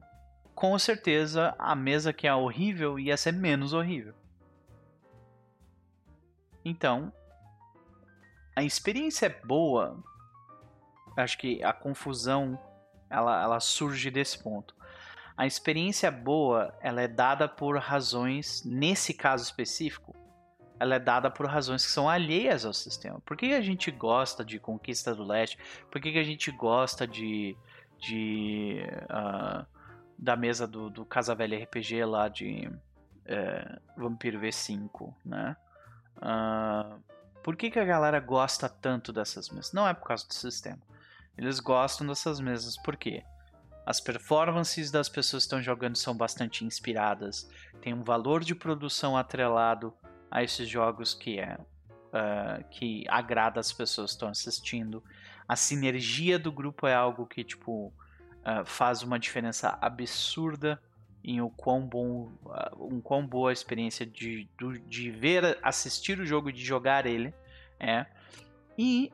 com 0.54 0.80
certeza 0.80 1.54
a 1.60 1.76
mesa 1.76 2.14
que 2.14 2.26
é 2.26 2.34
horrível 2.34 2.98
ia 2.98 3.18
ser 3.18 3.34
menos 3.34 3.74
horrível. 3.74 4.14
Então, 6.64 7.12
a 8.56 8.64
experiência 8.64 9.26
é 9.26 9.42
boa. 9.46 10.02
Acho 11.16 11.38
que 11.38 11.64
a 11.64 11.74
confusão 11.74 12.60
ela, 13.10 13.42
ela 13.42 13.60
surge 13.60 14.12
desse 14.12 14.42
ponto. 14.42 14.76
A 15.38 15.46
experiência 15.46 16.10
boa 16.10 16.74
ela 16.82 17.02
é 17.02 17.08
dada 17.08 17.48
por 17.48 17.78
razões, 17.78 18.64
nesse 18.66 19.14
caso 19.14 19.44
específico, 19.44 20.16
ela 20.80 20.96
é 20.96 21.00
dada 21.00 21.30
por 21.30 21.46
razões 21.46 21.86
que 21.86 21.92
são 21.92 22.10
alheias 22.10 22.66
ao 22.66 22.74
sistema. 22.74 23.20
Por 23.22 23.38
que 23.38 23.54
a 23.54 23.62
gente 23.62 23.92
gosta 23.92 24.44
de 24.44 24.60
Conquista 24.60 25.16
do 25.16 25.24
Leste? 25.24 25.58
Por 25.90 26.02
que 26.02 26.18
a 26.18 26.24
gente 26.24 26.52
gosta 26.52 27.08
de, 27.08 27.56
de 27.98 28.82
uh, 29.04 29.66
da 30.18 30.36
mesa 30.36 30.68
do, 30.68 30.90
do 30.90 31.06
Casa 31.06 31.36
Velha 31.36 31.62
RPG 31.64 32.06
lá 32.06 32.28
de 32.28 32.68
uh, 32.68 33.82
Vampiro 33.98 34.40
V5, 34.40 35.14
né? 35.26 35.56
Uh, 36.18 37.02
por 37.44 37.56
que, 37.56 37.70
que 37.70 37.80
a 37.80 37.86
galera 37.86 38.20
gosta 38.20 38.68
tanto 38.68 39.14
dessas 39.14 39.50
mesas? 39.50 39.72
Não 39.72 39.88
é 39.88 39.94
por 39.94 40.08
causa 40.08 40.28
do 40.28 40.34
sistema. 40.34 40.82
Eles 41.38 41.60
gostam 41.60 42.08
dessas 42.08 42.40
mesas 42.40 42.78
por 42.78 42.96
quê? 42.96 43.24
As 43.86 44.00
performances 44.00 44.90
das 44.90 45.08
pessoas 45.08 45.44
que 45.44 45.48
estão 45.48 45.62
jogando 45.62 45.96
são 45.96 46.16
bastante 46.16 46.66
inspiradas, 46.66 47.48
tem 47.82 47.94
um 47.94 48.04
valor 48.04 48.44
de 48.44 48.56
produção 48.56 49.16
atrelado 49.16 49.94
a 50.32 50.44
esses 50.44 50.68
jogos 50.68 51.14
que 51.14 51.40
é 51.40 51.56
uh, 51.56 52.64
que 52.72 53.06
agrada 53.08 53.60
as 53.60 53.72
pessoas 53.72 54.12
que 54.12 54.16
estão 54.16 54.30
assistindo. 54.30 55.04
A 55.48 55.56
sinergia 55.56 56.40
do 56.40 56.52
grupo 56.52 56.88
é 56.88 56.96
algo 56.96 57.28
que 57.28 57.44
tipo 57.44 57.88
uh, 57.88 58.66
faz 58.66 59.04
uma 59.04 59.20
diferença 59.20 59.78
absurda 59.82 60.82
em 61.24 61.42
o 61.42 61.50
quão 61.50 61.86
bom, 61.86 62.32
uh, 62.46 62.94
um 62.94 63.02
quão 63.02 63.26
boa 63.26 63.50
a 63.50 63.54
experiência 63.54 64.06
de, 64.06 64.50
de, 64.60 64.80
de 64.80 65.12
ver, 65.12 65.60
assistir 65.62 66.20
o 66.20 66.26
jogo 66.26 66.50
e 66.50 66.54
de 66.54 66.64
jogar 66.64 67.06
ele 67.06 67.34
é. 67.80 68.06
E 68.78 69.12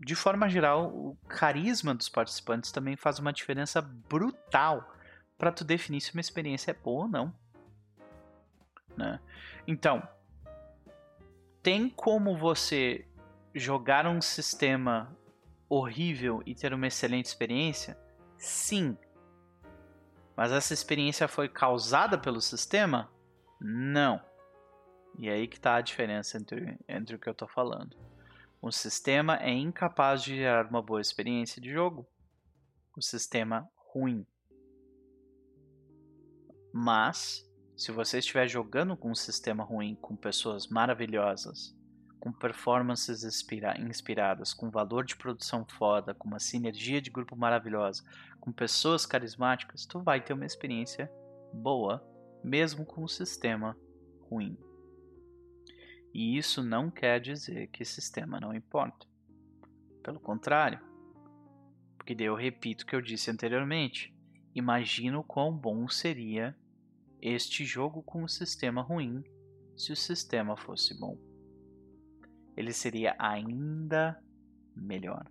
de 0.00 0.14
forma 0.14 0.48
geral, 0.48 0.86
o 0.86 1.14
carisma 1.28 1.94
dos 1.94 2.08
participantes 2.08 2.72
também 2.72 2.96
faz 2.96 3.18
uma 3.18 3.32
diferença 3.32 3.82
brutal 3.82 4.94
para 5.36 5.52
tu 5.52 5.62
definir 5.62 6.00
se 6.00 6.14
uma 6.14 6.20
experiência 6.20 6.70
é 6.70 6.74
boa 6.74 7.02
ou 7.02 7.08
não. 7.08 7.34
Né? 8.96 9.20
Então, 9.66 10.02
tem 11.62 11.88
como 11.90 12.36
você 12.36 13.06
jogar 13.54 14.06
um 14.06 14.22
sistema 14.22 15.14
horrível 15.68 16.42
e 16.46 16.54
ter 16.54 16.72
uma 16.72 16.86
excelente 16.86 17.26
experiência? 17.26 17.98
Sim. 18.38 18.96
Mas 20.34 20.50
essa 20.50 20.72
experiência 20.72 21.28
foi 21.28 21.48
causada 21.48 22.16
pelo 22.16 22.40
sistema? 22.40 23.10
Não. 23.60 24.20
E 25.18 25.28
é 25.28 25.32
aí 25.32 25.46
que 25.46 25.56
está 25.56 25.74
a 25.74 25.80
diferença 25.82 26.38
entre, 26.38 26.78
entre 26.88 27.16
o 27.16 27.18
que 27.18 27.28
eu 27.28 27.32
estou 27.32 27.48
falando. 27.48 27.94
Um 28.62 28.70
sistema 28.70 29.36
é 29.36 29.50
incapaz 29.50 30.22
de 30.22 30.36
gerar 30.36 30.66
uma 30.66 30.82
boa 30.82 31.00
experiência 31.00 31.62
de 31.62 31.72
jogo. 31.72 32.06
O 32.94 33.00
sistema 33.00 33.66
ruim. 33.74 34.26
Mas 36.72 37.42
se 37.74 37.90
você 37.90 38.18
estiver 38.18 38.46
jogando 38.46 38.94
com 38.96 39.10
um 39.10 39.14
sistema 39.14 39.64
ruim, 39.64 39.94
com 39.94 40.14
pessoas 40.14 40.68
maravilhosas, 40.68 41.74
com 42.20 42.30
performances 42.30 43.24
inspira 43.24 43.80
inspiradas, 43.80 44.52
com 44.52 44.70
valor 44.70 45.06
de 45.06 45.16
produção 45.16 45.64
foda, 45.64 46.12
com 46.12 46.28
uma 46.28 46.38
sinergia 46.38 47.00
de 47.00 47.10
grupo 47.10 47.34
maravilhosa, 47.34 48.04
com 48.38 48.52
pessoas 48.52 49.06
carismáticas, 49.06 49.86
tu 49.86 50.02
vai 50.02 50.20
ter 50.22 50.34
uma 50.34 50.44
experiência 50.44 51.10
boa, 51.54 52.06
mesmo 52.44 52.84
com 52.84 53.04
um 53.04 53.08
sistema 53.08 53.74
ruim. 54.28 54.58
E 56.12 56.36
isso 56.36 56.62
não 56.62 56.90
quer 56.90 57.20
dizer 57.20 57.68
que 57.68 57.84
sistema 57.84 58.40
não 58.40 58.54
importa. 58.54 59.06
Pelo 60.02 60.18
contrário. 60.18 60.80
Porque 61.96 62.14
daí 62.14 62.26
eu 62.26 62.34
repito 62.34 62.84
o 62.84 62.86
que 62.86 62.96
eu 62.96 63.00
disse 63.00 63.30
anteriormente. 63.30 64.14
Imagino 64.54 65.22
quão 65.22 65.56
bom 65.56 65.88
seria 65.88 66.56
este 67.22 67.64
jogo 67.64 68.02
com 68.02 68.24
um 68.24 68.28
sistema 68.28 68.82
ruim 68.82 69.22
se 69.76 69.92
o 69.92 69.96
sistema 69.96 70.56
fosse 70.56 70.98
bom. 70.98 71.16
Ele 72.56 72.72
seria 72.72 73.14
ainda 73.18 74.22
melhor. 74.74 75.24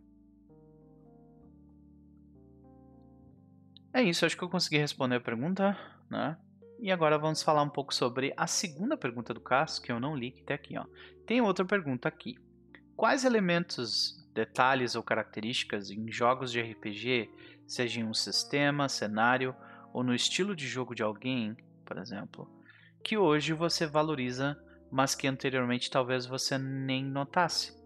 É 3.92 4.04
isso, 4.04 4.26
acho 4.26 4.38
que 4.38 4.44
eu 4.44 4.50
consegui 4.50 4.78
responder 4.78 5.16
a 5.16 5.22
pergunta, 5.22 5.78
né? 6.10 6.38
E 6.82 6.92
agora 6.92 7.18
vamos 7.18 7.44
falar 7.44 7.62
um 7.62 7.70
pouco 7.70 7.94
sobre 7.94 8.34
a 8.38 8.48
segunda 8.48 8.96
pergunta 8.96 9.34
do 9.34 9.42
Cássio, 9.42 9.84
que 9.84 9.92
eu 9.92 10.00
não 10.00 10.16
li, 10.16 10.32
que 10.32 10.40
está 10.40 10.54
aqui, 10.54 10.78
ó. 10.78 10.86
Tem 11.26 11.42
outra 11.42 11.66
pergunta 11.66 12.08
aqui. 12.08 12.38
Quais 12.96 13.26
elementos, 13.26 14.26
detalhes 14.34 14.96
ou 14.96 15.04
características 15.04 15.92
em 15.92 16.10
jogos 16.10 16.54
de 16.54 16.62
RPG, 16.62 17.30
seja 17.68 18.00
em 18.00 18.06
um 18.06 18.14
sistema, 18.14 18.88
cenário 18.88 19.54
ou 19.94 20.04
no 20.04 20.16
estilo 20.16 20.56
de 20.56 20.68
jogo 20.68 20.96
de 20.96 21.04
alguém, 21.04 21.58
por 21.86 21.98
exemplo, 21.98 22.50
que 23.04 23.18
hoje 23.18 23.52
você 23.52 23.86
valoriza, 23.86 24.58
mas 24.90 25.14
que 25.14 25.28
anteriormente 25.28 25.92
talvez 25.92 26.26
você 26.26 26.58
nem 26.58 27.04
notasse. 27.04 27.78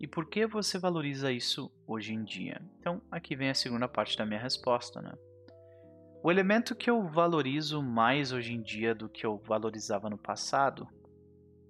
E 0.00 0.06
por 0.08 0.26
que 0.26 0.46
você 0.46 0.78
valoriza 0.78 1.30
isso 1.30 1.70
hoje 1.86 2.12
em 2.12 2.24
dia? 2.24 2.60
Então, 2.80 3.00
aqui 3.08 3.36
vem 3.36 3.50
a 3.50 3.54
segunda 3.54 3.86
parte 3.86 4.18
da 4.18 4.26
minha 4.26 4.40
resposta, 4.40 5.00
né? 5.00 5.12
O 6.24 6.30
elemento 6.30 6.74
que 6.74 6.88
eu 6.88 7.06
valorizo 7.06 7.82
mais 7.82 8.32
hoje 8.32 8.54
em 8.54 8.62
dia 8.62 8.94
do 8.94 9.10
que 9.10 9.26
eu 9.26 9.36
valorizava 9.36 10.08
no 10.08 10.16
passado 10.16 10.88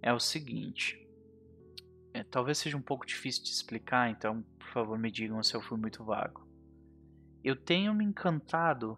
é 0.00 0.12
o 0.12 0.20
seguinte. 0.20 1.04
É, 2.12 2.22
talvez 2.22 2.58
seja 2.58 2.76
um 2.76 2.80
pouco 2.80 3.04
difícil 3.04 3.42
de 3.42 3.48
explicar, 3.48 4.08
então 4.08 4.42
por 4.56 4.68
favor 4.68 4.96
me 4.96 5.10
digam 5.10 5.42
se 5.42 5.56
eu 5.56 5.60
fui 5.60 5.76
muito 5.76 6.04
vago. 6.04 6.46
Eu 7.42 7.56
tenho 7.56 7.92
me 7.92 8.04
encantado 8.04 8.96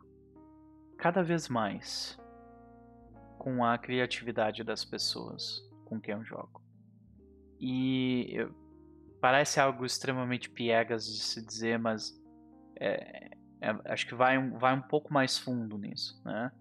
cada 0.99 1.23
vez 1.23 1.49
mais 1.49 2.21
com 3.39 3.65
a 3.65 3.79
criatividade 3.79 4.63
das 4.63 4.85
pessoas 4.85 5.67
com 5.87 5.99
quem 5.99 6.17
eu 6.17 6.23
jogo. 6.23 6.63
E 7.59 8.29
eu, 8.31 8.55
parece 9.23 9.59
algo 9.59 9.87
extremamente 9.87 10.51
piegas 10.51 11.07
de 11.07 11.19
se 11.19 11.41
dizer, 11.41 11.79
mas 11.79 12.13
é, 12.79 13.31
é, 13.67 13.93
acho 13.93 14.07
que 14.07 14.15
vai, 14.15 14.39
vai 14.51 14.75
um 14.75 14.83
pouco 14.83 15.13
mais 15.13 15.37
fundo 15.37 15.77
nisso, 15.77 16.21
né? 16.25 16.53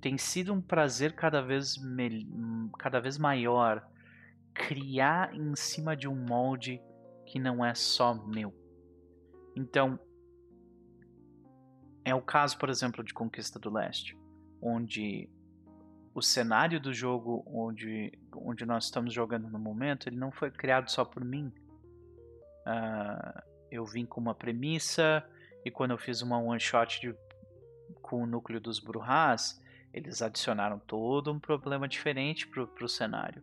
Tem 0.00 0.18
sido 0.18 0.52
um 0.52 0.60
prazer 0.60 1.14
cada 1.14 1.40
vez, 1.40 1.76
cada 2.78 2.98
vez 3.00 3.18
maior 3.18 3.86
criar 4.52 5.32
em 5.34 5.54
cima 5.54 5.96
de 5.96 6.08
um 6.08 6.16
molde 6.16 6.82
que 7.26 7.38
não 7.38 7.64
é 7.64 7.72
só 7.74 8.14
meu. 8.14 8.52
Então, 9.54 10.00
é 12.04 12.14
o 12.14 12.22
caso, 12.22 12.58
por 12.58 12.68
exemplo, 12.68 13.04
de 13.04 13.14
Conquista 13.14 13.58
do 13.58 13.70
Leste, 13.70 14.18
onde 14.60 15.28
o 16.12 16.20
cenário 16.20 16.80
do 16.80 16.92
jogo 16.92 17.44
onde, 17.46 18.10
onde 18.34 18.66
nós 18.66 18.86
estamos 18.86 19.14
jogando 19.14 19.48
no 19.48 19.58
momento, 19.58 20.08
ele 20.08 20.16
não 20.16 20.32
foi 20.32 20.50
criado 20.50 20.90
só 20.90 21.04
por 21.04 21.24
mim. 21.24 21.52
Uh, 22.66 23.42
eu 23.70 23.84
vim 23.84 24.04
com 24.04 24.20
uma 24.20 24.34
premissa 24.34 25.24
e 25.64 25.70
quando 25.70 25.92
eu 25.92 25.98
fiz 25.98 26.22
uma 26.22 26.38
one 26.38 26.60
shot 26.60 27.14
com 28.00 28.22
o 28.22 28.26
núcleo 28.26 28.60
dos 28.60 28.78
Bruhas, 28.78 29.60
eles 29.92 30.22
adicionaram 30.22 30.78
todo 30.78 31.32
um 31.32 31.38
problema 31.38 31.88
diferente 31.88 32.46
para 32.46 32.84
o 32.84 32.88
cenário. 32.88 33.42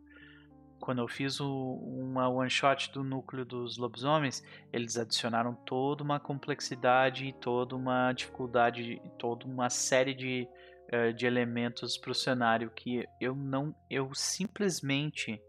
Quando 0.80 1.00
eu 1.00 1.08
fiz 1.08 1.40
o, 1.40 1.74
uma 1.74 2.30
one 2.30 2.50
shot 2.50 2.92
do 2.92 3.04
núcleo 3.04 3.44
dos 3.44 3.78
lobisomens, 3.78 4.44
eles 4.72 4.98
adicionaram 4.98 5.54
toda 5.54 6.04
uma 6.04 6.20
complexidade 6.20 7.34
toda 7.42 7.76
uma 7.76 8.14
dificuldade, 8.14 9.02
toda 9.18 9.46
uma 9.46 9.70
série 9.70 10.14
de, 10.14 10.48
uh, 10.94 11.14
de 11.14 11.26
elementos 11.26 11.98
para 11.98 12.12
o 12.12 12.16
cenário 12.16 12.70
que 12.70 13.06
eu 13.20 13.36
não, 13.36 13.76
eu 13.90 14.14
simplesmente 14.14 15.42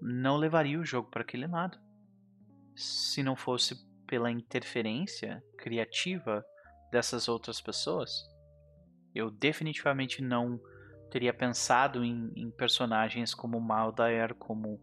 não 0.00 0.36
levaria 0.36 0.78
o 0.78 0.84
jogo 0.84 1.10
para 1.10 1.22
aquele 1.22 1.46
lado 1.46 1.78
se 2.74 3.22
não 3.22 3.34
fosse 3.34 3.85
pela 4.06 4.30
interferência 4.30 5.42
criativa 5.58 6.44
dessas 6.90 7.28
outras 7.28 7.60
pessoas. 7.60 8.10
Eu 9.14 9.30
definitivamente 9.30 10.22
não 10.22 10.60
teria 11.10 11.32
pensado 11.32 12.04
em, 12.04 12.32
em 12.36 12.50
personagens 12.50 13.34
como 13.34 13.60
Maldair, 13.60 14.34
como, 14.34 14.74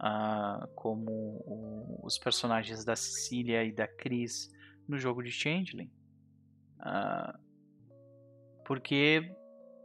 uh, 0.00 0.66
como 0.74 1.10
o, 1.10 2.00
os 2.02 2.18
personagens 2.18 2.84
da 2.84 2.96
Cecília 2.96 3.64
e 3.64 3.72
da 3.72 3.86
Cris 3.86 4.50
no 4.88 4.98
jogo 4.98 5.22
de 5.22 5.30
Changeling. 5.30 5.90
Uh, 6.80 7.38
porque 8.66 9.30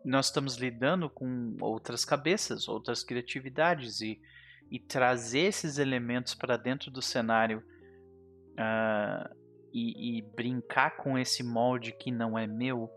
nós 0.06 0.28
estamos 0.28 0.56
lidando 0.56 1.10
com 1.10 1.58
outras 1.60 2.06
cabeças, 2.06 2.68
outras 2.68 3.04
criatividades 3.04 4.02
e 4.02 4.22
e 4.72 4.80
trazer 4.80 5.40
esses 5.40 5.78
elementos 5.78 6.36
para 6.36 6.56
dentro 6.56 6.92
do 6.92 7.02
cenário 7.02 7.64
uh, 8.60 9.36
e, 9.74 10.18
e, 10.18 10.22
brincar 10.22 10.98
com 10.98 11.18
esse 11.18 11.44
molde 11.44 11.92
que 11.92 12.12
não 12.12 12.38
é 12.38 12.46
meu 12.46 12.90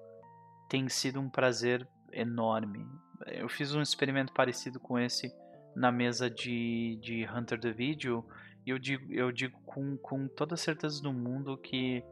tem 0.69 0.89
sido 0.89 1.21
um 1.21 1.29
prazer 1.29 1.87
enorme. 2.13 2.87
Eu 3.27 3.49
fiz 3.49 3.75
um 3.75 3.83
experimento 3.83 4.33
parecido 4.33 4.81
com 4.81 4.99
esse 4.99 5.33
na 5.77 5.93
mesa 5.93 6.29
de, 6.29 6.99
de 7.01 7.27
Hunter 7.27 7.61
the 7.61 7.71
Video 7.71 8.27
e 8.67 8.71
eu 8.71 8.79
digo, 8.79 9.13
eu 9.13 9.31
digo 9.31 9.59
com, 9.65 9.97
com 9.99 10.29
toda 10.29 10.57
certeza 10.57 11.03
do 11.03 11.13
mundo 11.13 11.57
que 11.59 12.03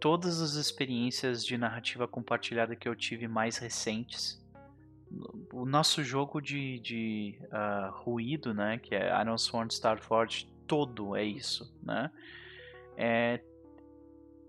todas 0.00 0.40
as 0.40 0.54
experiências 0.54 1.44
de 1.44 1.56
narrativa 1.56 2.06
compartilhada 2.06 2.76
que 2.76 2.88
eu 2.88 2.94
tive 2.94 3.26
mais 3.26 3.58
recentes 3.58 4.38
o 5.52 5.64
nosso 5.64 6.02
jogo 6.02 6.40
de, 6.40 6.78
de 6.80 7.38
uh, 7.44 7.90
ruído, 8.02 8.52
né, 8.52 8.78
que 8.78 8.94
é 8.94 9.20
Iron 9.20 9.38
Sworn 9.38 9.70
Starforge, 9.70 10.46
todo 10.66 11.16
é 11.16 11.24
isso, 11.24 11.74
né? 11.82 12.10
É, 13.00 13.40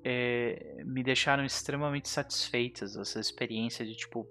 é, 0.03 0.83
me 0.83 1.03
deixaram 1.03 1.45
extremamente 1.45 2.09
satisfeitas 2.09 2.95
essa 2.95 3.19
experiência 3.19 3.85
de 3.85 3.95
tipo 3.95 4.27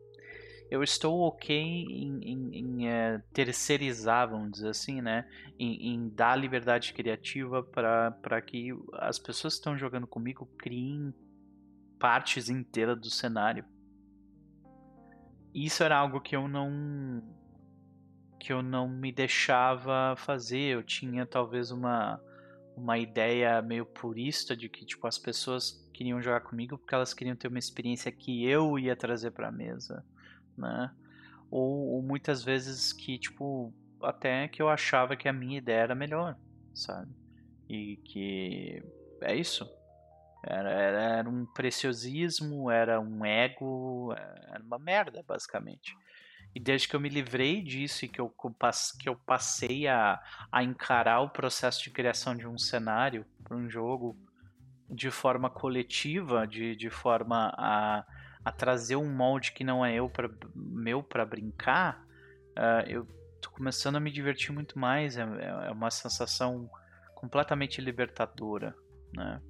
eu 0.70 0.82
estou 0.82 1.20
ok 1.20 1.56
em, 1.56 2.18
em, 2.22 2.58
em 2.58 2.88
é, 2.88 3.22
terceirizar, 3.32 4.28
vamos 4.28 4.50
dizer 4.52 4.68
assim, 4.68 5.00
né? 5.00 5.26
Em, 5.58 5.94
em 5.94 6.08
dar 6.10 6.36
liberdade 6.36 6.92
criativa 6.92 7.62
para 7.62 8.42
que 8.42 8.70
as 8.94 9.18
pessoas 9.18 9.54
que 9.54 9.60
estão 9.60 9.78
jogando 9.78 10.06
comigo 10.06 10.46
criem 10.58 11.14
partes 11.98 12.50
inteiras 12.50 13.00
do 13.00 13.08
cenário 13.08 13.64
isso 15.54 15.82
era 15.82 15.96
algo 15.96 16.20
que 16.20 16.36
eu 16.36 16.46
não 16.46 17.22
que 18.38 18.52
eu 18.52 18.62
não 18.62 18.88
me 18.88 19.10
deixava 19.10 20.14
fazer. 20.16 20.74
Eu 20.74 20.82
tinha 20.82 21.26
talvez 21.26 21.72
uma 21.72 22.20
uma 22.78 22.96
ideia 22.96 23.60
meio 23.60 23.84
purista 23.84 24.56
de 24.56 24.68
que 24.68 24.86
tipo 24.86 25.06
as 25.06 25.18
pessoas 25.18 25.84
queriam 25.92 26.22
jogar 26.22 26.40
comigo 26.40 26.78
porque 26.78 26.94
elas 26.94 27.12
queriam 27.12 27.36
ter 27.36 27.48
uma 27.48 27.58
experiência 27.58 28.10
que 28.12 28.46
eu 28.46 28.78
ia 28.78 28.94
trazer 28.94 29.32
para 29.32 29.48
a 29.48 29.52
mesa, 29.52 30.04
né? 30.56 30.90
Ou, 31.50 31.94
ou, 31.94 32.02
muitas 32.02 32.44
vezes 32.44 32.92
que 32.92 33.18
tipo 33.18 33.72
até 34.02 34.46
que 34.48 34.62
eu 34.62 34.68
achava 34.68 35.16
que 35.16 35.28
a 35.28 35.32
minha 35.32 35.58
ideia 35.58 35.80
era 35.80 35.94
melhor, 35.94 36.36
sabe? 36.74 37.12
E 37.68 37.96
que 38.04 38.82
é 39.22 39.34
isso. 39.34 39.68
Era, 40.44 40.70
era, 40.70 41.02
era, 41.18 41.28
um 41.28 41.44
preciosismo, 41.46 42.70
era 42.70 43.00
um 43.00 43.24
ego, 43.24 44.14
era 44.14 44.62
uma 44.62 44.78
merda, 44.78 45.22
basicamente. 45.26 45.96
E 46.58 46.60
desde 46.60 46.88
que 46.88 46.96
eu 46.96 46.98
me 46.98 47.08
livrei 47.08 47.62
disso 47.62 48.04
e 48.04 48.08
que 48.08 48.20
eu, 48.20 48.34
que 48.98 49.08
eu 49.08 49.14
passei 49.14 49.86
a, 49.86 50.20
a 50.50 50.60
encarar 50.60 51.20
o 51.20 51.30
processo 51.30 51.84
de 51.84 51.88
criação 51.88 52.34
de 52.34 52.48
um 52.48 52.58
cenário 52.58 53.24
para 53.44 53.56
um 53.56 53.70
jogo 53.70 54.18
de 54.90 55.08
forma 55.08 55.48
coletiva, 55.48 56.48
de, 56.48 56.74
de 56.74 56.90
forma 56.90 57.54
a, 57.56 58.04
a 58.44 58.50
trazer 58.50 58.96
um 58.96 59.08
molde 59.08 59.52
que 59.52 59.62
não 59.62 59.86
é 59.86 59.94
eu 59.94 60.10
pra, 60.10 60.28
meu 60.52 61.00
para 61.00 61.24
brincar, 61.24 62.04
uh, 62.58 62.88
eu 62.88 63.06
tô 63.40 63.50
começando 63.50 63.94
a 63.94 64.00
me 64.00 64.10
divertir 64.10 64.50
muito 64.50 64.80
mais. 64.80 65.16
É, 65.16 65.22
é 65.22 65.70
uma 65.70 65.92
sensação 65.92 66.68
completamente 67.14 67.80
libertadora, 67.80 68.74
né? 69.14 69.40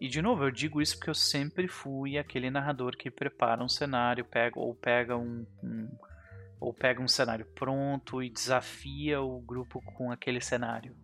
E 0.00 0.08
de 0.08 0.22
novo, 0.22 0.44
eu 0.44 0.50
digo 0.50 0.80
isso 0.80 0.96
porque 0.96 1.10
eu 1.10 1.14
sempre 1.14 1.68
fui 1.68 2.16
aquele 2.16 2.50
narrador 2.50 2.96
que 2.96 3.10
prepara 3.10 3.62
um 3.62 3.68
cenário, 3.68 4.24
pega 4.24 4.58
ou 4.58 4.74
pega 4.74 5.14
um, 5.14 5.46
um 5.62 5.88
ou 6.58 6.72
pega 6.72 7.02
um 7.02 7.08
cenário 7.08 7.46
pronto 7.54 8.22
e 8.22 8.30
desafia 8.30 9.20
o 9.20 9.40
grupo 9.40 9.80
com 9.96 10.10
aquele 10.10 10.40
cenário. 10.40 10.96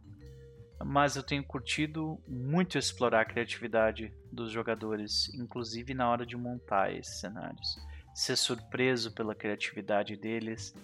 Mas 0.85 1.17
eu 1.17 1.23
tenho 1.23 1.45
curtido 1.45 2.19
muito 2.27 2.77
explorar 2.79 3.23
a 3.23 3.25
criatividade 3.25 4.13
dos 4.33 4.51
jogadores, 4.51 5.33
inclusive 5.35 5.95
na 5.95 6.09
hora 6.11 6.27
de 6.27 6.37
montar 6.37 6.93
esses 6.93 7.21
cenários. 7.21 7.79
Ser 8.15 8.37
surpreso 8.37 9.15
pela 9.15 9.35
criatividade 9.35 10.17
deles 10.17 10.75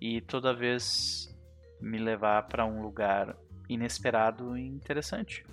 e 0.00 0.20
toda 0.22 0.54
vez 0.54 1.34
me 1.80 1.98
levar 1.98 2.46
para 2.48 2.64
um 2.64 2.82
lugar 2.82 3.36
inesperado 3.68 4.56
e 4.56 4.66
interessante. 4.66 5.44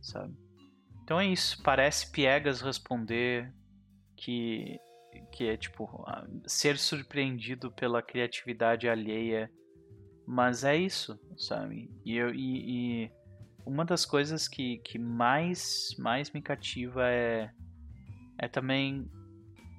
Sabe? 0.00 0.47
Então 1.08 1.18
é 1.18 1.26
isso. 1.26 1.62
Parece 1.62 2.10
piegas 2.10 2.60
responder 2.60 3.50
que 4.14 4.78
que 5.32 5.48
é 5.48 5.56
tipo 5.56 6.04
ser 6.46 6.76
surpreendido 6.76 7.72
pela 7.72 8.02
criatividade 8.02 8.86
alheia, 8.86 9.50
mas 10.26 10.64
é 10.64 10.76
isso, 10.76 11.18
sabe? 11.36 11.90
E, 12.04 12.14
eu, 12.14 12.32
e, 12.34 13.04
e 13.04 13.12
uma 13.64 13.86
das 13.86 14.04
coisas 14.04 14.46
que, 14.46 14.78
que 14.80 14.98
mais 14.98 15.96
mais 15.98 16.30
me 16.30 16.42
cativa 16.42 17.08
é 17.08 17.50
é 18.36 18.46
também 18.46 19.10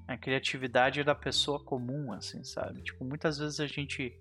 a 0.07 0.17
criatividade 0.17 1.03
da 1.03 1.13
pessoa 1.13 1.63
comum, 1.63 2.11
assim, 2.11 2.43
sabe? 2.43 2.81
Tipo, 2.81 3.05
muitas 3.05 3.37
vezes 3.37 3.59
a 3.59 3.67
gente 3.67 4.11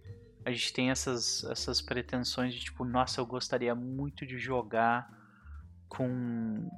a 0.45 0.53
gente 0.53 0.75
tem 0.75 0.91
essas 0.91 1.43
essas 1.45 1.81
pretensões 1.81 2.53
de 2.53 2.61
tipo, 2.61 2.85
nossa, 2.85 3.19
eu 3.19 3.25
gostaria 3.25 3.75
muito 3.75 4.27
de 4.27 4.39
jogar 4.39 5.09
com 5.89 6.69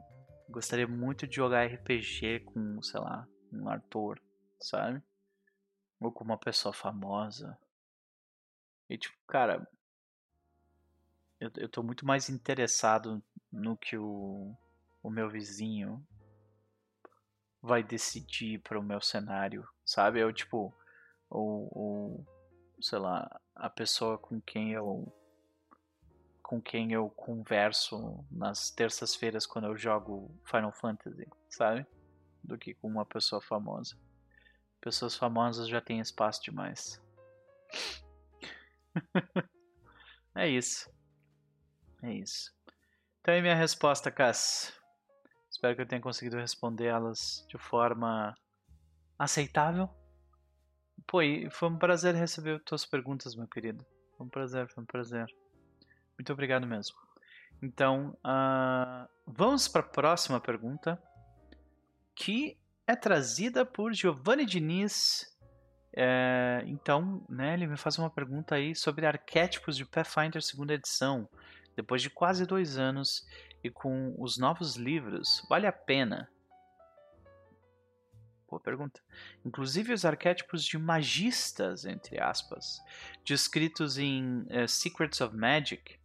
Gostaria 0.51 0.87
muito 0.87 1.29
de 1.29 1.37
jogar 1.37 1.65
RPG 1.65 2.41
com, 2.41 2.83
sei 2.83 3.01
lá, 3.01 3.27
um 3.53 3.69
ator, 3.69 4.21
sabe? 4.61 5.01
Ou 6.01 6.11
com 6.11 6.25
uma 6.25 6.37
pessoa 6.37 6.73
famosa. 6.73 7.57
E 8.89 8.99
tipo, 8.99 9.17
cara, 9.29 9.65
eu, 11.39 11.51
eu 11.57 11.69
tô 11.69 11.85
muito 11.85 12.05
mais 12.05 12.29
interessado 12.29 13.23
no 13.53 13.77
que 13.77 13.97
o, 13.97 14.53
o 15.03 15.09
meu 15.09 15.31
vizinho 15.31 16.05
vai 17.63 17.83
decidir 17.85 18.61
para 18.61 18.79
o 18.79 18.83
meu 18.83 19.01
cenário, 19.01 19.65
sabe? 19.85 20.21
Eu 20.21 20.33
tipo, 20.33 20.75
o, 21.31 22.19
o 22.19 22.27
sei 22.83 22.99
lá, 22.99 23.41
a 23.55 23.71
pessoa 23.71 24.19
com 24.19 24.41
quem 24.41 24.73
eu 24.73 25.15
com 26.51 26.61
quem 26.61 26.93
eu 26.93 27.09
converso 27.11 28.25
nas 28.29 28.73
terças-feiras 28.73 29.47
quando 29.47 29.67
eu 29.67 29.77
jogo 29.77 30.37
Final 30.45 30.73
Fantasy, 30.73 31.25
sabe? 31.49 31.87
Do 32.43 32.59
que 32.59 32.75
com 32.75 32.89
uma 32.89 33.07
pessoa 33.07 33.41
famosa. 33.41 33.97
Pessoas 34.81 35.15
famosas 35.15 35.69
já 35.69 35.81
têm 35.81 36.01
espaço 36.01 36.43
demais. 36.43 37.01
é 40.35 40.49
isso. 40.49 40.93
É 42.03 42.13
isso. 42.15 42.53
Então 43.21 43.33
aí 43.33 43.41
minha 43.41 43.55
resposta, 43.55 44.11
Cass. 44.11 44.77
Espero 45.49 45.77
que 45.77 45.83
eu 45.83 45.87
tenha 45.87 46.03
conseguido 46.03 46.37
responder 46.37 46.87
elas 46.87 47.47
de 47.49 47.59
forma 47.59 48.35
aceitável. 49.17 49.89
Pô, 51.07 51.23
e 51.23 51.49
foi 51.49 51.69
um 51.69 51.79
prazer 51.79 52.17
receber 52.17 52.61
tuas 52.65 52.85
perguntas, 52.85 53.37
meu 53.37 53.47
querido. 53.47 53.87
Foi 54.17 54.27
um 54.27 54.29
prazer, 54.29 54.69
foi 54.69 54.83
um 54.83 54.87
prazer. 54.87 55.33
Muito 56.21 56.35
obrigado 56.35 56.67
mesmo. 56.67 56.99
Então, 57.63 58.15
uh, 58.23 59.09
vamos 59.27 59.67
para 59.67 59.81
a 59.81 59.85
próxima 59.85 60.39
pergunta, 60.39 61.03
que 62.15 62.59
é 62.87 62.95
trazida 62.95 63.65
por 63.65 63.95
Giovanni 63.95 64.45
Diniz. 64.45 65.35
É, 65.97 66.63
então, 66.67 67.25
né, 67.27 67.55
ele 67.55 67.67
me 67.67 67.77
faz 67.79 67.99
uma 67.99 68.11
pergunta 68.11 68.55
aí 68.55 68.75
sobre 68.75 69.07
arquétipos 69.07 69.79
de 69.79 69.87
Pathfinder 69.87 70.43
segunda 70.43 70.75
edição. 70.75 71.27
Depois 71.75 72.03
de 72.03 72.11
quase 72.11 72.45
dois 72.45 72.77
anos 72.77 73.27
e 73.65 73.71
com 73.71 74.15
os 74.19 74.37
novos 74.37 74.77
livros, 74.77 75.43
vale 75.49 75.67
a 75.67 75.73
pena? 75.73 76.29
Boa 78.47 78.61
pergunta. 78.61 79.01
Inclusive 79.43 79.95
os 79.95 80.05
arquétipos 80.05 80.65
de 80.65 80.77
magistas, 80.77 81.87
entre 81.87 82.21
aspas, 82.21 82.79
descritos 83.25 83.97
em 83.97 84.43
uh, 84.51 84.69
Secrets 84.69 85.23
of 85.23 85.35
Magic, 85.35 86.00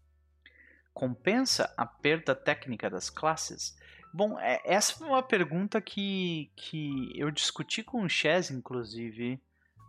compensa 0.96 1.72
a 1.76 1.86
perda 1.86 2.34
técnica 2.34 2.89
das 2.89 3.10
classes? 3.10 3.78
Bom, 4.14 4.39
é, 4.39 4.62
essa 4.64 4.93
foi 4.93 5.08
uma 5.08 5.22
pergunta 5.22 5.82
que, 5.82 6.50
que 6.56 7.12
eu 7.14 7.30
discuti 7.30 7.84
com 7.84 8.02
o 8.02 8.10
Chess, 8.10 8.50
inclusive, 8.50 9.34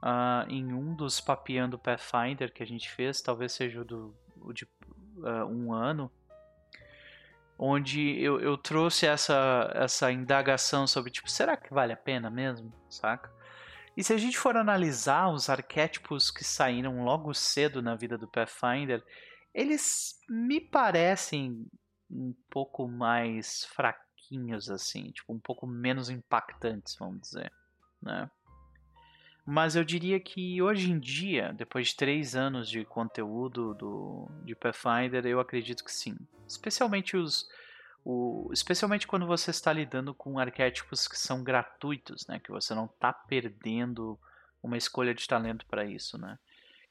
uh, 0.02 0.50
em 0.50 0.74
um 0.74 0.96
dos 0.96 1.20
Papeando 1.20 1.78
Pathfinder 1.78 2.52
que 2.52 2.60
a 2.60 2.66
gente 2.66 2.90
fez, 2.90 3.22
talvez 3.22 3.52
seja 3.52 3.82
o, 3.82 3.84
do, 3.84 4.16
o 4.40 4.52
de 4.52 4.64
uh, 4.64 5.46
um 5.48 5.72
ano, 5.72 6.10
onde 7.56 8.20
eu, 8.20 8.40
eu 8.40 8.58
trouxe 8.58 9.06
essa, 9.06 9.70
essa 9.76 10.10
indagação 10.10 10.88
sobre, 10.88 11.12
tipo, 11.12 11.30
será 11.30 11.56
que 11.56 11.72
vale 11.72 11.92
a 11.92 11.96
pena 11.96 12.28
mesmo, 12.28 12.72
saca? 12.90 13.30
E 13.96 14.02
se 14.02 14.12
a 14.12 14.18
gente 14.18 14.36
for 14.36 14.56
analisar 14.56 15.28
os 15.28 15.48
arquétipos 15.48 16.32
que 16.32 16.42
saíram 16.42 17.04
logo 17.04 17.32
cedo 17.32 17.80
na 17.80 17.94
vida 17.94 18.18
do 18.18 18.26
Pathfinder, 18.26 19.02
eles 19.56 20.20
me 20.28 20.60
parecem 20.60 21.66
um 22.10 22.34
pouco 22.50 22.86
mais 22.86 23.64
fraquinhos, 23.64 24.68
assim, 24.68 25.10
tipo, 25.10 25.32
um 25.32 25.40
pouco 25.40 25.66
menos 25.66 26.10
impactantes, 26.10 26.94
vamos 26.98 27.22
dizer, 27.22 27.50
né? 28.02 28.30
Mas 29.46 29.74
eu 29.74 29.82
diria 29.82 30.20
que 30.20 30.60
hoje 30.60 30.90
em 30.90 30.98
dia, 30.98 31.54
depois 31.54 31.88
de 31.88 31.96
três 31.96 32.36
anos 32.36 32.68
de 32.68 32.84
conteúdo 32.84 33.72
do, 33.74 34.28
de 34.44 34.54
Pathfinder, 34.54 35.24
eu 35.24 35.40
acredito 35.40 35.84
que 35.84 35.92
sim. 35.92 36.16
Especialmente 36.46 37.16
os. 37.16 37.48
O, 38.04 38.50
especialmente 38.52 39.06
quando 39.06 39.26
você 39.26 39.50
está 39.50 39.72
lidando 39.72 40.12
com 40.12 40.38
arquétipos 40.38 41.08
que 41.08 41.16
são 41.16 41.42
gratuitos, 41.42 42.26
né? 42.26 42.40
Que 42.40 42.50
você 42.50 42.74
não 42.74 42.86
está 42.86 43.12
perdendo 43.12 44.18
uma 44.62 44.76
escolha 44.76 45.14
de 45.14 45.26
talento 45.26 45.64
para 45.66 45.84
isso, 45.86 46.18
né? 46.18 46.38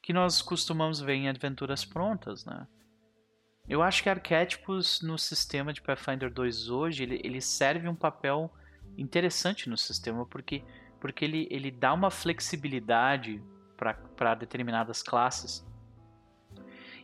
Que 0.05 0.13
nós 0.13 0.39
costumamos 0.39 0.99
ver 1.01 1.15
em 1.15 1.27
aventuras 1.27 1.83
prontas, 1.83 2.45
né? 2.45 2.67
Eu 3.67 3.81
acho 3.81 4.03
que 4.03 4.09
arquétipos 4.09 5.01
no 5.01 5.17
sistema 5.17 5.73
de 5.73 5.81
Pathfinder 5.81 6.31
2 6.31 6.69
hoje, 6.69 7.01
ele, 7.01 7.19
ele 7.23 7.41
serve 7.41 7.87
um 7.87 7.95
papel 7.95 8.53
interessante 8.95 9.67
no 9.67 9.75
sistema, 9.75 10.23
porque 10.27 10.63
porque 10.99 11.25
ele, 11.25 11.47
ele 11.49 11.71
dá 11.71 11.91
uma 11.91 12.11
flexibilidade 12.11 13.41
para 14.15 14.35
determinadas 14.35 15.01
classes. 15.01 15.65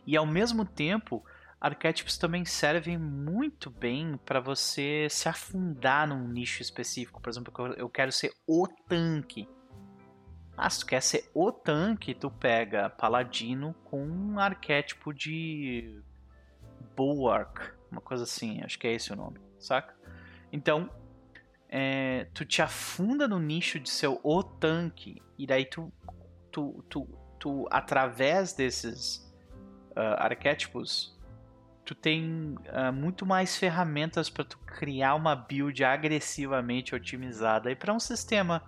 E 0.06 0.16
ao 0.16 0.24
mesmo 0.24 0.64
tempo, 0.64 1.24
arquétipos 1.60 2.16
também 2.16 2.44
servem 2.44 2.96
muito 2.96 3.68
bem 3.68 4.16
para 4.24 4.38
você 4.38 5.08
se 5.10 5.28
afundar 5.28 6.06
num 6.06 6.28
nicho 6.28 6.62
específico. 6.62 7.20
Por 7.20 7.30
exemplo, 7.30 7.52
eu 7.76 7.88
quero 7.88 8.12
ser 8.12 8.32
o 8.46 8.68
tanque. 8.88 9.48
Ah, 10.64 10.70
se 10.70 10.78
tu 10.78 10.86
quer 10.86 11.02
ser 11.02 11.28
o 11.34 11.50
tanque, 11.50 12.14
tu 12.14 12.30
pega 12.30 12.88
paladino 12.88 13.74
com 13.82 14.06
um 14.06 14.38
arquétipo 14.38 15.12
de 15.12 16.00
bulwark, 16.94 17.72
uma 17.90 18.00
coisa 18.00 18.22
assim, 18.22 18.62
acho 18.62 18.78
que 18.78 18.86
é 18.86 18.92
esse 18.92 19.12
o 19.12 19.16
nome, 19.16 19.40
saca? 19.58 19.92
Então, 20.52 20.88
é, 21.68 22.28
tu 22.32 22.44
te 22.44 22.62
afunda 22.62 23.26
no 23.26 23.40
nicho 23.40 23.80
de 23.80 23.90
ser 23.90 24.16
o 24.22 24.42
tanque 24.44 25.20
e 25.36 25.48
daí 25.48 25.64
tu, 25.64 25.92
tu, 26.52 26.84
tu, 26.88 27.08
tu 27.40 27.66
através 27.68 28.52
desses 28.52 29.28
uh, 29.96 30.14
arquétipos 30.18 31.18
tu 31.84 31.92
tem 31.92 32.54
uh, 32.68 32.92
muito 32.92 33.26
mais 33.26 33.56
ferramentas 33.56 34.30
para 34.30 34.44
tu 34.44 34.58
criar 34.58 35.16
uma 35.16 35.34
build 35.34 35.82
agressivamente 35.82 36.94
otimizada 36.94 37.68
e 37.68 37.74
para 37.74 37.92
um 37.92 37.98
sistema 37.98 38.62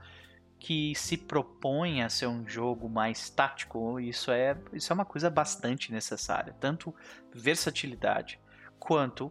que 0.65 0.95
se 0.95 1.19
propõe 1.19 2.03
a 2.03 2.09
ser 2.09 2.27
um 2.27 2.49
jogo 2.49 2.89
mais 2.89 3.29
tático 3.29 4.01
isso 4.01 4.31
é 4.31 4.57
isso 4.73 4.91
é 4.91 4.95
uma 4.95 5.05
coisa 5.05 5.29
bastante 5.29 5.93
necessária 5.93 6.57
tanto 6.59 6.95
versatilidade 7.35 8.41
quanto 8.79 9.31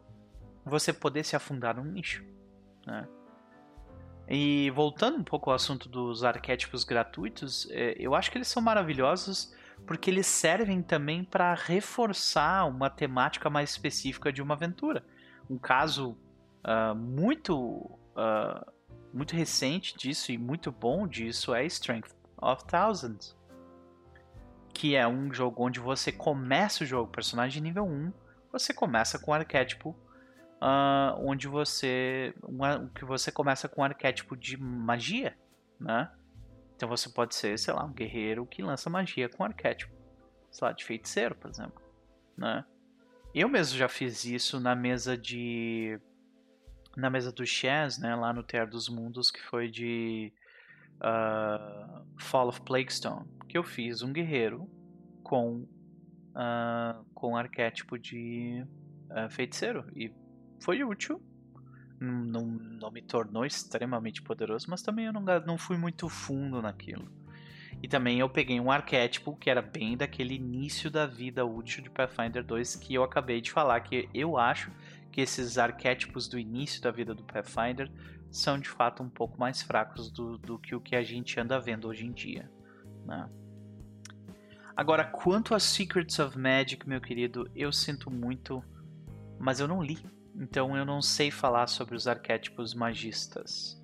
você 0.63 0.93
poder 0.93 1.23
se 1.23 1.36
afundar 1.36 1.75
num 1.75 1.86
nicho 1.86 2.23
né? 2.86 3.07
E 4.27 4.71
voltando 4.71 5.17
um 5.17 5.23
pouco 5.23 5.49
ao 5.49 5.55
assunto 5.55 5.89
dos 5.89 6.23
arquétipos 6.23 6.86
gratuitos, 6.86 7.67
é, 7.71 7.93
eu 7.99 8.15
acho 8.15 8.31
que 8.31 8.38
eles 8.38 8.47
são 8.47 8.61
maravilhosos 8.61 9.53
porque 9.86 10.09
eles 10.09 10.27
servem 10.27 10.81
também 10.81 11.23
para 11.25 11.53
reforçar 11.53 12.65
uma 12.65 12.89
temática 12.89 13.49
mais 13.49 13.71
específica 13.71 14.31
de 14.31 14.41
uma 14.41 14.53
aventura. 14.53 15.03
Um 15.49 15.57
caso 15.57 16.17
uh, 16.63 16.95
muito, 16.95 17.57
uh, 17.57 18.72
muito 19.14 19.36
recente 19.36 19.95
disso 19.95 20.32
e 20.32 20.38
muito 20.38 20.72
bom 20.72 21.07
disso 21.07 21.53
é 21.53 21.64
Strength 21.66 22.16
of 22.41 22.66
Thousands, 22.66 23.38
que 24.74 24.95
é 24.95 25.07
um 25.07 25.32
jogo 25.32 25.64
onde 25.64 25.80
você 25.80 26.11
começa 26.11 26.84
o 26.84 26.88
jogo, 26.88 27.11
personagem 27.11 27.61
nível 27.61 27.86
1, 27.86 28.11
você 28.51 28.74
começa 28.74 29.20
com 29.20 29.32
o 29.32 29.34
arquétipo 29.34 29.95
uh, 30.61 31.16
onde 31.20 31.47
você 31.47 32.34
uma, 32.41 32.89
que 32.95 33.05
você 33.05 33.32
começa 33.32 33.70
com 33.70 33.82
um 33.82 33.86
arquétipo 33.86 34.36
de 34.36 34.57
magia, 34.57 35.38
né? 35.80 36.11
Então 36.76 36.89
você 36.89 37.07
pode 37.09 37.36
ser, 37.36 37.57
sei 37.59 37.74
lá, 37.74 37.86
um 37.86 37.93
guerreiro 37.93 38.45
que 38.45 38.64
lança 38.64 38.89
magia 38.89 39.30
com 39.30 39.43
arquétipo, 39.43 39.93
sei 40.51 40.68
lá, 40.68 40.74
de 40.74 40.84
feiticeiro, 40.84 41.36
por 41.36 41.49
exemplo, 41.49 41.82
né? 42.36 42.66
Eu 43.34 43.49
mesmo 43.49 43.78
já 43.78 43.88
fiz 43.88 44.26
isso 44.26 44.59
na 44.59 44.76
mesa 44.76 45.18
de 45.18 45.99
na 46.95 47.09
mesa 47.09 47.31
do 47.31 47.45
Chess, 47.45 47.99
né, 47.99 48.15
lá 48.15 48.31
no 48.33 48.43
Terra 48.43 48.65
dos 48.65 48.87
Mundos, 48.89 49.31
que 49.31 49.41
foi 49.41 49.69
de 49.69 50.31
uh, 50.97 52.05
Fall 52.17 52.49
of 52.49 52.61
Plaguestone, 52.61 53.27
que 53.47 53.57
eu 53.57 53.63
fiz 53.63 54.01
um 54.01 54.11
guerreiro 54.11 54.69
com 55.23 55.65
uh, 56.33 57.03
com 57.13 57.35
arquétipo 57.35 57.97
de 57.97 58.65
uh, 59.09 59.29
feiticeiro 59.29 59.85
e 59.95 60.11
foi 60.59 60.83
útil. 60.83 61.21
Não, 61.99 62.45
não 62.45 62.91
me 62.91 63.01
tornou 63.01 63.45
extremamente 63.45 64.21
poderoso, 64.21 64.69
mas 64.69 64.81
também 64.81 65.05
eu 65.05 65.13
não, 65.13 65.23
não 65.45 65.57
fui 65.57 65.77
muito 65.77 66.09
fundo 66.09 66.61
naquilo. 66.61 67.09
E 67.81 67.87
também 67.87 68.19
eu 68.19 68.29
peguei 68.29 68.59
um 68.59 68.69
arquétipo 68.69 69.35
que 69.35 69.49
era 69.49 69.61
bem 69.61 69.95
daquele 69.95 70.35
início 70.35 70.91
da 70.91 71.05
vida 71.05 71.45
útil 71.45 71.81
de 71.81 71.89
Pathfinder 71.89 72.43
2 72.43 72.75
que 72.75 72.93
eu 72.93 73.03
acabei 73.03 73.39
de 73.39 73.51
falar, 73.51 73.79
que 73.81 74.09
eu 74.13 74.37
acho 74.37 74.69
que 75.14 75.22
esses 75.22 75.57
arquétipos 75.57 76.28
do 76.28 76.38
início 76.38 76.82
da 76.82 76.91
vida 76.91 77.14
do 77.14 77.24
Pathfinder 77.24 77.89
são 78.30 78.59
de 78.59 78.68
fato 78.68 79.01
um 79.01 79.09
pouco 79.09 79.39
mais 79.39 79.61
fracos 79.61 80.11
do, 80.11 80.38
do 80.38 80.59
que 80.59 80.76
o 80.76 80.82
que 80.82 80.95
a 80.95 81.03
gente 81.03 81.39
anda 81.39 81.59
vendo 81.59 81.88
hoje 81.88 82.05
em 82.05 82.11
dia. 82.11 82.51
Né? 83.05 83.30
Agora, 84.76 85.05
quanto 85.05 85.53
a 85.53 85.59
Secrets 85.59 86.20
of 86.20 86.38
Magic, 86.38 86.89
meu 86.89 86.99
querido, 86.99 87.49
eu 87.55 87.72
sinto 87.72 88.09
muito, 88.09 88.64
mas 89.39 89.59
eu 89.59 89.68
não 89.68 89.82
li 89.82 90.03
então 90.36 90.76
eu 90.76 90.86
não 90.86 91.01
sei 91.01 91.30
falar 91.30 91.68
sobre 91.68 91.95
os 91.95 92.07
arquétipos 92.07 92.74
magistas. 92.74 93.80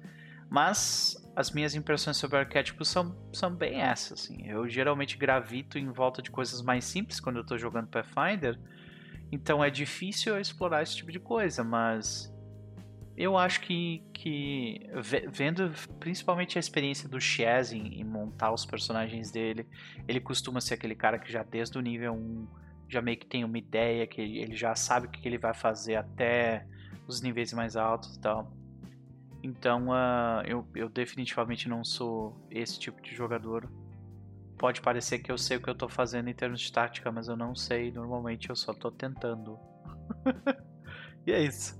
Mas 0.49 1.15
as 1.35 1.51
minhas 1.51 1.75
impressões 1.75 2.17
sobre 2.17 2.37
arquétipos 2.37 2.87
são, 2.87 3.15
são 3.31 3.53
bem 3.53 3.81
essas. 3.81 4.23
Assim. 4.23 4.47
Eu 4.47 4.67
geralmente 4.67 5.15
gravito 5.15 5.77
em 5.77 5.91
volta 5.91 6.21
de 6.21 6.31
coisas 6.31 6.61
mais 6.61 6.85
simples 6.85 7.19
quando 7.19 7.37
eu 7.37 7.43
estou 7.43 7.57
jogando 7.57 7.87
Pathfinder. 7.87 8.59
Então 9.31 9.63
é 9.63 9.69
difícil 9.69 10.39
explorar 10.39 10.81
esse 10.81 10.95
tipo 10.95 11.11
de 11.11 11.19
coisa, 11.19 11.63
mas 11.63 12.33
eu 13.15 13.37
acho 13.37 13.61
que, 13.61 14.01
que 14.13 14.79
vendo 15.29 15.71
principalmente 15.99 16.57
a 16.57 16.59
experiência 16.59 17.07
do 17.07 17.19
Chaz 17.19 17.73
em, 17.73 17.99
em, 17.99 18.03
montar 18.03 18.51
os 18.53 18.65
personagens 18.65 19.29
dele, 19.29 19.67
ele 20.07 20.19
costuma 20.19 20.61
ser 20.61 20.75
aquele 20.75 20.95
cara 20.95 21.19
que 21.19 21.31
já 21.31 21.43
desde 21.43 21.77
o 21.77 21.81
nível 21.81 22.13
1 22.13 22.47
já 22.87 23.01
meio 23.01 23.17
que 23.17 23.25
tem 23.25 23.43
uma 23.43 23.57
ideia, 23.57 24.07
que 24.07 24.19
ele 24.19 24.55
já 24.55 24.73
sabe 24.73 25.07
o 25.07 25.09
que 25.11 25.27
ele 25.27 25.37
vai 25.37 25.53
fazer 25.53 25.95
até 25.95 26.65
os 27.05 27.21
níveis 27.21 27.53
mais 27.53 27.75
altos 27.75 28.15
e 28.15 28.19
tal. 28.19 28.51
Então 29.43 29.89
uh, 29.89 30.41
eu, 30.45 30.67
eu 30.73 30.89
definitivamente 30.89 31.69
não 31.69 31.83
sou 31.83 32.35
esse 32.49 32.79
tipo 32.79 33.01
de 33.01 33.13
jogador. 33.13 33.69
Pode 34.59 34.81
parecer 34.81 35.19
que 35.19 35.31
eu 35.31 35.37
sei 35.37 35.57
o 35.57 35.61
que 35.61 35.69
eu 35.69 35.73
tô 35.73 35.87
fazendo 35.87 36.29
em 36.29 36.33
termos 36.33 36.59
de 36.59 36.71
tática, 36.71 37.09
mas 37.11 37.29
eu 37.29 37.37
não 37.37 37.55
sei. 37.55 37.91
Normalmente 37.91 38.49
eu 38.49 38.55
só 38.55 38.73
tô 38.73 38.91
tentando. 38.91 39.57
e 41.25 41.31
é 41.31 41.41
isso. 41.41 41.79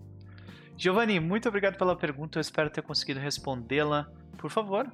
Giovanni, 0.77 1.19
muito 1.19 1.49
obrigado 1.49 1.77
pela 1.77 1.95
pergunta. 1.95 2.39
Eu 2.39 2.41
espero 2.41 2.69
ter 2.69 2.82
conseguido 2.82 3.19
respondê-la. 3.19 4.09
Por 4.38 4.49
favor, 4.49 4.89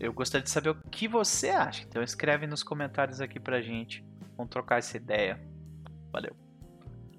eu 0.00 0.12
gostaria 0.12 0.42
de 0.42 0.50
saber 0.50 0.70
o 0.70 0.74
que 0.90 1.06
você 1.06 1.50
acha. 1.50 1.84
Então 1.84 2.02
escreve 2.02 2.46
nos 2.48 2.64
comentários 2.64 3.20
aqui 3.20 3.38
pra 3.38 3.62
gente. 3.62 4.04
Vamos 4.36 4.50
trocar 4.50 4.78
essa 4.78 4.96
ideia. 4.96 5.40
Valeu. 6.10 6.34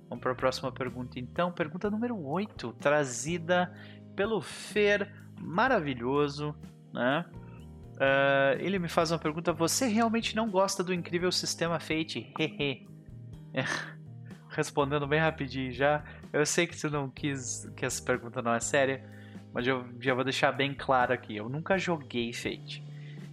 Vamos 0.10 0.22
para 0.22 0.34
a 0.34 0.36
próxima 0.36 0.70
pergunta 0.70 1.18
então. 1.18 1.50
Pergunta 1.50 1.90
número 1.90 2.22
8, 2.22 2.74
trazida 2.74 3.74
pelo 4.18 4.42
Fer 4.42 5.10
maravilhoso, 5.40 6.54
né? 6.94 7.26
Uh, 8.02 8.58
ele 8.60 8.80
me 8.80 8.88
faz 8.88 9.12
uma 9.12 9.20
pergunta: 9.20 9.54
Você 9.54 9.86
realmente 9.86 10.36
não 10.36 10.50
gosta 10.50 10.84
do 10.84 10.92
incrível 10.92 11.32
sistema 11.32 11.80
Fate? 11.80 12.34
Hehe. 12.40 12.88
Respondendo 14.50 15.06
bem 15.06 15.20
rapidinho 15.20 15.72
já. 15.72 16.04
Eu 16.34 16.44
sei 16.44 16.66
que 16.66 16.76
você 16.76 16.90
não 16.90 17.12
quis 17.12 17.70
que 17.76 17.86
essa 17.86 18.04
pergunta 18.04 18.42
não 18.42 18.56
é 18.56 18.60
séria, 18.60 19.08
mas 19.54 19.68
eu 19.68 19.86
já 20.00 20.16
vou 20.16 20.24
deixar 20.24 20.52
bem 20.52 20.74
claro 20.74 21.14
aqui. 21.14 21.38
Eu 21.38 21.48
nunca 21.48 21.78
joguei 21.78 22.34
Fate. 22.34 22.84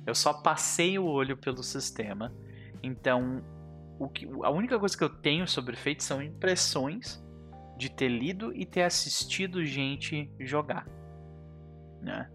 Eu 0.06 0.14
só 0.14 0.34
passei 0.34 0.98
o 0.98 1.06
olho 1.06 1.36
pelo 1.36 1.62
sistema. 1.62 2.32
Então, 2.82 3.42
que, 4.12 4.28
a 4.42 4.50
única 4.50 4.78
coisa 4.78 4.96
que 4.96 5.02
eu 5.02 5.08
tenho 5.08 5.48
sobre 5.48 5.76
Fate 5.76 6.04
são 6.04 6.22
impressões 6.22 7.24
de 7.78 7.90
ter 7.90 8.08
lido 8.08 8.54
e 8.54 8.66
ter 8.66 8.82
assistido 8.82 9.64
gente 9.64 10.30
jogar. 10.38 10.86
Né? 12.02 12.30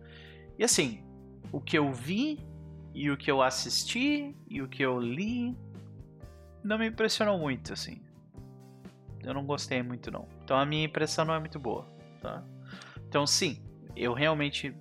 E 0.57 0.63
assim, 0.63 1.03
o 1.53 1.61
que 1.61 1.77
eu 1.77 1.93
vi 1.93 2.39
e 2.95 3.11
o 3.11 3.15
que 3.15 3.29
eu 3.29 3.41
assisti 3.41 4.35
e 4.49 4.61
o 4.61 4.67
que 4.67 4.83
eu 4.83 4.99
li 4.99 5.55
não 6.63 6.79
me 6.79 6.87
impressionou 6.87 7.37
muito, 7.37 7.71
assim. 7.71 8.01
Eu 9.21 9.35
não 9.35 9.45
gostei 9.45 9.83
muito 9.83 10.09
não. 10.09 10.27
Então 10.43 10.57
a 10.57 10.65
minha 10.65 10.83
impressão 10.83 11.23
não 11.23 11.33
é 11.35 11.39
muito 11.39 11.59
boa, 11.59 11.87
tá? 12.19 12.43
Então 13.07 13.27
sim, 13.27 13.63
eu 13.95 14.13
realmente 14.13 14.75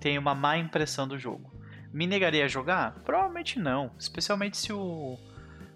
tenho 0.00 0.20
uma 0.20 0.34
má 0.34 0.58
impressão 0.58 1.06
do 1.06 1.16
jogo. 1.16 1.54
Me 1.92 2.08
negaria 2.08 2.44
a 2.44 2.48
jogar? 2.48 2.94
Provavelmente 3.04 3.60
não, 3.60 3.92
especialmente 3.96 4.56
se 4.56 4.72
o 4.72 5.16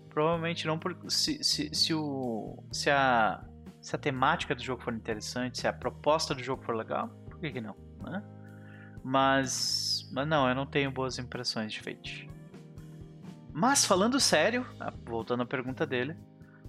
provavelmente 0.09 0.66
não 0.66 0.76
por 0.76 0.96
se, 1.09 1.42
se, 1.44 1.72
se 1.72 1.94
o 1.94 2.59
se 2.72 2.90
a 2.90 3.44
se 3.80 3.94
a 3.94 3.98
temática 3.98 4.55
do 4.55 4.62
jogo 4.62 4.82
for 4.82 4.92
interessante, 4.92 5.59
se 5.59 5.68
a 5.68 5.72
proposta 5.72 6.34
do 6.34 6.42
jogo 6.42 6.62
for 6.64 6.74
legal, 6.74 7.09
por 7.30 7.38
que, 7.38 7.53
que 7.53 7.61
não, 7.61 7.76
né? 8.03 8.22
Mas, 9.03 9.99
mas 10.11 10.27
não, 10.27 10.49
eu 10.49 10.55
não 10.55 10.67
tenho 10.67 10.91
boas 10.91 11.19
impressões 11.19 11.73
de 11.73 11.81
Fate. 11.81 12.29
Mas 13.53 13.85
falando 13.85 14.21
sério, 14.21 14.67
ah, 14.79 14.93
voltando 15.05 15.43
à 15.43 15.47
pergunta 15.47 15.87
dele, 15.87 16.17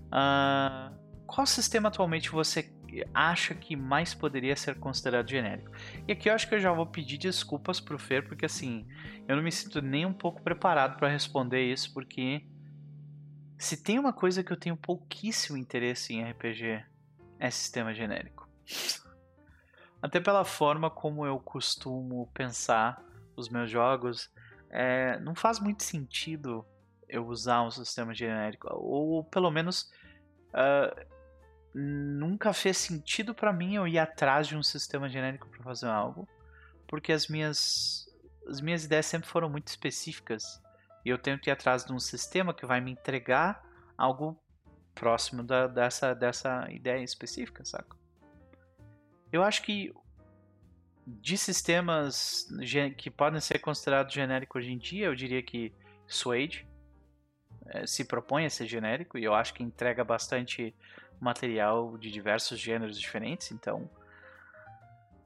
uh, 0.08 0.96
qual 1.26 1.46
sistema 1.46 1.90
atualmente 1.90 2.30
você 2.30 2.72
acha 3.14 3.56
que 3.56 3.76
mais 3.76 4.14
poderia 4.14 4.56
ser 4.56 4.76
considerado 4.76 5.30
genérico? 5.30 5.72
E 6.08 6.12
aqui 6.12 6.30
eu 6.30 6.34
acho 6.34 6.48
que 6.48 6.56
eu 6.56 6.60
já 6.60 6.72
vou 6.72 6.86
pedir 6.86 7.18
desculpas 7.18 7.80
pro 7.80 7.98
Fer, 7.98 8.28
porque 8.28 8.46
assim, 8.46 8.86
eu 9.28 9.36
não 9.36 9.44
me 9.44 9.52
sinto 9.52 9.82
nem 9.82 10.06
um 10.06 10.14
pouco 10.14 10.42
preparado 10.42 10.98
para 10.98 11.08
responder 11.08 11.62
isso, 11.62 11.94
porque 11.94 12.44
se 13.58 13.78
tem 13.78 14.00
uma 14.00 14.12
coisa 14.12 14.44
que 14.44 14.52
eu 14.52 14.58
tenho 14.58 14.76
pouquíssimo 14.76 15.58
interesse 15.58 16.14
em 16.14 16.24
RPG, 16.30 16.84
é 17.40 17.50
sistema 17.50 17.94
genérico. 17.94 18.50
Até 20.02 20.20
pela 20.20 20.44
forma 20.44 20.90
como 20.90 21.26
eu 21.26 21.40
costumo 21.40 22.28
pensar 22.34 23.02
os 23.36 23.50
meus 23.50 23.70
jogos, 23.70 24.30
é, 24.70 25.20
não 25.20 25.36
faz 25.36 25.60
muito 25.60 25.84
sentido 25.84 26.66
eu 27.08 27.28
usar 27.28 27.62
um 27.62 27.72
sistema 27.72 28.14
genérico. 28.14 28.68
Ou 28.72 29.24
pelo 29.26 29.52
menos 29.52 29.92
uh, 30.54 31.06
nunca 31.74 32.54
fez 32.54 32.78
sentido 32.78 33.36
para 33.36 33.52
mim 33.52 33.76
eu 33.76 33.88
ir 33.88 34.00
atrás 34.00 34.48
de 34.48 34.56
um 34.56 34.64
sistema 34.64 35.10
genérico 35.10 35.48
para 35.50 35.64
fazer 35.64 35.88
algo, 35.88 36.28
porque 36.88 37.12
as 37.12 37.28
minhas 37.28 38.08
as 38.48 38.60
minhas 38.60 38.84
ideias 38.84 39.06
sempre 39.06 39.30
foram 39.30 39.50
muito 39.50 39.68
específicas 39.68 40.62
e 41.06 41.10
eu 41.10 41.18
tenho 41.18 41.38
que 41.40 41.50
ir 41.50 41.54
atrás 41.54 41.86
de 41.86 41.94
um 41.94 42.00
sistema 42.00 42.54
que 42.54 42.66
vai 42.66 42.82
me 42.82 42.92
entregar 42.92 43.64
algo 43.98 44.42
próximo 44.96 45.44
da, 45.44 45.68
dessa 45.68 46.14
dessa 46.14 46.70
ideia 46.72 47.04
específica, 47.04 47.64
saca? 47.64 47.96
Eu 49.32 49.44
acho 49.44 49.62
que 49.62 49.94
de 51.06 51.38
sistemas 51.38 52.48
que 52.98 53.10
podem 53.10 53.40
ser 53.40 53.60
considerados 53.60 54.14
genéricos 54.14 54.64
hoje 54.64 54.72
em 54.72 54.78
dia, 54.78 55.08
eu 55.08 55.16
diria 55.16 55.42
que 55.42 55.74
Suede 56.08 56.68
é, 57.68 57.86
se 57.86 58.06
propõe 58.06 58.46
a 58.46 58.50
ser 58.50 58.68
genérico 58.68 59.18
e 59.18 59.24
eu 59.24 59.34
acho 59.34 59.54
que 59.54 59.64
entrega 59.64 60.04
bastante 60.04 60.76
material 61.20 61.98
de 61.98 62.12
diversos 62.12 62.60
gêneros 62.60 63.00
diferentes, 63.00 63.52
então 63.52 63.90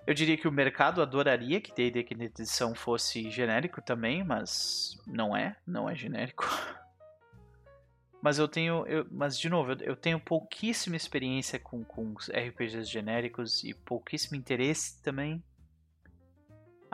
eu 0.05 0.13
diria 0.13 0.37
que 0.37 0.47
o 0.47 0.51
mercado 0.51 1.01
adoraria 1.01 1.59
que 1.59 1.73
D&D 1.73 2.03
Quinta 2.03 2.25
Edição 2.25 2.75
fosse 2.75 3.29
genérico 3.31 3.81
também, 3.81 4.23
mas 4.23 5.01
não 5.07 5.35
é, 5.35 5.55
não 5.65 5.89
é 5.89 5.95
genérico. 5.95 6.45
Mas 8.21 8.39
eu 8.39 8.47
tenho, 8.47 8.87
eu, 8.87 9.05
mas 9.11 9.37
de 9.37 9.47
novo, 9.47 9.73
eu, 9.73 9.77
eu, 9.81 9.95
tenho 9.95 10.19
pouquíssima 10.19 10.95
experiência 10.95 11.59
com, 11.59 11.83
com 11.83 12.15
RPGs 12.31 12.85
genéricos 12.85 13.63
e 13.63 13.71
pouquíssimo 13.71 14.35
interesse 14.35 14.99
também. 15.03 15.43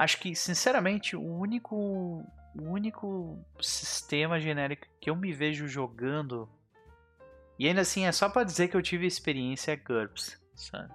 Acho 0.02 0.18
que, 0.18 0.36
sinceramente, 0.36 1.16
o 1.16 1.22
único, 1.24 1.76
o 1.76 2.64
único 2.64 3.38
sistema 3.62 4.40
genérico 4.40 4.88
que 5.00 5.10
eu 5.12 5.16
me 5.16 5.32
vejo 5.32 5.68
jogando 5.68 6.50
e 7.60 7.68
ainda 7.68 7.82
assim 7.82 8.06
é 8.06 8.12
só 8.12 8.28
para 8.28 8.44
dizer 8.44 8.68
que 8.68 8.76
eu 8.76 8.82
tive 8.82 9.06
experiência 9.06 9.76
GURPS, 9.76 10.42
sabe? 10.56 10.92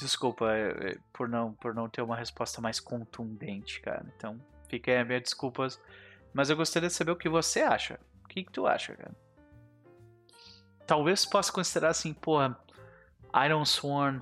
Desculpa 0.00 0.52
é, 0.52 0.68
é, 0.70 0.98
por 1.12 1.28
não 1.28 1.52
por 1.54 1.72
não 1.72 1.88
ter 1.88 2.02
uma 2.02 2.16
resposta 2.16 2.60
mais 2.60 2.80
contundente, 2.80 3.80
cara. 3.80 4.04
Então, 4.16 4.40
fica 4.68 4.90
aí 4.90 4.98
a 4.98 5.04
minha 5.04 5.20
desculpas, 5.20 5.80
mas 6.32 6.50
eu 6.50 6.56
gostaria 6.56 6.88
de 6.88 6.94
saber 6.94 7.12
o 7.12 7.16
que 7.16 7.28
você 7.28 7.60
acha 7.60 8.00
que, 8.34 8.42
que 8.42 8.50
tu 8.50 8.66
acha, 8.66 8.96
cara? 8.96 9.14
Talvez 10.86 11.24
possa 11.24 11.52
considerar 11.52 11.90
assim, 11.90 12.12
porra, 12.12 12.58
Iron 13.46 13.64
Sworn 13.64 14.20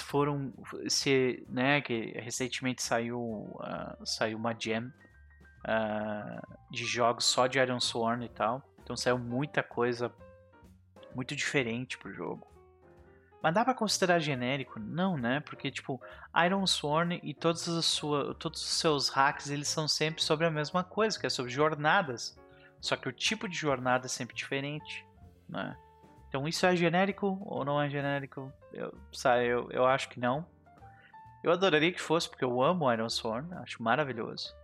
foram 0.00 0.52
se 0.88 1.44
né 1.48 1.80
que 1.80 2.12
recentemente 2.18 2.82
saiu 2.82 3.20
uh, 3.20 4.04
saiu 4.06 4.36
uma 4.36 4.54
gem 4.58 4.86
uh, 4.86 6.56
de 6.70 6.84
jogos 6.84 7.24
só 7.24 7.46
de 7.46 7.58
Iron 7.58 7.80
Sworn 7.80 8.24
e 8.24 8.28
tal. 8.28 8.62
Então 8.82 8.96
saiu 8.96 9.18
muita 9.18 9.62
coisa 9.62 10.12
muito 11.14 11.34
diferente 11.34 11.98
pro 11.98 12.12
jogo. 12.12 12.46
Mas 13.42 13.54
dá 13.54 13.64
para 13.64 13.74
considerar 13.74 14.18
genérico? 14.18 14.78
Não 14.78 15.16
né? 15.16 15.40
Porque 15.40 15.70
tipo 15.70 16.00
Iron 16.44 16.66
Sworn 16.66 17.18
e 17.22 17.32
todas 17.32 17.68
as 17.68 17.86
sua, 17.86 18.34
todos 18.34 18.60
os 18.60 18.78
seus 18.78 19.08
hacks 19.08 19.48
eles 19.48 19.68
são 19.68 19.88
sempre 19.88 20.22
sobre 20.22 20.46
a 20.46 20.50
mesma 20.50 20.84
coisa 20.84 21.18
que 21.18 21.26
é 21.26 21.30
sobre 21.30 21.50
jornadas. 21.50 22.38
Só 22.80 22.96
que 22.96 23.08
o 23.08 23.12
tipo 23.12 23.48
de 23.48 23.56
jornada 23.56 24.06
é 24.06 24.08
sempre 24.08 24.34
diferente, 24.34 25.06
né? 25.48 25.76
Então 26.30 26.46
isso 26.46 26.64
é 26.64 26.76
genérico 26.76 27.42
ou 27.44 27.64
não 27.64 27.82
é 27.82 27.90
genérico? 27.90 28.52
Eu, 28.72 28.96
sabe, 29.12 29.48
eu, 29.48 29.68
eu 29.72 29.84
acho 29.84 30.08
que 30.08 30.20
não. 30.20 30.46
Eu 31.42 31.50
adoraria 31.50 31.92
que 31.92 32.00
fosse, 32.00 32.28
porque 32.28 32.44
eu 32.44 32.62
amo 32.62 32.90
Iron 32.92 33.08
Sworn, 33.08 33.52
acho 33.54 33.82
maravilhoso. 33.82 34.54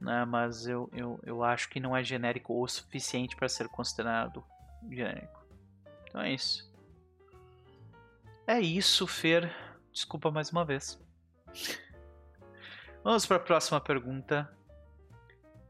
Né? 0.00 0.24
Mas 0.24 0.66
eu, 0.66 0.88
eu, 0.94 1.20
eu 1.22 1.44
acho 1.44 1.68
que 1.68 1.78
não 1.78 1.94
é 1.94 2.02
genérico 2.02 2.58
o 2.58 2.66
suficiente 2.66 3.36
para 3.36 3.46
ser 3.46 3.68
considerado 3.68 4.42
genérico. 4.90 5.44
Então 6.08 6.22
é 6.22 6.32
isso. 6.32 6.66
É 8.46 8.58
isso, 8.58 9.06
Fer. 9.06 9.54
Desculpa 9.92 10.30
mais 10.30 10.50
uma 10.50 10.64
vez. 10.64 10.98
Vamos 13.04 13.26
para 13.26 13.36
a 13.36 13.40
próxima 13.40 13.80
pergunta. 13.82 14.50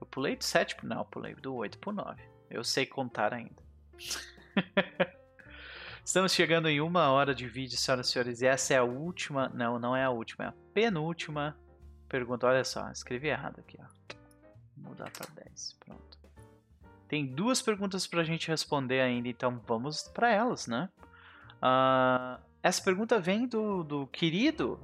Eu 0.00 0.06
pulei 0.06 0.36
do 0.36 0.44
7 0.44 0.76
pro. 0.76 0.86
Não, 0.86 1.04
pulei 1.04 1.34
do 1.34 1.52
8 1.52 1.78
pro 1.78 1.90
9. 1.90 2.22
Eu 2.48 2.62
sei 2.62 2.86
contar 2.86 3.34
ainda. 3.34 3.60
Estamos 6.04 6.32
chegando 6.32 6.68
em 6.68 6.80
uma 6.80 7.10
hora 7.10 7.34
de 7.34 7.48
vídeo, 7.48 7.76
senhoras 7.76 8.08
e 8.08 8.12
senhores. 8.12 8.40
E 8.40 8.46
essa 8.46 8.74
é 8.74 8.76
a 8.78 8.84
última. 8.84 9.48
Não, 9.50 9.78
não 9.78 9.96
é 9.96 10.04
a 10.04 10.10
última, 10.10 10.44
é 10.44 10.48
a 10.48 10.54
penúltima 10.72 11.56
pergunta. 12.08 12.46
Olha 12.46 12.64
só, 12.64 12.88
escrevi 12.90 13.28
errado 13.28 13.58
aqui, 13.60 13.78
ó. 13.80 13.86
Vou 14.76 14.90
mudar 14.90 15.10
para 15.10 15.26
10. 15.44 15.76
Pronto. 15.84 16.18
Tem 17.08 17.26
duas 17.26 17.62
perguntas 17.62 18.06
para 18.06 18.20
a 18.20 18.24
gente 18.24 18.48
responder 18.48 19.00
ainda, 19.00 19.28
então 19.28 19.60
vamos 19.66 20.02
para 20.08 20.30
elas, 20.30 20.66
né? 20.66 20.88
Uh, 21.62 22.40
essa 22.62 22.82
pergunta 22.82 23.18
vem 23.20 23.46
do, 23.46 23.84
do 23.84 24.06
querido 24.08 24.80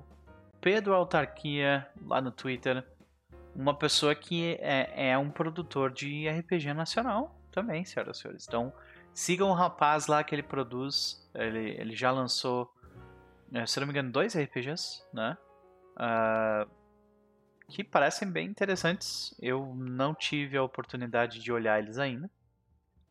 Pedro 0.60 0.94
Autarquia 0.94 1.86
lá 2.06 2.20
no 2.20 2.30
Twitter 2.30 2.84
uma 3.54 3.74
pessoa 3.74 4.14
que 4.14 4.56
é, 4.60 5.10
é 5.10 5.18
um 5.18 5.30
produtor 5.30 5.90
de 5.90 6.28
RPG 6.28 6.72
nacional 6.72 7.36
também, 7.50 7.84
senhoras 7.84 8.18
e 8.18 8.20
senhores. 8.22 8.46
Então, 8.48 8.72
sigam 9.14 9.50
o 9.50 9.54
rapaz 9.54 10.06
lá 10.06 10.22
que 10.22 10.34
ele 10.34 10.42
produz. 10.42 11.28
Ele, 11.34 11.70
ele 11.78 11.94
já 11.94 12.10
lançou, 12.10 12.72
é, 13.52 13.66
se 13.66 13.78
não 13.80 13.86
me 13.86 13.92
engano, 13.92 14.10
dois 14.10 14.36
RPGs, 14.36 15.02
né? 15.12 15.36
Uh, 15.96 16.70
que 17.68 17.82
parecem 17.82 18.30
bem 18.30 18.48
interessantes. 18.48 19.34
Eu 19.40 19.74
não 19.74 20.14
tive 20.14 20.56
a 20.56 20.62
oportunidade 20.62 21.40
de 21.40 21.52
olhar 21.52 21.78
eles 21.78 21.98
ainda, 21.98 22.30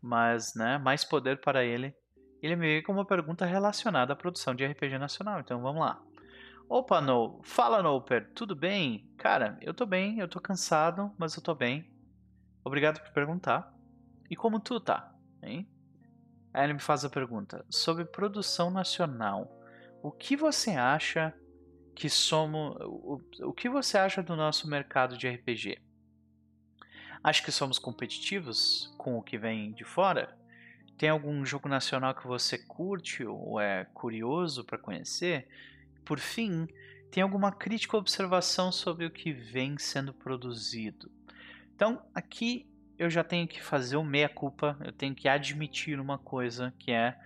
mas, 0.02 0.54
né, 0.56 0.78
mais 0.78 1.04
poder 1.04 1.42
para 1.42 1.64
ele. 1.64 1.96
Ele 2.42 2.56
me 2.56 2.68
veio 2.68 2.84
com 2.84 2.92
uma 2.92 3.06
pergunta 3.06 3.46
relacionada 3.46 4.14
à 4.14 4.16
produção 4.16 4.56
de 4.56 4.66
RPG 4.66 4.98
nacional, 4.98 5.40
então 5.40 5.62
vamos 5.62 5.82
lá. 5.82 6.02
Opa, 6.68 7.02
No, 7.02 7.42
fala 7.44 7.84
Noper, 7.84 8.32
tudo 8.34 8.56
bem? 8.56 9.12
Cara, 9.18 9.58
eu 9.62 9.74
tô 9.74 9.86
bem, 9.86 10.20
eu 10.20 10.28
tô 10.28 10.40
cansado, 10.40 11.12
mas 11.18 11.36
eu 11.36 11.42
tô 11.42 11.54
bem. 11.54 11.92
Obrigado 12.64 13.02
por 13.02 13.12
perguntar. 13.12 13.74
E 14.30 14.36
como 14.36 14.60
tu 14.60 14.80
tá? 14.80 15.14
Hein? 15.44 15.68
Aí 16.54 16.66
ele 16.66 16.74
me 16.74 16.80
faz 16.80 17.06
a 17.06 17.10
pergunta 17.10 17.66
sobre 17.70 18.06
produção 18.06 18.70
nacional. 18.70 19.50
O 20.04 20.12
que 20.12 20.36
você 20.36 20.72
acha 20.72 21.34
que 21.96 22.10
somos. 22.10 22.76
O, 22.82 23.22
o 23.42 23.54
que 23.54 23.70
você 23.70 23.98
acha 23.98 24.24
do 24.24 24.36
nosso 24.36 24.68
mercado 24.68 25.18
de 25.18 25.30
RPG? 25.30 25.78
Acho 27.24 27.44
que 27.44 27.52
somos 27.52 27.78
competitivos 27.78 28.92
com 28.98 29.18
o 29.18 29.22
que 29.22 29.38
vem 29.38 29.72
de 29.74 29.84
fora? 29.84 30.36
Tem 30.98 31.10
algum 31.10 31.46
jogo 31.46 31.70
nacional 31.70 32.16
que 32.16 32.26
você 32.26 32.58
curte 32.58 33.24
ou 33.24 33.60
é 33.60 33.86
curioso 33.94 34.64
para 34.64 34.78
conhecer? 34.78 35.48
Por 36.04 36.20
fim, 36.20 36.68
tem 37.12 37.22
alguma 37.22 37.52
crítica 37.52 37.96
ou 37.96 38.02
observação 38.02 38.72
sobre 38.72 39.06
o 39.06 39.12
que 39.12 39.32
vem 39.32 39.78
sendo 39.78 40.14
produzido? 40.14 41.12
Então, 41.76 42.02
aqui 42.14 42.71
eu 43.02 43.10
já 43.10 43.24
tenho 43.24 43.48
que 43.48 43.60
fazer 43.60 43.98
o 43.98 44.04
meia-culpa, 44.04 44.78
eu 44.86 44.92
tenho 44.92 45.16
que 45.16 45.28
admitir 45.28 46.00
uma 46.00 46.20
coisa 46.20 46.72
que 46.78 46.92
é. 46.92 47.18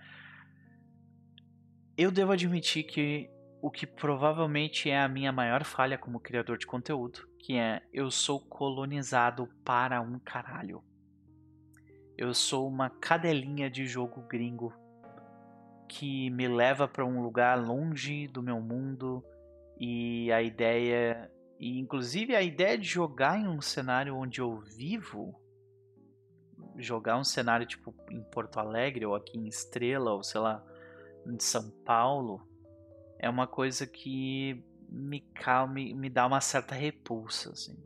Eu 1.98 2.10
devo 2.10 2.32
admitir 2.32 2.84
que 2.84 3.28
o 3.60 3.70
que 3.70 3.86
provavelmente 3.86 4.88
é 4.88 4.98
a 4.98 5.06
minha 5.06 5.30
maior 5.30 5.64
falha 5.64 5.98
como 5.98 6.18
criador 6.18 6.56
de 6.56 6.66
conteúdo, 6.66 7.28
que 7.38 7.58
é 7.58 7.82
eu 7.92 8.10
sou 8.10 8.40
colonizado 8.40 9.50
para 9.62 10.00
um 10.00 10.18
caralho. 10.18 10.82
Eu 12.16 12.32
sou 12.32 12.66
uma 12.66 12.88
cadelinha 12.88 13.68
de 13.68 13.86
jogo 13.86 14.22
gringo 14.22 14.72
que 15.86 16.30
me 16.30 16.48
leva 16.48 16.88
para 16.88 17.04
um 17.04 17.20
lugar 17.20 17.54
longe 17.62 18.26
do 18.28 18.42
meu 18.42 18.62
mundo 18.62 19.22
e 19.78 20.32
a 20.32 20.40
ideia 20.40 21.30
e 21.60 21.78
inclusive 21.78 22.34
a 22.34 22.40
ideia 22.40 22.78
de 22.78 22.86
jogar 22.86 23.38
em 23.38 23.46
um 23.46 23.60
cenário 23.60 24.16
onde 24.16 24.40
eu 24.40 24.58
vivo, 24.58 25.38
jogar 26.76 27.18
um 27.18 27.24
cenário 27.24 27.66
tipo 27.66 27.94
em 28.10 28.22
Porto 28.22 28.58
Alegre 28.58 29.06
ou 29.06 29.14
aqui 29.14 29.38
em 29.38 29.46
Estrela 29.46 30.12
ou 30.12 30.22
sei 30.22 30.40
lá, 30.40 30.64
em 31.26 31.38
São 31.38 31.70
Paulo, 31.84 32.46
é 33.18 33.28
uma 33.28 33.46
coisa 33.46 33.86
que 33.86 34.62
me 34.88 35.20
calma, 35.20 35.74
me 35.74 36.08
dá 36.08 36.26
uma 36.26 36.40
certa 36.40 36.74
repulsa, 36.74 37.50
assim. 37.50 37.76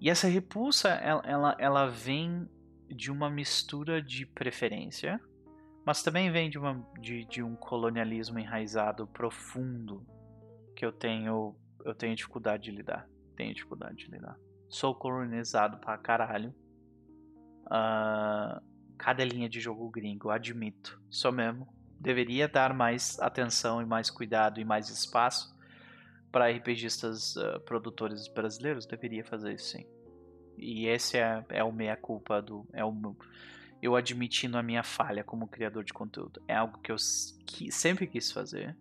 E 0.00 0.10
essa 0.10 0.28
repulsa, 0.28 0.88
ela, 0.88 1.22
ela, 1.24 1.56
ela 1.58 1.86
vem 1.86 2.48
de 2.88 3.10
uma 3.10 3.30
mistura 3.30 4.02
de 4.02 4.26
preferência, 4.26 5.20
mas 5.86 6.02
também 6.02 6.30
vem 6.30 6.50
de, 6.50 6.58
uma, 6.58 6.86
de, 7.00 7.24
de 7.24 7.42
um 7.42 7.54
colonialismo 7.56 8.38
enraizado 8.38 9.06
profundo 9.06 10.04
que 10.74 10.84
eu 10.84 10.92
tenho, 10.92 11.56
eu 11.84 11.94
tenho 11.94 12.14
dificuldade 12.14 12.64
de 12.64 12.70
lidar. 12.70 13.08
Tenho 13.36 13.54
dificuldade 13.54 13.96
de 13.96 14.10
lidar. 14.10 14.38
Sou 14.74 14.94
colonizado 14.94 15.78
pra 15.78 15.96
caralho. 15.96 16.54
Uh, 17.66 18.60
cada 18.98 19.24
linha 19.24 19.48
de 19.48 19.60
jogo 19.60 19.88
gringo, 19.88 20.30
admito. 20.30 21.00
Sou 21.08 21.30
mesmo 21.30 21.72
deveria 22.04 22.48
dar 22.48 22.74
mais 22.74 23.18
atenção 23.20 23.80
e 23.80 23.86
mais 23.86 24.10
cuidado 24.10 24.60
e 24.60 24.64
mais 24.64 24.90
espaço 24.90 25.56
para 26.30 26.50
RPGistas 26.50 27.36
uh, 27.36 27.60
produtores 27.60 28.28
brasileiros, 28.28 28.84
deveria 28.84 29.24
fazer 29.24 29.54
isso 29.54 29.76
sim. 29.76 29.86
E 30.58 30.86
esse 30.86 31.16
é, 31.16 31.44
é 31.48 31.64
o 31.64 31.72
meia 31.72 31.96
culpa 31.96 32.42
do 32.42 32.66
é 32.72 32.84
o 32.84 33.16
eu 33.80 33.94
admitindo 33.96 34.58
a 34.58 34.62
minha 34.62 34.82
falha 34.82 35.22
como 35.22 35.48
criador 35.48 35.84
de 35.84 35.92
conteúdo. 35.92 36.42
É 36.48 36.56
algo 36.56 36.78
que 36.80 36.90
eu 36.90 36.96
que, 37.46 37.70
sempre 37.70 38.06
quis 38.06 38.32
fazer, 38.32 38.76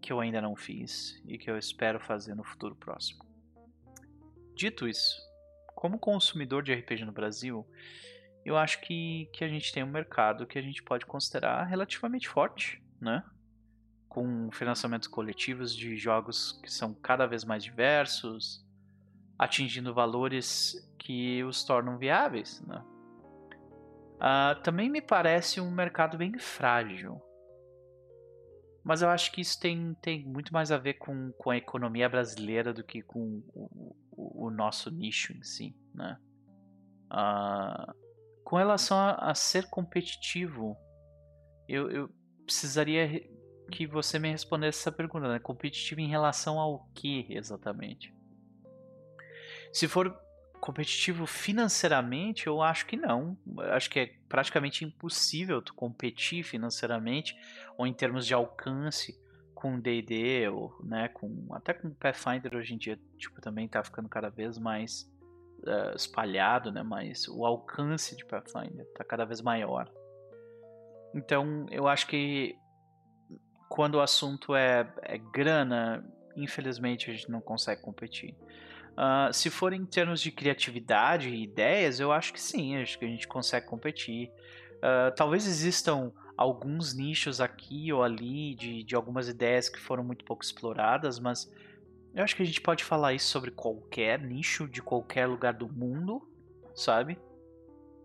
que 0.00 0.12
eu 0.12 0.20
ainda 0.20 0.40
não 0.40 0.54
fiz 0.54 1.20
e 1.26 1.38
que 1.38 1.50
eu 1.50 1.56
espero 1.56 1.98
fazer 1.98 2.34
no 2.34 2.44
futuro 2.44 2.74
próximo. 2.74 3.29
Dito 4.60 4.86
isso, 4.86 5.26
como 5.74 5.98
consumidor 5.98 6.62
de 6.62 6.74
RPG 6.74 7.06
no 7.06 7.12
Brasil, 7.12 7.66
eu 8.44 8.58
acho 8.58 8.78
que, 8.82 9.26
que 9.32 9.42
a 9.42 9.48
gente 9.48 9.72
tem 9.72 9.82
um 9.82 9.90
mercado 9.90 10.46
que 10.46 10.58
a 10.58 10.62
gente 10.62 10.82
pode 10.82 11.06
considerar 11.06 11.64
relativamente 11.64 12.28
forte, 12.28 12.78
né? 13.00 13.24
Com 14.06 14.50
financiamentos 14.52 15.08
coletivos 15.08 15.74
de 15.74 15.96
jogos 15.96 16.60
que 16.62 16.70
são 16.70 16.92
cada 16.92 17.26
vez 17.26 17.42
mais 17.42 17.64
diversos, 17.64 18.62
atingindo 19.38 19.94
valores 19.94 20.86
que 20.98 21.42
os 21.42 21.64
tornam 21.64 21.96
viáveis, 21.96 22.60
né? 22.66 22.84
Uh, 24.16 24.60
também 24.62 24.90
me 24.90 25.00
parece 25.00 25.58
um 25.58 25.70
mercado 25.70 26.18
bem 26.18 26.38
frágil. 26.38 27.18
Mas 28.84 29.00
eu 29.00 29.08
acho 29.08 29.32
que 29.32 29.40
isso 29.40 29.58
tem, 29.58 29.94
tem 30.02 30.22
muito 30.22 30.52
mais 30.52 30.70
a 30.70 30.76
ver 30.76 30.94
com, 30.94 31.32
com 31.38 31.48
a 31.48 31.56
economia 31.56 32.10
brasileira 32.10 32.74
do 32.74 32.84
que 32.84 33.00
com 33.00 33.42
o, 33.54 33.96
o, 34.34 34.50
nosso 34.50 34.90
nicho 34.90 35.32
em 35.32 35.42
si, 35.42 35.76
né? 35.94 36.18
Uh, 37.10 37.94
com 38.44 38.56
relação 38.56 38.96
a, 38.96 39.30
a 39.30 39.34
ser 39.34 39.68
competitivo, 39.68 40.76
eu, 41.68 41.90
eu, 41.90 42.10
precisaria 42.44 43.28
que 43.70 43.86
você 43.86 44.18
me 44.18 44.30
respondesse 44.30 44.80
essa 44.80 44.92
pergunta, 44.92 45.28
né? 45.28 45.38
Competitivo 45.38 46.00
em 46.00 46.08
relação 46.08 46.58
ao 46.58 46.88
que 46.94 47.26
exatamente? 47.30 48.12
Se 49.72 49.86
for 49.86 50.16
competitivo 50.60 51.26
financeiramente, 51.26 52.46
eu 52.46 52.60
acho 52.62 52.86
que 52.86 52.96
não. 52.96 53.36
Eu 53.56 53.72
acho 53.72 53.88
que 53.88 53.98
é 54.00 54.06
praticamente 54.28 54.84
impossível 54.84 55.62
tu 55.62 55.74
competir 55.74 56.44
financeiramente 56.44 57.36
ou 57.78 57.86
em 57.86 57.94
termos 57.94 58.26
de 58.26 58.34
alcance 58.34 59.18
com 59.60 59.78
D&D 59.78 60.48
ou, 60.48 60.74
né, 60.82 61.08
com 61.08 61.46
até 61.52 61.74
com 61.74 61.90
Pathfinder 61.90 62.56
hoje 62.56 62.72
em 62.72 62.78
dia, 62.78 62.98
tipo, 63.18 63.40
também 63.42 63.68
tá 63.68 63.84
ficando 63.84 64.08
cada 64.08 64.30
vez 64.30 64.56
mais 64.56 65.02
uh, 65.58 65.94
espalhado, 65.94 66.72
né? 66.72 66.82
Mas 66.82 67.28
o 67.28 67.44
alcance 67.44 68.16
de 68.16 68.24
Pathfinder 68.24 68.86
está 68.86 69.04
cada 69.04 69.26
vez 69.26 69.42
maior. 69.42 69.92
Então, 71.14 71.66
eu 71.70 71.86
acho 71.86 72.06
que 72.06 72.56
quando 73.68 73.96
o 73.96 74.00
assunto 74.00 74.54
é, 74.54 74.90
é 75.02 75.18
grana, 75.18 76.02
infelizmente 76.34 77.10
a 77.10 77.14
gente 77.14 77.30
não 77.30 77.42
consegue 77.42 77.82
competir. 77.82 78.34
Uh, 78.92 79.32
se 79.32 79.50
for 79.50 79.74
em 79.74 79.84
termos 79.84 80.22
de 80.22 80.30
criatividade 80.30 81.28
e 81.28 81.42
ideias, 81.42 82.00
eu 82.00 82.10
acho 82.12 82.32
que 82.32 82.40
sim, 82.40 82.76
acho 82.78 82.98
que 82.98 83.04
a 83.04 83.08
gente 83.08 83.28
consegue 83.28 83.66
competir. 83.66 84.30
Uh, 84.76 85.14
talvez 85.14 85.46
existam 85.46 86.12
alguns 86.40 86.94
nichos 86.94 87.38
aqui 87.38 87.92
ou 87.92 88.02
ali 88.02 88.54
de, 88.54 88.82
de 88.82 88.94
algumas 88.94 89.28
ideias 89.28 89.68
que 89.68 89.78
foram 89.78 90.02
muito 90.02 90.24
pouco 90.24 90.42
exploradas, 90.42 91.18
mas 91.18 91.52
eu 92.14 92.24
acho 92.24 92.34
que 92.34 92.42
a 92.42 92.46
gente 92.46 92.62
pode 92.62 92.82
falar 92.82 93.12
isso 93.12 93.26
sobre 93.26 93.50
qualquer 93.50 94.18
nicho 94.18 94.66
de 94.66 94.80
qualquer 94.80 95.26
lugar 95.26 95.52
do 95.52 95.68
mundo, 95.68 96.26
sabe? 96.74 97.18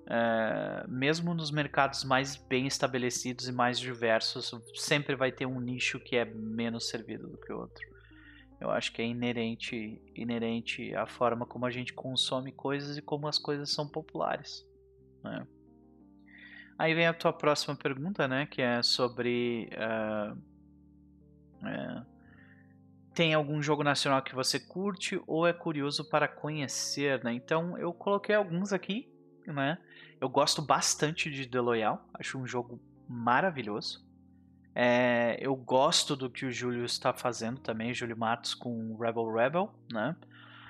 É, 0.06 0.86
mesmo 0.86 1.34
nos 1.34 1.50
mercados 1.50 2.04
mais 2.04 2.36
bem 2.36 2.68
estabelecidos 2.68 3.48
e 3.48 3.54
mais 3.54 3.80
diversos, 3.80 4.52
sempre 4.74 5.16
vai 5.16 5.32
ter 5.32 5.46
um 5.46 5.62
nicho 5.62 5.98
que 5.98 6.18
é 6.18 6.26
menos 6.26 6.90
servido 6.90 7.30
do 7.30 7.38
que 7.38 7.54
o 7.54 7.58
outro. 7.58 7.88
Eu 8.60 8.70
acho 8.70 8.92
que 8.92 9.02
é 9.02 9.06
inerente, 9.06 10.02
inerente 10.14 10.94
à 10.94 11.06
forma 11.06 11.46
como 11.46 11.66
a 11.66 11.72
gente 11.72 11.94
consome 11.94 12.52
coisas 12.52 12.98
e 12.98 13.02
como 13.02 13.30
as 13.30 13.40
coisas 13.40 13.72
são 13.72 13.88
populares. 13.88 14.68
Né? 15.24 15.48
Aí 16.78 16.94
vem 16.94 17.08
a 17.08 17.14
tua 17.14 17.32
próxima 17.32 17.76
pergunta, 17.76 18.28
né? 18.28 18.46
Que 18.46 18.62
é 18.62 18.84
sobre 18.84 19.70
uh, 19.74 20.38
tem 23.16 23.34
algum 23.34 23.64
jogo 23.64 23.82
nacional 23.82 24.22
que 24.22 24.36
você 24.36 24.60
curte 24.60 25.20
ou 25.26 25.48
é 25.48 25.54
curioso 25.54 26.04
para 26.10 26.28
conhecer, 26.28 27.24
né? 27.24 27.34
Então 27.34 27.78
eu 27.78 27.94
coloquei 27.94 28.36
alguns 28.36 28.74
aqui, 28.74 29.10
né? 29.48 29.78
Eu 30.20 30.28
gosto 30.28 30.62
bastante 30.62 31.32
de 31.32 31.48
The 31.48 31.62
Loyal, 31.62 32.06
acho 32.14 32.38
um 32.38 32.46
jogo 32.46 32.80
maravilhoso. 33.08 34.06
É, 34.74 35.38
eu 35.40 35.56
gosto 35.56 36.18
do 36.18 36.30
que 36.30 36.46
o 36.46 36.52
Júlio 36.52 36.84
está 36.84 37.14
fazendo 37.14 37.62
também, 37.62 37.94
Júlio 37.94 38.18
Matos 38.18 38.54
com 38.54 38.98
Rebel 38.98 39.32
Rebel, 39.34 39.74
né? 39.90 40.14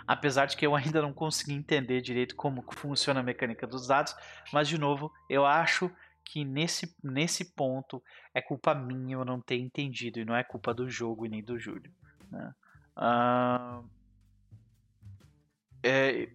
Apesar 0.07 0.45
de 0.45 0.55
que 0.55 0.65
eu 0.65 0.75
ainda 0.75 1.01
não 1.01 1.13
consegui 1.13 1.53
entender 1.53 2.01
direito 2.01 2.35
como 2.35 2.63
funciona 2.71 3.19
a 3.19 3.23
mecânica 3.23 3.65
dos 3.65 3.87
dados, 3.87 4.15
mas 4.53 4.67
de 4.67 4.77
novo, 4.77 5.11
eu 5.29 5.45
acho 5.45 5.91
que 6.23 6.43
nesse, 6.43 6.95
nesse 7.03 7.45
ponto 7.53 8.01
é 8.33 8.41
culpa 8.41 8.73
minha 8.73 9.15
eu 9.15 9.25
não 9.25 9.39
ter 9.39 9.57
entendido 9.57 10.19
e 10.19 10.25
não 10.25 10.35
é 10.35 10.43
culpa 10.43 10.73
do 10.73 10.89
jogo 10.89 11.25
e 11.25 11.29
nem 11.29 11.43
do 11.43 11.59
Júlio. 11.59 11.91
Né? 12.31 12.53
Uh, 12.97 13.87
é, 15.83 16.29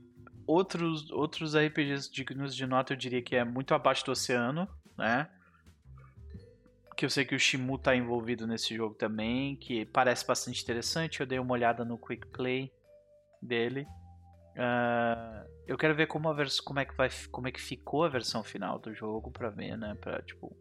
outros, 0.47 1.11
outros 1.11 1.57
RPGs 1.57 2.11
dignos 2.11 2.55
de 2.55 2.66
nota 2.66 2.93
eu 2.93 2.97
diria 2.97 3.21
que 3.21 3.35
é 3.35 3.45
muito 3.45 3.75
abaixo 3.75 4.05
do 4.05 4.12
oceano, 4.12 4.68
né? 4.97 5.29
que 6.97 7.07
eu 7.07 7.11
sei 7.11 7.25
que 7.25 7.35
o 7.35 7.41
Shimu 7.41 7.79
tá 7.79 7.97
envolvido 7.97 8.47
nesse 8.47 8.77
jogo 8.77 8.95
também, 8.95 9.57
que 9.57 9.87
parece 9.87 10.27
bastante 10.27 10.62
interessante. 10.62 11.21
Eu 11.21 11.27
dei 11.27 11.39
uma 11.39 11.55
olhada 11.55 11.83
no 11.83 11.97
quick 11.97 12.27
play 12.27 12.71
dele. 13.41 13.86
Uh, 14.57 15.49
eu 15.66 15.78
quero 15.78 15.95
ver 15.95 16.07
como, 16.07 16.28
a 16.28 16.36
como, 16.64 16.80
é 16.80 16.84
que 16.84 16.97
vai, 16.97 17.09
como 17.30 17.49
é 17.49 17.53
que 17.53 17.61
ficou 17.61 18.05
a 18.05 18.09
versão 18.09 18.43
final 18.43 18.78
do 18.78 18.93
jogo 18.93 19.30
para 19.30 19.49
ver, 19.49 19.76
né? 19.76 19.97
Pra, 20.01 20.20
tipo, 20.22 20.55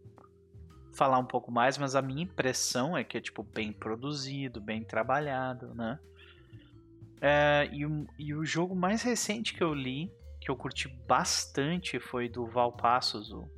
falar 0.93 1.17
um 1.17 1.25
pouco 1.25 1.51
mais, 1.51 1.77
mas 1.77 1.95
a 1.95 2.01
minha 2.01 2.23
impressão 2.23 2.95
é 2.97 3.03
que 3.03 3.17
é, 3.17 3.21
tipo, 3.21 3.43
bem 3.43 3.71
produzido, 3.71 4.61
bem 4.61 4.83
trabalhado, 4.83 5.73
né? 5.73 5.99
Uh, 7.17 7.73
e, 7.73 7.85
o, 7.85 8.07
e 8.17 8.33
o 8.33 8.45
jogo 8.45 8.75
mais 8.75 9.01
recente 9.01 9.53
que 9.53 9.63
eu 9.63 9.73
li, 9.73 10.11
que 10.39 10.49
eu 10.49 10.55
curti 10.55 10.87
bastante, 11.07 11.99
foi 11.99 12.29
do 12.29 12.45
Valpassos, 12.45 13.31
o 13.31 13.49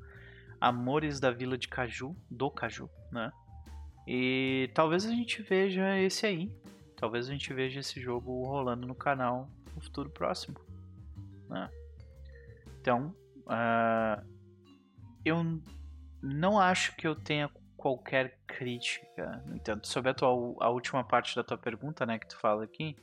Amores 0.59 1.19
da 1.19 1.31
Vila 1.31 1.57
de 1.57 1.67
Caju, 1.67 2.15
do 2.29 2.49
Caju, 2.49 2.89
né? 3.11 3.31
E 4.07 4.69
talvez 4.73 5.05
a 5.05 5.09
gente 5.09 5.41
veja 5.41 5.97
esse 5.99 6.25
aí. 6.25 6.51
Talvez 7.01 7.27
a 7.27 7.31
gente 7.31 7.51
veja 7.51 7.79
esse 7.79 7.99
jogo 7.99 8.45
rolando 8.45 8.85
no 8.85 8.93
canal 8.93 9.49
no 9.75 9.81
futuro 9.81 10.07
próximo. 10.07 10.55
Né? 11.49 11.67
Então, 12.79 13.15
uh, 13.47 14.23
eu 15.25 15.59
não 16.21 16.59
acho 16.59 16.95
que 16.95 17.07
eu 17.07 17.15
tenha 17.15 17.49
qualquer 17.75 18.37
crítica, 18.45 19.41
no 19.47 19.55
entanto, 19.55 19.87
sobre 19.87 20.11
a, 20.11 20.13
tua, 20.13 20.29
a 20.59 20.69
última 20.69 21.03
parte 21.03 21.35
da 21.35 21.43
tua 21.43 21.57
pergunta, 21.57 22.05
né, 22.05 22.19
que 22.19 22.27
tu 22.27 22.37
fala 22.37 22.63
aqui, 22.63 22.95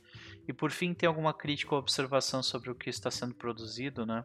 e 0.47 0.53
por 0.53 0.71
fim 0.71 0.93
tem 0.93 1.05
alguma 1.05 1.33
crítica 1.33 1.75
ou 1.75 1.79
observação 1.81 2.41
sobre 2.41 2.71
o 2.71 2.75
que 2.75 2.89
está 2.89 3.11
sendo 3.11 3.35
produzido, 3.35 4.05
né? 4.05 4.23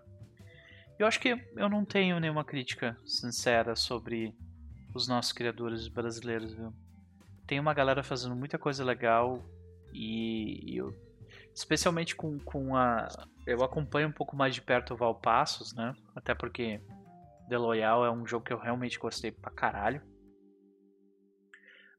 Eu 0.96 1.08
acho 1.08 1.18
que 1.18 1.30
eu 1.56 1.68
não 1.68 1.84
tenho 1.84 2.20
nenhuma 2.20 2.44
crítica 2.44 2.96
sincera 3.04 3.74
sobre 3.74 4.32
os 4.94 5.08
nossos 5.08 5.32
criadores 5.32 5.88
brasileiros, 5.88 6.54
viu? 6.54 6.72
Tem 7.44 7.58
uma 7.58 7.74
galera 7.74 8.04
fazendo 8.04 8.36
muita 8.36 8.56
coisa 8.56 8.84
legal 8.84 9.44
e, 9.94 10.76
eu, 10.76 10.92
especialmente 11.54 12.16
com, 12.16 12.38
com 12.40 12.76
a. 12.76 13.08
Eu 13.46 13.62
acompanho 13.62 14.08
um 14.08 14.12
pouco 14.12 14.36
mais 14.36 14.54
de 14.54 14.60
perto 14.60 14.94
o 14.94 14.96
Valpassos, 14.96 15.74
né? 15.74 15.94
Até 16.14 16.34
porque 16.34 16.80
The 17.48 17.56
Loyal 17.56 18.04
é 18.04 18.10
um 18.10 18.26
jogo 18.26 18.44
que 18.44 18.52
eu 18.52 18.58
realmente 18.58 18.98
gostei 18.98 19.30
pra 19.30 19.50
caralho. 19.50 20.02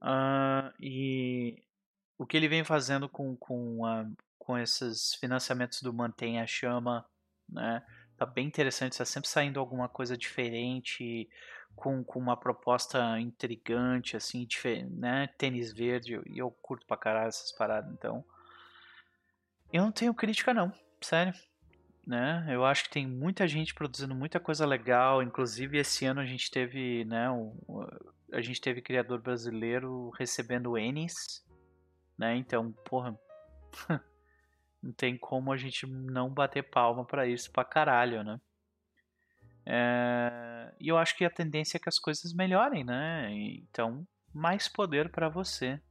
Uh, 0.02 0.72
e 0.80 1.64
o 2.18 2.26
que 2.26 2.38
ele 2.38 2.48
vem 2.48 2.64
fazendo 2.64 3.08
com, 3.08 3.36
com, 3.36 3.86
a, 3.86 4.06
com 4.38 4.58
esses 4.58 5.16
financiamentos 5.16 5.82
do 5.82 5.94
Mantenha 5.94 6.44
a 6.44 6.48
Chama, 6.48 7.06
né? 7.50 7.84
tá 8.18 8.26
bem 8.26 8.48
interessante, 8.48 8.94
está 8.94 9.06
sempre 9.06 9.30
saindo 9.30 9.60
alguma 9.60 9.90
coisa 9.90 10.18
diferente, 10.18 11.28
com, 11.76 12.04
com 12.04 12.20
uma 12.20 12.38
proposta 12.38 13.20
intrigante, 13.20 14.16
assim, 14.16 14.48
né? 14.90 15.28
Tênis 15.38 15.74
verde, 15.74 16.22
e 16.26 16.38
eu 16.38 16.50
curto 16.50 16.86
pra 16.86 16.98
caralho 16.98 17.28
essas 17.28 17.52
paradas, 17.52 17.92
então. 17.94 18.24
Eu 19.72 19.84
não 19.84 19.92
tenho 19.92 20.14
crítica, 20.14 20.54
não, 20.54 20.72
sério. 21.02 21.34
Né? 22.06 22.46
Eu 22.50 22.64
acho 22.64 22.84
que 22.84 22.92
tem 22.92 23.08
muita 23.08 23.48
gente 23.48 23.74
produzindo 23.74 24.14
muita 24.14 24.40
coisa 24.40 24.66
legal, 24.66 25.24
inclusive 25.24 25.80
esse 25.80 26.06
ano 26.06 26.22
a 26.22 26.26
gente 26.26 26.52
teve, 26.52 27.04
né, 27.06 27.32
um, 27.32 27.52
a 28.32 28.42
gente 28.42 28.62
teve 28.62 28.80
criador 28.80 29.20
brasileiro 29.20 30.12
recebendo 30.12 30.78
Enes, 30.78 31.44
né? 32.16 32.36
Então, 32.36 32.72
porra, 32.72 33.18
não 34.84 34.94
tem 34.94 35.18
como 35.18 35.52
a 35.52 35.58
gente 35.58 35.88
não 35.88 36.30
bater 36.30 36.64
palma 36.64 37.04
para 37.04 37.26
isso 37.26 37.52
pra 37.52 37.66
caralho, 37.66 38.24
né? 38.24 38.40
É... 39.66 40.74
E 40.80 40.88
eu 40.88 40.98
acho 40.98 41.16
que 41.18 41.26
a 41.26 41.30
tendência 41.30 41.78
é 41.78 41.80
que 41.80 41.90
as 41.90 42.00
coisas 42.00 42.34
melhorem, 42.34 42.84
né? 42.84 43.32
Então, 43.34 44.08
mais 44.34 44.68
poder 44.68 45.10
para 45.10 45.30
você, 45.30 45.82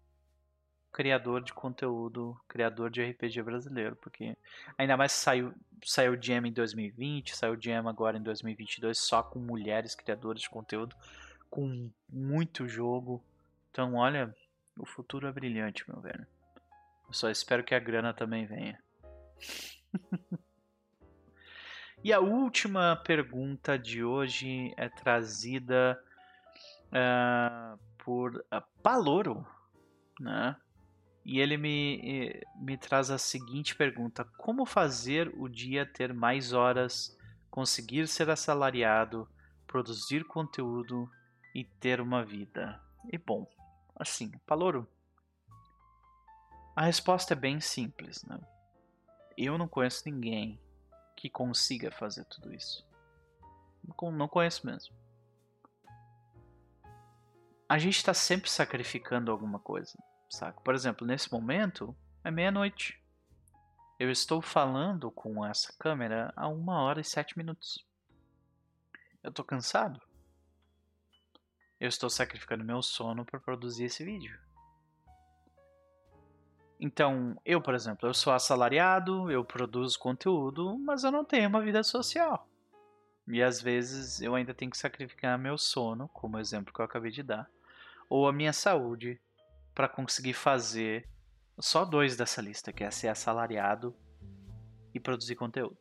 criador 0.92 1.42
de 1.42 1.52
conteúdo, 1.52 2.40
criador 2.46 2.90
de 2.90 3.02
RPG 3.02 3.42
brasileiro, 3.42 3.96
porque 3.96 4.36
ainda 4.78 4.96
mais 4.96 5.10
saiu 5.12 5.52
saiu 5.84 6.12
o 6.12 6.16
GM 6.16 6.48
em 6.48 6.52
2020, 6.52 7.36
saiu 7.36 7.54
o 7.54 7.56
GM 7.56 7.88
agora 7.88 8.16
em 8.16 8.22
2022 8.22 8.98
só 8.98 9.22
com 9.22 9.38
mulheres 9.38 9.94
criadoras 9.94 10.40
de 10.40 10.48
conteúdo, 10.48 10.96
com 11.50 11.90
muito 12.08 12.68
jogo. 12.68 13.22
Então, 13.70 13.94
olha, 13.94 14.34
o 14.78 14.86
futuro 14.86 15.26
é 15.26 15.32
brilhante, 15.32 15.84
meu 15.88 16.00
velho. 16.00 16.26
Eu 17.06 17.12
só 17.12 17.28
espero 17.28 17.64
que 17.64 17.74
a 17.74 17.80
grana 17.80 18.14
também 18.14 18.46
venha. 18.46 18.78
e 22.04 22.12
a 22.12 22.20
última 22.20 22.96
pergunta 22.96 23.78
de 23.78 24.04
hoje 24.04 24.74
é 24.76 24.90
trazida 24.90 25.98
uh, 26.88 27.78
por 28.04 28.36
uh, 28.36 28.62
Paloro, 28.82 29.46
né? 30.20 30.54
E 31.24 31.40
ele 31.40 31.56
me, 31.56 32.42
me 32.56 32.76
traz 32.76 33.10
a 33.10 33.16
seguinte 33.16 33.74
pergunta: 33.74 34.22
Como 34.36 34.66
fazer 34.66 35.32
o 35.38 35.48
dia 35.48 35.86
ter 35.86 36.12
mais 36.12 36.52
horas, 36.52 37.18
conseguir 37.50 38.06
ser 38.06 38.28
assalariado, 38.28 39.26
produzir 39.66 40.24
conteúdo 40.24 41.10
e 41.54 41.64
ter 41.64 42.02
uma 42.02 42.22
vida? 42.22 42.78
E 43.10 43.16
bom, 43.16 43.50
assim, 43.96 44.30
Paloro, 44.46 44.86
a 46.76 46.82
resposta 46.82 47.32
é 47.32 47.36
bem 47.36 47.60
simples, 47.60 48.22
né? 48.24 48.38
Eu 49.38 49.56
não 49.56 49.66
conheço 49.66 50.02
ninguém 50.04 50.60
que 51.24 51.30
consiga 51.30 51.90
fazer 51.90 52.22
tudo 52.26 52.52
isso. 52.52 52.86
Não 54.12 54.28
conheço 54.28 54.66
mesmo. 54.66 54.94
A 57.66 57.78
gente 57.78 57.96
está 57.96 58.12
sempre 58.12 58.50
sacrificando 58.50 59.32
alguma 59.32 59.58
coisa, 59.58 59.98
saca? 60.28 60.60
Por 60.60 60.74
exemplo, 60.74 61.06
nesse 61.06 61.32
momento 61.32 61.96
é 62.22 62.30
meia-noite. 62.30 63.02
Eu 63.98 64.10
estou 64.10 64.42
falando 64.42 65.10
com 65.10 65.42
essa 65.46 65.72
câmera 65.78 66.30
há 66.36 66.46
uma 66.46 66.82
hora 66.82 67.00
e 67.00 67.04
sete 67.04 67.38
minutos. 67.38 67.82
Eu 69.22 69.30
estou 69.30 69.46
cansado. 69.46 70.02
Eu 71.80 71.88
estou 71.88 72.10
sacrificando 72.10 72.62
meu 72.62 72.82
sono 72.82 73.24
para 73.24 73.40
produzir 73.40 73.84
esse 73.84 74.04
vídeo. 74.04 74.38
Então, 76.78 77.40
eu, 77.44 77.60
por 77.60 77.74
exemplo, 77.74 78.08
eu 78.08 78.14
sou 78.14 78.32
assalariado, 78.32 79.30
eu 79.30 79.44
produzo 79.44 79.98
conteúdo, 79.98 80.76
mas 80.78 81.04
eu 81.04 81.10
não 81.10 81.24
tenho 81.24 81.48
uma 81.48 81.62
vida 81.62 81.82
social. 81.82 82.48
E 83.26 83.42
às 83.42 83.60
vezes 83.60 84.20
eu 84.20 84.34
ainda 84.34 84.52
tenho 84.52 84.70
que 84.70 84.76
sacrificar 84.76 85.38
meu 85.38 85.56
sono, 85.56 86.08
como 86.08 86.36
o 86.36 86.40
exemplo 86.40 86.72
que 86.74 86.80
eu 86.80 86.84
acabei 86.84 87.10
de 87.10 87.22
dar, 87.22 87.48
ou 88.08 88.28
a 88.28 88.32
minha 88.32 88.52
saúde 88.52 89.20
para 89.74 89.88
conseguir 89.88 90.34
fazer 90.34 91.08
só 91.58 91.84
dois 91.84 92.16
dessa 92.16 92.42
lista, 92.42 92.72
que 92.72 92.84
é 92.84 92.90
ser 92.90 93.08
assalariado 93.08 93.94
e 94.92 95.00
produzir 95.00 95.36
conteúdo. 95.36 95.78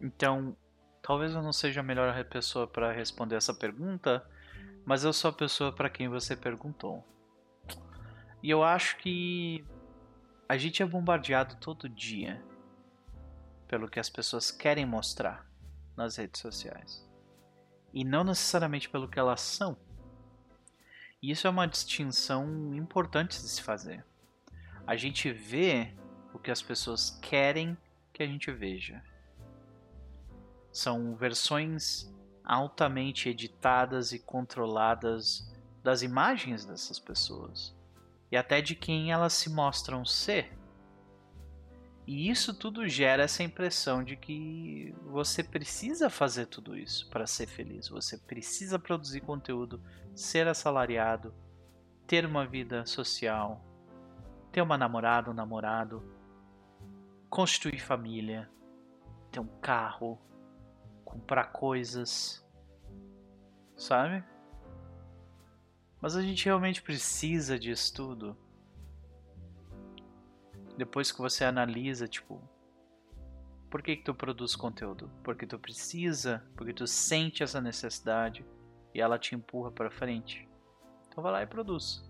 Então, 0.00 0.56
talvez 1.02 1.32
eu 1.32 1.42
não 1.42 1.52
seja 1.52 1.80
a 1.80 1.84
melhor 1.84 2.22
pessoa 2.26 2.66
para 2.66 2.92
responder 2.92 3.36
essa 3.36 3.54
pergunta, 3.54 4.24
mas 4.84 5.04
eu 5.04 5.12
sou 5.12 5.30
a 5.30 5.34
pessoa 5.34 5.72
para 5.72 5.88
quem 5.88 6.08
você 6.08 6.36
perguntou. 6.36 7.02
E 8.42 8.50
eu 8.50 8.62
acho 8.62 8.98
que 8.98 9.64
a 10.48 10.56
gente 10.56 10.82
é 10.82 10.86
bombardeado 10.86 11.56
todo 11.56 11.88
dia 11.88 12.42
pelo 13.66 13.88
que 13.88 13.98
as 13.98 14.10
pessoas 14.10 14.50
querem 14.50 14.84
mostrar 14.84 15.46
nas 15.96 16.16
redes 16.16 16.40
sociais 16.40 17.08
e 17.92 18.04
não 18.04 18.24
necessariamente 18.24 18.88
pelo 18.88 19.08
que 19.08 19.18
elas 19.18 19.40
são. 19.40 19.76
E 21.22 21.30
isso 21.30 21.46
é 21.46 21.50
uma 21.50 21.66
distinção 21.66 22.74
importante 22.74 23.40
de 23.40 23.48
se 23.48 23.62
fazer. 23.62 24.04
A 24.86 24.96
gente 24.96 25.32
vê 25.32 25.94
o 26.34 26.38
que 26.38 26.50
as 26.50 26.60
pessoas 26.60 27.10
querem 27.22 27.76
que 28.12 28.22
a 28.22 28.26
gente 28.26 28.50
veja. 28.52 29.02
São 30.70 31.16
versões 31.16 32.12
altamente 32.44 33.28
editadas 33.28 34.12
e 34.12 34.18
controladas 34.18 35.50
das 35.82 36.02
imagens 36.02 36.66
dessas 36.66 36.98
pessoas 36.98 37.74
e 38.34 38.36
até 38.36 38.60
de 38.60 38.74
quem 38.74 39.12
elas 39.12 39.32
se 39.32 39.48
mostram 39.48 40.04
ser. 40.04 40.58
E 42.04 42.28
isso 42.28 42.52
tudo 42.52 42.88
gera 42.88 43.22
essa 43.22 43.44
impressão 43.44 44.02
de 44.02 44.16
que 44.16 44.92
você 45.04 45.40
precisa 45.40 46.10
fazer 46.10 46.46
tudo 46.46 46.76
isso 46.76 47.08
para 47.10 47.28
ser 47.28 47.46
feliz. 47.46 47.88
Você 47.88 48.18
precisa 48.18 48.76
produzir 48.76 49.20
conteúdo, 49.20 49.80
ser 50.16 50.48
assalariado, 50.48 51.32
ter 52.08 52.26
uma 52.26 52.44
vida 52.44 52.84
social, 52.84 53.64
ter 54.50 54.62
uma 54.62 54.76
namorada, 54.76 55.30
um 55.30 55.34
namorado, 55.34 56.02
constituir 57.30 57.78
família, 57.80 58.50
ter 59.30 59.38
um 59.38 59.60
carro, 59.60 60.18
comprar 61.04 61.52
coisas, 61.52 62.44
sabe? 63.76 64.24
Mas 66.04 66.14
a 66.16 66.20
gente 66.20 66.44
realmente 66.44 66.82
precisa 66.82 67.58
disso 67.58 67.94
tudo. 67.94 68.36
Depois 70.76 71.10
que 71.10 71.16
você 71.16 71.46
analisa, 71.46 72.06
tipo, 72.06 72.46
por 73.70 73.80
que, 73.80 73.96
que 73.96 74.04
tu 74.04 74.14
produz 74.14 74.54
conteúdo? 74.54 75.10
Porque 75.22 75.46
tu 75.46 75.58
precisa, 75.58 76.46
porque 76.56 76.74
tu 76.74 76.86
sente 76.86 77.42
essa 77.42 77.58
necessidade 77.58 78.44
e 78.92 79.00
ela 79.00 79.18
te 79.18 79.34
empurra 79.34 79.72
para 79.72 79.90
frente. 79.90 80.46
Então 81.08 81.22
vai 81.22 81.32
lá 81.32 81.42
e 81.42 81.46
produz. 81.46 82.06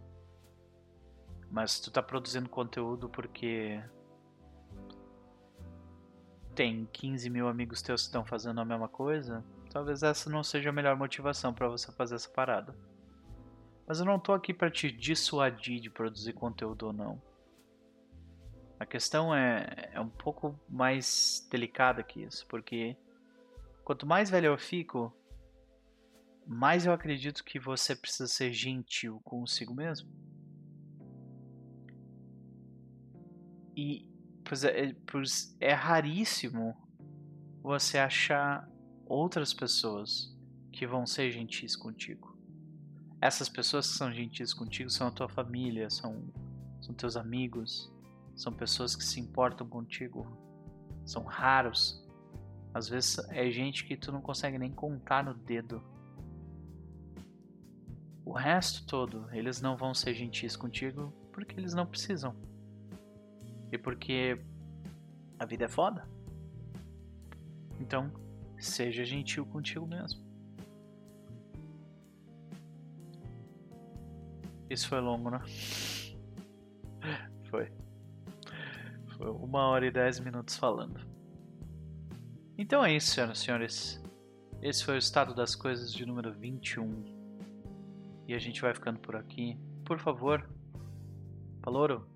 Mas 1.49 1.79
tu 1.79 1.89
tá 1.89 2.03
produzindo 2.03 2.49
conteúdo 2.49 3.09
porque 3.09 3.81
tem 6.53 6.89
15 6.93 7.31
mil 7.31 7.47
amigos 7.47 7.81
teus 7.81 8.03
que 8.03 8.07
estão 8.09 8.25
fazendo 8.25 8.61
a 8.61 8.65
mesma 8.65 8.89
coisa, 8.89 9.45
talvez 9.71 10.03
essa 10.03 10.29
não 10.29 10.43
seja 10.43 10.71
a 10.71 10.73
melhor 10.73 10.97
motivação 10.97 11.55
para 11.55 11.69
você 11.69 11.93
fazer 11.93 12.17
essa 12.17 12.29
parada. 12.29 12.75
Mas 13.87 14.01
eu 14.01 14.07
não 14.07 14.19
tô 14.19 14.33
aqui 14.33 14.55
para 14.55 14.71
te 14.71 14.91
dissuadir 14.91 15.81
de 15.81 15.91
produzir 15.91 16.33
conteúdo 16.33 16.87
ou 16.87 16.93
não. 16.93 17.23
A 18.79 18.87
questão 18.87 19.35
é, 19.35 19.91
é 19.93 20.01
um 20.01 20.09
pouco 20.09 20.59
mais 20.69 21.47
delicada 21.51 22.03
que 22.03 22.23
isso, 22.23 22.47
porque 22.49 22.97
quanto 23.85 24.07
mais 24.07 24.31
velho 24.31 24.47
eu 24.47 24.59
fico, 24.59 25.13
mais 26.47 26.85
eu 26.85 26.93
acredito 26.93 27.45
que 27.45 27.59
você 27.59 27.95
precisa 27.95 28.27
ser 28.27 28.53
gentil 28.53 29.21
consigo 29.25 29.75
mesmo. 29.75 30.09
E 33.77 34.09
pois 34.45 34.65
é, 34.65 34.87
é, 34.87 34.97
pois 35.07 35.57
é 35.61 35.73
raríssimo 35.73 36.77
você 37.63 37.99
achar 37.99 38.69
outras 39.07 39.55
pessoas 39.55 40.37
que 40.71 40.87
vão 40.87 41.07
ser 41.07 41.31
gentis 41.31 41.75
contigo. 41.77 42.34
Essas 43.25 43.49
pessoas 43.49 43.91
que 43.91 43.97
são 43.97 44.13
gentis 44.13 44.53
contigo 44.53 44.91
são 44.91 45.07
a 45.07 45.11
tua 45.11 45.31
família, 45.31 45.89
são, 45.89 46.23
são 46.83 46.95
teus 46.95 47.17
amigos, 47.17 47.91
são 48.37 48.53
pessoas 48.53 48.95
que 48.95 49.03
se 49.03 49.19
importam 49.19 49.67
contigo, 49.67 50.27
são 51.07 51.25
raros. 51.25 52.07
Às 52.75 52.87
vezes 52.87 53.19
é 53.31 53.51
gente 53.51 53.87
que 53.87 53.97
tu 53.97 54.13
não 54.13 54.21
consegue 54.21 54.59
nem 54.59 54.71
contar 54.71 55.25
no 55.25 55.33
dedo. 55.33 55.83
O 58.27 58.33
resto 58.35 58.85
todo, 58.85 59.27
eles 59.33 59.59
não 59.59 59.75
vão 59.75 59.95
ser 59.95 60.13
gentis 60.13 60.55
contigo 60.55 61.11
porque 61.33 61.59
eles 61.59 61.73
não 61.73 61.87
precisam. 61.87 62.37
E 63.73 63.79
porque 63.79 64.39
a 65.39 65.47
vida 65.47 65.65
é 65.65 65.69
foda. 65.69 66.07
Então, 67.81 68.13
seja 68.59 69.03
gentil 69.03 69.47
contigo 69.47 69.87
mesmo. 69.87 70.24
Isso 74.75 74.89
foi 74.89 75.01
longo, 75.01 75.31
né? 75.31 75.41
Foi. 77.49 77.71
Foi 79.17 79.31
uma 79.31 79.69
hora 79.69 79.87
e 79.87 79.91
dez 79.93 80.19
minutos 80.19 80.57
falando. 80.57 81.01
Então 82.59 82.85
é 82.85 82.93
isso, 82.93 83.13
senhoras 83.13 83.39
e 83.39 83.43
senhores. 83.45 84.03
Esse 84.61 84.85
foi 84.85 84.97
o 84.97 84.99
estado 84.99 85.33
das 85.33 85.55
coisas 85.55 85.93
de 85.93 86.05
número 86.05 86.33
21. 86.33 87.05
E 88.27 88.35
a 88.35 88.39
gente 88.41 88.61
vai 88.61 88.75
ficando 88.75 88.99
por 88.99 89.15
aqui. 89.15 89.57
Por 89.85 90.01
favor, 90.01 90.45
Palouro, 91.63 92.09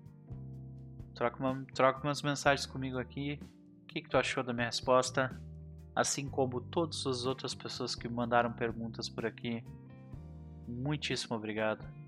troca, 1.15 1.39
uma, 1.39 1.65
troca 1.73 2.05
umas 2.05 2.21
mensagens 2.21 2.65
comigo 2.65 2.99
aqui. 2.99 3.39
O 3.83 3.85
que, 3.87 4.01
que 4.01 4.09
tu 4.09 4.17
achou 4.17 4.43
da 4.43 4.51
minha 4.51 4.65
resposta? 4.65 5.41
Assim 5.95 6.27
como 6.29 6.59
todas 6.59 7.07
as 7.07 7.25
outras 7.25 7.55
pessoas 7.55 7.95
que 7.95 8.09
mandaram 8.09 8.51
perguntas 8.51 9.07
por 9.07 9.25
aqui. 9.25 9.63
Muitíssimo 10.67 11.37
obrigado. 11.37 11.98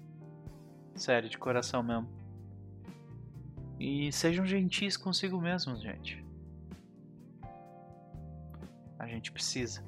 Sério, 0.96 1.30
de 1.30 1.38
coração 1.38 1.82
mesmo. 1.82 2.10
E 3.80 4.12
sejam 4.12 4.46
gentis 4.46 4.96
consigo 4.96 5.40
mesmos, 5.40 5.82
gente. 5.82 6.24
A 9.00 9.08
gente 9.08 9.32
precisa. 9.32 9.84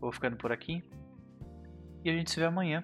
Vou 0.00 0.12
ficando 0.12 0.36
por 0.36 0.52
aqui. 0.52 0.82
E 2.04 2.10
a 2.10 2.12
gente 2.12 2.30
se 2.30 2.40
vê 2.40 2.46
amanhã. 2.46 2.82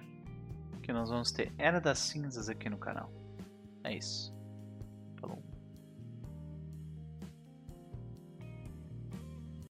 Que 0.81 0.93
nós 0.93 1.09
vamos 1.09 1.31
ter 1.31 1.51
Era 1.57 1.81
das 1.81 1.99
Cinzas 1.99 2.47
aqui 2.47 2.69
no 2.69 2.77
canal. 2.77 3.11
É 3.83 3.95
isso. 3.95 4.34